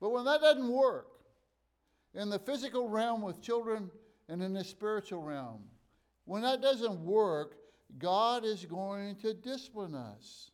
But 0.00 0.10
when 0.10 0.24
that 0.26 0.40
doesn't 0.40 0.68
work, 0.68 1.08
in 2.14 2.28
the 2.28 2.38
physical 2.38 2.88
realm 2.88 3.22
with 3.22 3.40
children 3.40 3.90
and 4.28 4.42
in 4.42 4.52
the 4.52 4.64
spiritual 4.64 5.22
realm, 5.22 5.62
when 6.26 6.42
that 6.42 6.60
doesn't 6.60 7.00
work, 7.00 7.56
God 7.98 8.44
is 8.44 8.64
going 8.64 9.16
to 9.16 9.34
discipline 9.34 9.94
us. 9.94 10.50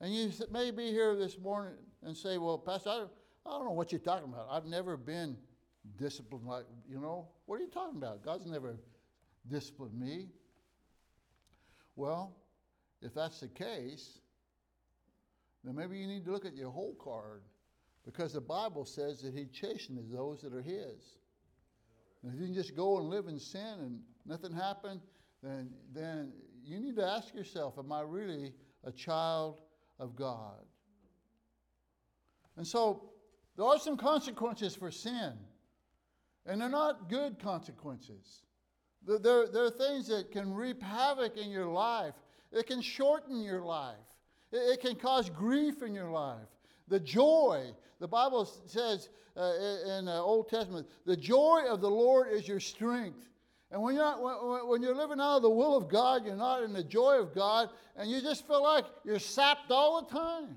And 0.00 0.14
you 0.14 0.30
may 0.50 0.70
be 0.70 0.90
here 0.90 1.14
this 1.14 1.38
morning 1.38 1.78
and 2.02 2.16
say, 2.16 2.38
Well, 2.38 2.58
Pastor, 2.58 2.90
I, 2.90 3.06
I 3.46 3.50
don't 3.50 3.64
know 3.64 3.72
what 3.72 3.92
you're 3.92 4.00
talking 4.00 4.28
about. 4.32 4.48
I've 4.50 4.66
never 4.66 4.96
been 4.96 5.36
disciplined 5.96 6.46
like, 6.46 6.64
you 6.88 7.00
know, 7.00 7.28
what 7.46 7.56
are 7.56 7.62
you 7.62 7.70
talking 7.70 7.96
about? 7.96 8.24
God's 8.24 8.46
never 8.46 8.76
disciplined 9.48 9.98
me. 9.98 10.28
Well, 11.96 12.36
if 13.00 13.14
that's 13.14 13.40
the 13.40 13.48
case, 13.48 14.20
then 15.64 15.74
maybe 15.74 15.98
you 15.98 16.06
need 16.06 16.24
to 16.24 16.32
look 16.32 16.44
at 16.44 16.56
your 16.56 16.70
whole 16.70 16.94
card 16.94 17.42
because 18.04 18.32
the 18.32 18.40
Bible 18.40 18.84
says 18.84 19.20
that 19.22 19.34
He 19.34 19.46
chastens 19.46 20.10
those 20.10 20.42
that 20.42 20.52
are 20.52 20.62
His. 20.62 21.18
And 22.22 22.32
if 22.32 22.40
you 22.40 22.46
can 22.46 22.54
just 22.54 22.76
go 22.76 22.98
and 22.98 23.08
live 23.08 23.26
in 23.26 23.38
sin 23.38 23.78
and 23.80 24.00
nothing 24.26 24.52
happened, 24.52 25.00
then, 25.42 25.70
then 25.92 26.32
you 26.64 26.78
need 26.80 26.96
to 26.96 27.04
ask 27.04 27.34
yourself, 27.34 27.74
Am 27.78 27.92
I 27.92 28.02
really 28.02 28.52
a 28.84 28.92
child 28.92 29.58
of 29.98 30.16
God? 30.16 30.64
And 32.56 32.66
so 32.66 33.10
there 33.56 33.66
are 33.66 33.78
some 33.78 33.96
consequences 33.96 34.74
for 34.74 34.90
sin, 34.90 35.32
and 36.46 36.60
they're 36.60 36.68
not 36.68 37.08
good 37.08 37.38
consequences. 37.38 38.42
There, 39.06 39.48
there 39.48 39.64
are 39.64 39.70
things 39.70 40.06
that 40.08 40.30
can 40.30 40.52
reap 40.54 40.82
havoc 40.82 41.36
in 41.36 41.50
your 41.50 41.66
life, 41.66 42.14
it 42.52 42.66
can 42.66 42.80
shorten 42.80 43.42
your 43.42 43.62
life, 43.62 43.96
it, 44.52 44.56
it 44.56 44.80
can 44.80 44.96
cause 44.96 45.28
grief 45.28 45.82
in 45.82 45.94
your 45.94 46.10
life. 46.10 46.46
The 46.88 47.00
joy, 47.00 47.70
the 48.00 48.08
Bible 48.08 48.44
says 48.66 49.08
uh, 49.36 49.52
in 49.98 50.04
the 50.04 50.14
Old 50.14 50.48
Testament, 50.48 50.86
the 51.06 51.16
joy 51.16 51.62
of 51.68 51.80
the 51.80 51.90
Lord 51.90 52.32
is 52.32 52.46
your 52.46 52.60
strength. 52.60 53.28
And 53.70 53.80
when 53.80 53.94
you're, 53.94 54.04
not, 54.04 54.22
when, 54.22 54.68
when 54.68 54.82
you're 54.82 54.94
living 54.94 55.18
out 55.18 55.36
of 55.36 55.42
the 55.42 55.50
will 55.50 55.74
of 55.76 55.88
God, 55.88 56.26
you're 56.26 56.36
not 56.36 56.62
in 56.62 56.74
the 56.74 56.84
joy 56.84 57.18
of 57.18 57.34
God, 57.34 57.70
and 57.96 58.10
you 58.10 58.20
just 58.20 58.46
feel 58.46 58.62
like 58.62 58.84
you're 59.04 59.18
sapped 59.18 59.70
all 59.70 60.02
the 60.02 60.14
time. 60.14 60.56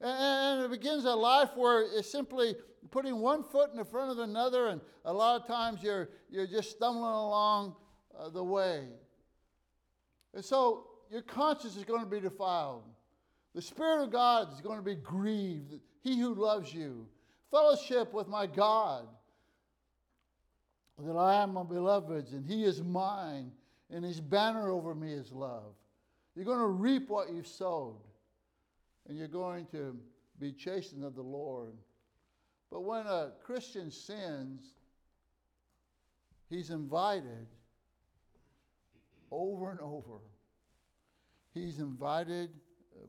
And 0.00 0.62
it 0.62 0.70
begins 0.70 1.04
a 1.04 1.14
life 1.14 1.50
where 1.56 1.82
it's 1.82 2.10
simply 2.10 2.54
putting 2.90 3.18
one 3.20 3.42
foot 3.42 3.70
in 3.70 3.76
the 3.76 3.84
front 3.84 4.10
of 4.10 4.18
another, 4.18 4.68
and 4.68 4.80
a 5.04 5.12
lot 5.12 5.40
of 5.40 5.46
times 5.46 5.82
you're, 5.82 6.08
you're 6.30 6.46
just 6.46 6.70
stumbling 6.70 7.04
along 7.04 7.74
uh, 8.18 8.28
the 8.28 8.42
way. 8.42 8.84
And 10.34 10.44
so 10.44 10.86
your 11.10 11.22
conscience 11.22 11.76
is 11.76 11.84
going 11.84 12.00
to 12.00 12.06
be 12.06 12.20
defiled. 12.20 12.84
The 13.54 13.62
Spirit 13.62 14.04
of 14.04 14.12
God 14.12 14.52
is 14.52 14.60
going 14.60 14.78
to 14.78 14.84
be 14.84 14.94
grieved. 14.94 15.74
He 16.02 16.18
who 16.18 16.34
loves 16.34 16.72
you. 16.72 17.06
Fellowship 17.50 18.12
with 18.12 18.28
my 18.28 18.46
God. 18.46 19.08
That 20.98 21.16
I 21.16 21.42
am 21.42 21.54
my 21.54 21.62
beloved, 21.62 22.32
and 22.32 22.44
He 22.44 22.64
is 22.64 22.82
mine, 22.82 23.52
and 23.90 24.04
His 24.04 24.20
banner 24.20 24.70
over 24.70 24.94
me 24.94 25.12
is 25.12 25.32
love. 25.32 25.74
You're 26.34 26.44
going 26.44 26.58
to 26.58 26.66
reap 26.66 27.08
what 27.08 27.32
you've 27.32 27.46
sowed, 27.46 28.00
and 29.08 29.16
you're 29.16 29.28
going 29.28 29.66
to 29.72 29.96
be 30.40 30.52
chastened 30.52 31.04
of 31.04 31.14
the 31.14 31.22
Lord. 31.22 31.72
But 32.70 32.82
when 32.82 33.06
a 33.06 33.32
Christian 33.42 33.90
sins, 33.90 34.62
he's 36.50 36.70
invited 36.70 37.46
over 39.30 39.70
and 39.70 39.80
over. 39.80 40.20
He's 41.54 41.78
invited 41.78 42.50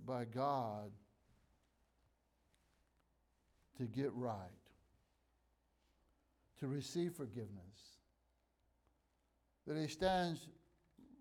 by 0.06 0.26
God 0.26 0.92
to 3.78 3.84
get 3.86 4.12
right, 4.14 4.38
to 6.60 6.68
receive 6.68 7.14
forgiveness, 7.14 7.50
that 9.68 9.78
he 9.78 9.88
stands 9.88 10.48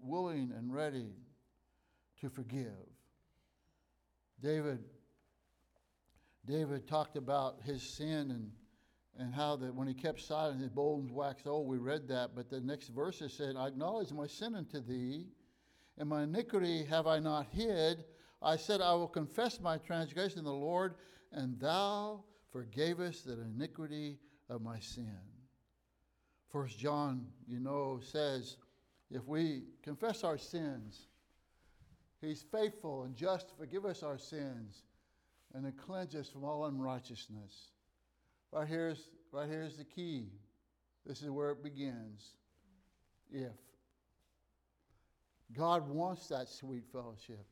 willing 0.02 0.52
and 0.56 0.72
ready 0.72 1.12
to 2.20 2.28
forgive. 2.28 2.72
David 4.42 4.78
David 6.46 6.86
talked 6.86 7.16
about 7.16 7.60
his 7.62 7.82
sin 7.82 8.30
and, 8.30 8.50
and 9.18 9.34
how 9.34 9.56
that 9.56 9.74
when 9.74 9.88
he 9.88 9.94
kept 9.94 10.20
silent, 10.20 10.60
his 10.60 10.70
bones 10.70 11.10
waxed 11.12 11.46
old. 11.46 11.66
We 11.66 11.78
read 11.78 12.08
that, 12.08 12.34
but 12.34 12.48
the 12.48 12.60
next 12.60 12.88
verse 12.88 13.22
said, 13.28 13.56
I 13.56 13.68
acknowledge 13.68 14.12
my 14.12 14.26
sin 14.26 14.54
unto 14.54 14.80
thee, 14.80 15.26
and 15.98 16.08
my 16.08 16.22
iniquity 16.22 16.84
have 16.84 17.06
I 17.06 17.18
not 17.18 17.46
hid. 17.50 18.04
I 18.40 18.56
said, 18.56 18.80
I 18.80 18.94
will 18.94 19.08
confess 19.08 19.60
my 19.60 19.78
transgression 19.78 20.38
to 20.38 20.44
the 20.44 20.52
Lord, 20.52 20.94
and 21.32 21.58
thou 21.58 22.24
forgavest 22.54 23.24
the 23.24 23.40
iniquity 23.40 24.18
of 24.48 24.62
my 24.62 24.78
sin. 24.78 25.18
First 26.50 26.78
John, 26.78 27.26
you 27.46 27.60
know, 27.60 28.00
says, 28.02 28.56
if 29.10 29.26
we 29.26 29.64
confess 29.82 30.24
our 30.24 30.38
sins, 30.38 31.08
he's 32.20 32.42
faithful 32.42 33.04
and 33.04 33.14
just 33.14 33.48
to 33.48 33.54
forgive 33.54 33.84
us 33.84 34.02
our 34.02 34.18
sins 34.18 34.84
and 35.54 35.64
to 35.64 35.72
cleanse 35.72 36.14
us 36.14 36.28
from 36.28 36.44
all 36.44 36.66
unrighteousness. 36.66 37.70
Right 38.52 38.68
here's, 38.68 39.10
right 39.32 39.48
here's 39.48 39.76
the 39.76 39.84
key. 39.84 40.26
This 41.06 41.22
is 41.22 41.30
where 41.30 41.50
it 41.50 41.62
begins. 41.62 42.34
If. 43.30 43.52
God 45.56 45.88
wants 45.88 46.28
that 46.28 46.48
sweet 46.48 46.84
fellowship. 46.92 47.46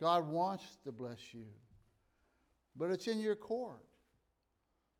God 0.00 0.26
wants 0.28 0.64
to 0.84 0.92
bless 0.92 1.32
you. 1.32 1.46
But 2.76 2.90
it's 2.90 3.06
in 3.06 3.20
your 3.20 3.36
court. 3.36 3.84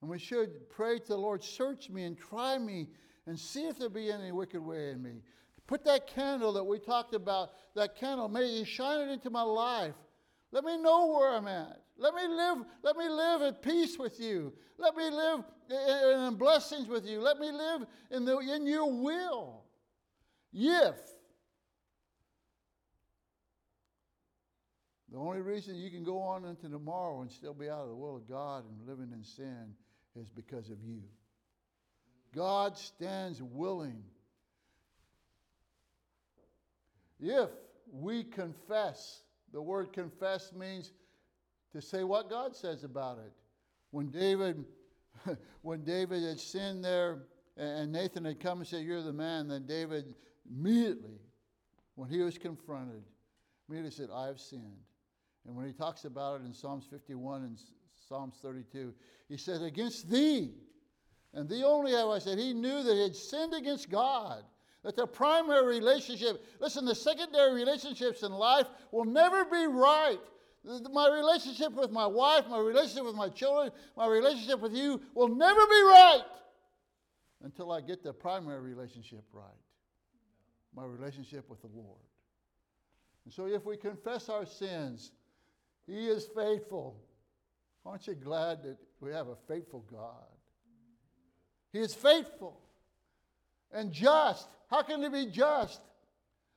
And 0.01 0.11
we 0.11 0.19
should 0.19 0.69
pray 0.69 0.99
to 0.99 1.09
the 1.09 1.17
Lord, 1.17 1.43
search 1.43 1.89
me 1.89 2.05
and 2.05 2.17
try 2.17 2.59
me 2.59 2.89
and 3.27 3.39
see 3.39 3.67
if 3.67 3.79
there 3.79 3.89
be 3.89 4.11
any 4.11 4.33
wicked 4.33 4.61
way 4.61 4.91
in 4.91 5.03
me. 5.03 5.23
Put 5.67 5.85
that 5.85 6.07
candle 6.07 6.53
that 6.53 6.65
we 6.65 6.79
talked 6.79 7.15
about, 7.15 7.51
that 7.75 7.97
candle, 7.97 8.29
may 8.29 8.47
you 8.47 8.65
shine 8.65 9.09
it 9.09 9.13
into 9.13 9.31
my 9.31 9.43
life. 9.43 9.95
Let 10.53 10.65
me 10.65 10.81
know 10.81 11.07
where 11.07 11.33
I'm 11.33 11.49
at. 11.49 11.81
Let 11.99 12.15
me 12.15 12.27
live, 12.29 12.59
let 12.83 12.97
me 12.97 13.09
live 13.09 13.43
at 13.43 13.63
peace 13.63 13.99
with 13.99 14.21
you. 14.21 14.53
Let 14.79 14.97
me 14.97 15.11
live 15.11 15.45
in, 15.71 16.21
in 16.21 16.35
blessings 16.35 16.89
with 16.89 17.07
you. 17.07 17.21
Let 17.21 17.39
me 17.39 17.51
live 17.51 17.87
in, 18.11 18.25
the, 18.25 18.39
in 18.39 18.67
your 18.67 18.93
will. 18.93 19.63
If 20.53 20.97
the 25.11 25.19
only 25.19 25.41
reason 25.41 25.77
you 25.77 25.91
can 25.91 26.05
go 26.05 26.21
on 26.21 26.45
into 26.45 26.69
tomorrow 26.69 27.23
and 27.23 27.31
still 27.31 27.55
be 27.55 27.71
out 27.71 27.83
of 27.83 27.89
the 27.89 27.97
will 27.97 28.17
of 28.17 28.29
God 28.29 28.65
and 28.69 28.87
living 28.87 29.13
in 29.13 29.25
sin 29.25 29.75
is 30.15 30.29
because 30.29 30.69
of 30.69 30.83
you. 30.83 31.03
God 32.35 32.77
stands 32.77 33.43
willing. 33.43 34.03
If 37.19 37.49
we 37.91 38.25
confess, 38.25 39.23
the 39.53 39.63
word 39.63 39.93
confess 39.95 40.53
means 40.53 40.93
to 41.77 41.83
say 41.83 42.05
what 42.05 42.31
God 42.31 42.57
says 42.57 42.85
about 42.85 43.19
it. 43.19 43.33
When 43.91 44.09
David, 44.09 44.65
when 45.63 45.85
David 45.85 46.23
had 46.23 46.41
sinned 46.41 46.83
there, 46.83 47.25
and 47.57 47.93
Nathan 47.93 48.25
had 48.25 48.41
come 48.41 48.59
and 48.59 48.67
said, 48.67 48.85
You're 48.85 49.03
the 49.03 49.13
man, 49.13 49.49
then 49.49 49.67
David 49.67 50.15
immediately, 50.51 51.21
when 51.95 52.09
he 52.09 52.21
was 52.21 52.39
confronted, 52.39 53.03
immediately 53.69 53.91
said, 53.91 54.09
I 54.13 54.27
have 54.27 54.41
sinned. 54.41 54.79
And 55.47 55.55
when 55.55 55.67
he 55.67 55.73
talks 55.73 56.05
about 56.05 56.41
it 56.41 56.47
in 56.47 56.53
Psalms 56.53 56.87
51 56.91 57.43
and 57.43 57.59
Psalms 58.09 58.37
32, 58.43 58.93
he 59.29 59.37
said, 59.37 59.63
Against 59.63 60.11
thee, 60.11 60.53
and 61.35 61.49
thee 61.49 61.63
only 61.63 61.93
have 61.93 62.09
I 62.09 62.19
said. 62.19 62.39
He 62.39 62.55
knew 62.55 62.83
that 62.83 62.95
he 62.95 63.03
had 63.03 63.17
sinned 63.17 63.55
against 63.55 63.91
God. 63.91 64.43
That 64.83 64.97
the 64.97 65.07
primary 65.07 65.67
relationship, 65.67 66.45
listen, 66.61 66.85
the 66.85 66.95
secondary 66.95 67.55
relationships 67.55 68.23
in 68.23 68.33
life 68.33 68.67
will 68.93 69.05
never 69.05 69.45
be 69.45 69.67
right. 69.67 70.21
My 70.93 71.09
relationship 71.09 71.73
with 71.75 71.93
my 71.93 72.07
wife, 72.07 72.49
my 72.49 72.59
relationship 72.59 73.05
with 73.05 73.15
my 73.15 73.29
children, 73.29 73.71
my 73.97 74.07
relationship 74.07 74.61
with 74.61 74.75
you 74.75 75.01
will 75.15 75.29
never 75.29 75.61
be 75.67 75.83
right 75.83 76.23
until 77.45 77.71
I 77.71 77.81
get 77.81 78.03
the 78.03 78.13
primary 78.13 78.61
relationship 78.61 79.25
right 79.33 79.45
my 80.77 80.85
relationship 80.85 81.49
with 81.49 81.61
the 81.63 81.69
Lord. 81.69 82.05
And 83.25 83.33
so 83.33 83.47
if 83.47 83.65
we 83.65 83.77
confess 83.77 84.29
our 84.29 84.47
sins, 84.47 85.11
He 85.87 86.07
is 86.07 86.29
faithful. 86.37 87.01
Aren't 87.85 88.07
you 88.07 88.15
glad 88.15 88.63
that 88.63 88.77
we 89.01 89.11
have 89.13 89.29
a 89.29 89.37
faithful 89.49 89.85
God? 89.91 90.27
He 91.73 91.79
is 91.81 91.95
faithful 91.95 92.61
and 93.73 93.91
just. 93.93 94.49
How 94.71 94.83
can 94.83 95.03
He 95.03 95.09
be 95.09 95.31
just? 95.31 95.81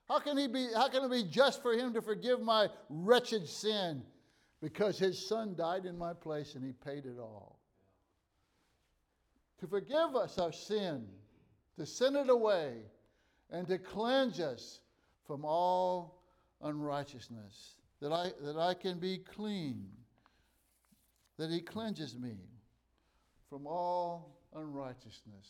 How 0.09 0.19
can, 0.19 0.37
he 0.37 0.47
be, 0.47 0.67
how 0.73 0.89
can 0.89 1.03
it 1.03 1.11
be 1.11 1.23
just 1.23 1.61
for 1.61 1.73
him 1.73 1.93
to 1.93 2.01
forgive 2.01 2.41
my 2.41 2.69
wretched 2.89 3.47
sin? 3.47 4.01
Because 4.59 4.97
his 4.97 5.27
son 5.27 5.55
died 5.55 5.85
in 5.85 5.97
my 5.97 6.13
place 6.13 6.55
and 6.55 6.63
he 6.63 6.73
paid 6.73 7.05
it 7.05 7.19
all. 7.19 7.59
To 9.59 9.67
forgive 9.67 10.15
us 10.15 10.39
our 10.39 10.51
sin, 10.51 11.05
to 11.77 11.85
send 11.85 12.15
it 12.15 12.29
away, 12.29 12.77
and 13.51 13.67
to 13.67 13.77
cleanse 13.77 14.39
us 14.39 14.79
from 15.27 15.45
all 15.45 16.23
unrighteousness, 16.63 17.75
that 18.01 18.11
I, 18.11 18.31
that 18.41 18.57
I 18.57 18.73
can 18.73 18.99
be 18.99 19.19
clean, 19.19 19.89
that 21.37 21.51
he 21.51 21.61
cleanses 21.61 22.17
me 22.17 22.35
from 23.49 23.67
all 23.67 24.39
unrighteousness. 24.55 25.47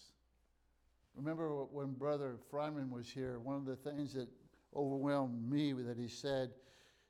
Remember 1.15 1.63
when 1.65 1.93
Brother 1.93 2.37
Fryman 2.51 2.89
was 2.89 3.09
here, 3.09 3.39
one 3.39 3.55
of 3.55 3.65
the 3.65 3.75
things 3.75 4.13
that 4.13 4.27
overwhelmed 4.75 5.49
me 5.49 5.73
that 5.73 5.97
he 5.97 6.07
said, 6.07 6.51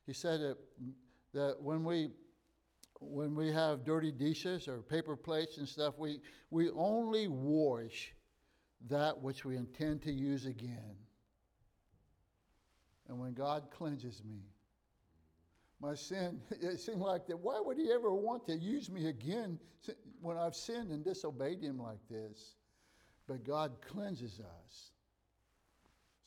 he 0.06 0.12
said 0.12 0.40
that, 0.40 0.56
that 1.32 1.56
when 1.60 1.84
we 1.84 2.10
when 3.00 3.34
we 3.34 3.50
have 3.50 3.84
dirty 3.84 4.12
dishes 4.12 4.68
or 4.68 4.82
paper 4.82 5.16
plates 5.16 5.56
and 5.56 5.66
stuff, 5.66 5.94
we, 5.98 6.20
we 6.50 6.70
only 6.70 7.28
wash 7.28 8.12
that 8.88 9.18
which 9.20 9.44
we 9.44 9.56
intend 9.56 10.02
to 10.02 10.12
use 10.12 10.46
again. 10.46 10.96
And 13.08 13.18
when 13.18 13.32
God 13.32 13.70
cleanses 13.70 14.22
me, 14.22 14.42
my 15.80 15.94
sin, 15.94 16.40
it 16.50 16.78
seemed 16.78 17.00
like 17.00 17.26
that. 17.26 17.38
Why 17.38 17.60
would 17.60 17.78
He 17.78 17.90
ever 17.90 18.14
want 18.14 18.46
to 18.46 18.56
use 18.56 18.90
me 18.90 19.08
again 19.08 19.58
when 20.20 20.36
I've 20.36 20.54
sinned 20.54 20.90
and 20.90 21.02
disobeyed 21.02 21.62
Him 21.62 21.78
like 21.78 22.06
this? 22.10 22.56
But 23.26 23.44
God 23.44 23.72
cleanses 23.80 24.40
us 24.40 24.90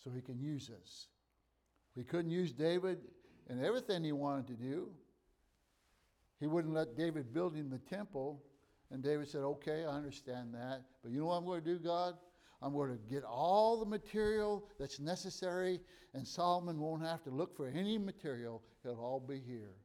so 0.04 0.10
He 0.10 0.22
can 0.22 0.40
use 0.40 0.72
us. 0.82 1.08
He 1.96 2.04
couldn't 2.04 2.32
use 2.32 2.52
David 2.52 3.00
in 3.50 3.64
everything 3.64 4.04
he 4.04 4.12
wanted 4.12 4.48
to 4.48 4.54
do. 4.54 4.90
He 6.40 6.48
wouldn't 6.48 6.74
let 6.74 6.98
David 6.98 7.34
build 7.34 7.56
him 7.56 7.70
the 7.70 7.96
temple. 7.96 8.42
And 8.92 9.04
David 9.04 9.28
said, 9.30 9.42
Okay, 9.42 9.86
I 9.86 9.92
understand 9.92 10.54
that. 10.54 10.82
But 11.02 11.12
you 11.12 11.20
know 11.20 11.28
what 11.28 11.36
I'm 11.36 11.46
going 11.46 11.64
to 11.64 11.66
do, 11.66 11.80
God? 11.80 12.16
I'm 12.62 12.74
going 12.74 12.92
to 12.92 13.14
get 13.14 13.24
all 13.24 13.78
the 13.78 13.86
material 13.86 14.66
that's 14.80 15.00
necessary, 15.00 15.82
and 16.14 16.26
Solomon 16.26 16.80
won't 16.80 17.04
have 17.04 17.22
to 17.24 17.30
look 17.30 17.56
for 17.58 17.68
any 17.68 17.98
material. 17.98 18.62
It'll 18.86 19.00
all 19.00 19.20
be 19.20 19.42
here. 19.46 19.76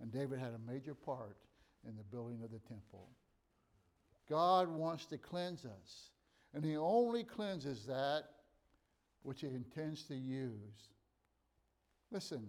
And 0.00 0.10
David 0.12 0.40
had 0.40 0.52
a 0.52 0.70
major 0.70 0.94
part 0.94 1.36
in 1.88 1.96
the 1.96 2.02
building 2.02 2.42
of 2.42 2.50
the 2.50 2.58
temple. 2.68 3.08
God 4.28 4.68
wants 4.68 5.06
to 5.06 5.18
cleanse 5.18 5.64
us, 5.64 6.10
and 6.54 6.64
He 6.64 6.76
only 6.76 7.22
cleanses 7.22 7.86
that 7.86 8.24
which 9.22 9.42
He 9.42 9.46
intends 9.46 10.02
to 10.04 10.16
use. 10.16 10.90
Listen, 12.10 12.48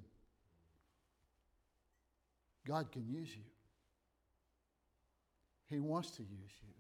God 2.68 2.92
can 2.92 3.08
use 3.08 3.30
you. 3.36 3.44
He 5.68 5.80
wants 5.80 6.12
to 6.12 6.22
use 6.22 6.52
you. 6.62 6.74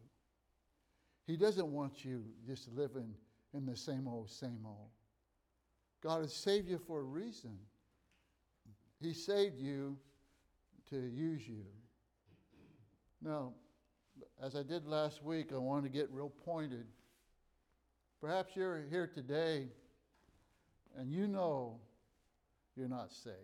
He 1.26 1.36
doesn't 1.36 1.68
want 1.68 2.06
you 2.06 2.24
just 2.46 2.70
living 2.74 3.14
in 3.54 3.66
the 3.66 3.76
same 3.76 4.08
old, 4.08 4.30
same 4.30 4.66
old. 4.66 4.90
God 6.02 6.22
has 6.22 6.34
saved 6.34 6.70
you 6.70 6.78
for 6.78 7.00
a 7.00 7.04
reason. 7.04 7.58
He 9.02 9.14
saved 9.14 9.60
you 9.60 9.98
to 10.90 10.96
use 10.96 11.48
you. 11.48 11.66
Now, 13.22 13.54
as 14.42 14.56
I 14.56 14.64
did 14.64 14.86
last 14.86 15.24
week, 15.24 15.52
I 15.54 15.58
want 15.58 15.84
to 15.84 15.90
get 15.90 16.10
real 16.12 16.32
pointed. 16.46 16.86
Perhaps 18.22 18.56
you're 18.56 18.84
here 18.90 19.08
today 19.08 19.68
and 20.98 21.12
you 21.12 21.28
know 21.28 21.80
you're 22.78 22.88
not 22.88 23.12
saved. 23.12 23.36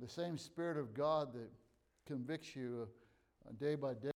The 0.00 0.08
same 0.08 0.38
Spirit 0.38 0.76
of 0.76 0.94
God 0.94 1.32
that 1.32 1.50
convicts 2.06 2.54
you 2.54 2.88
uh, 3.46 3.52
day 3.58 3.74
by 3.74 3.94
day 3.94 4.10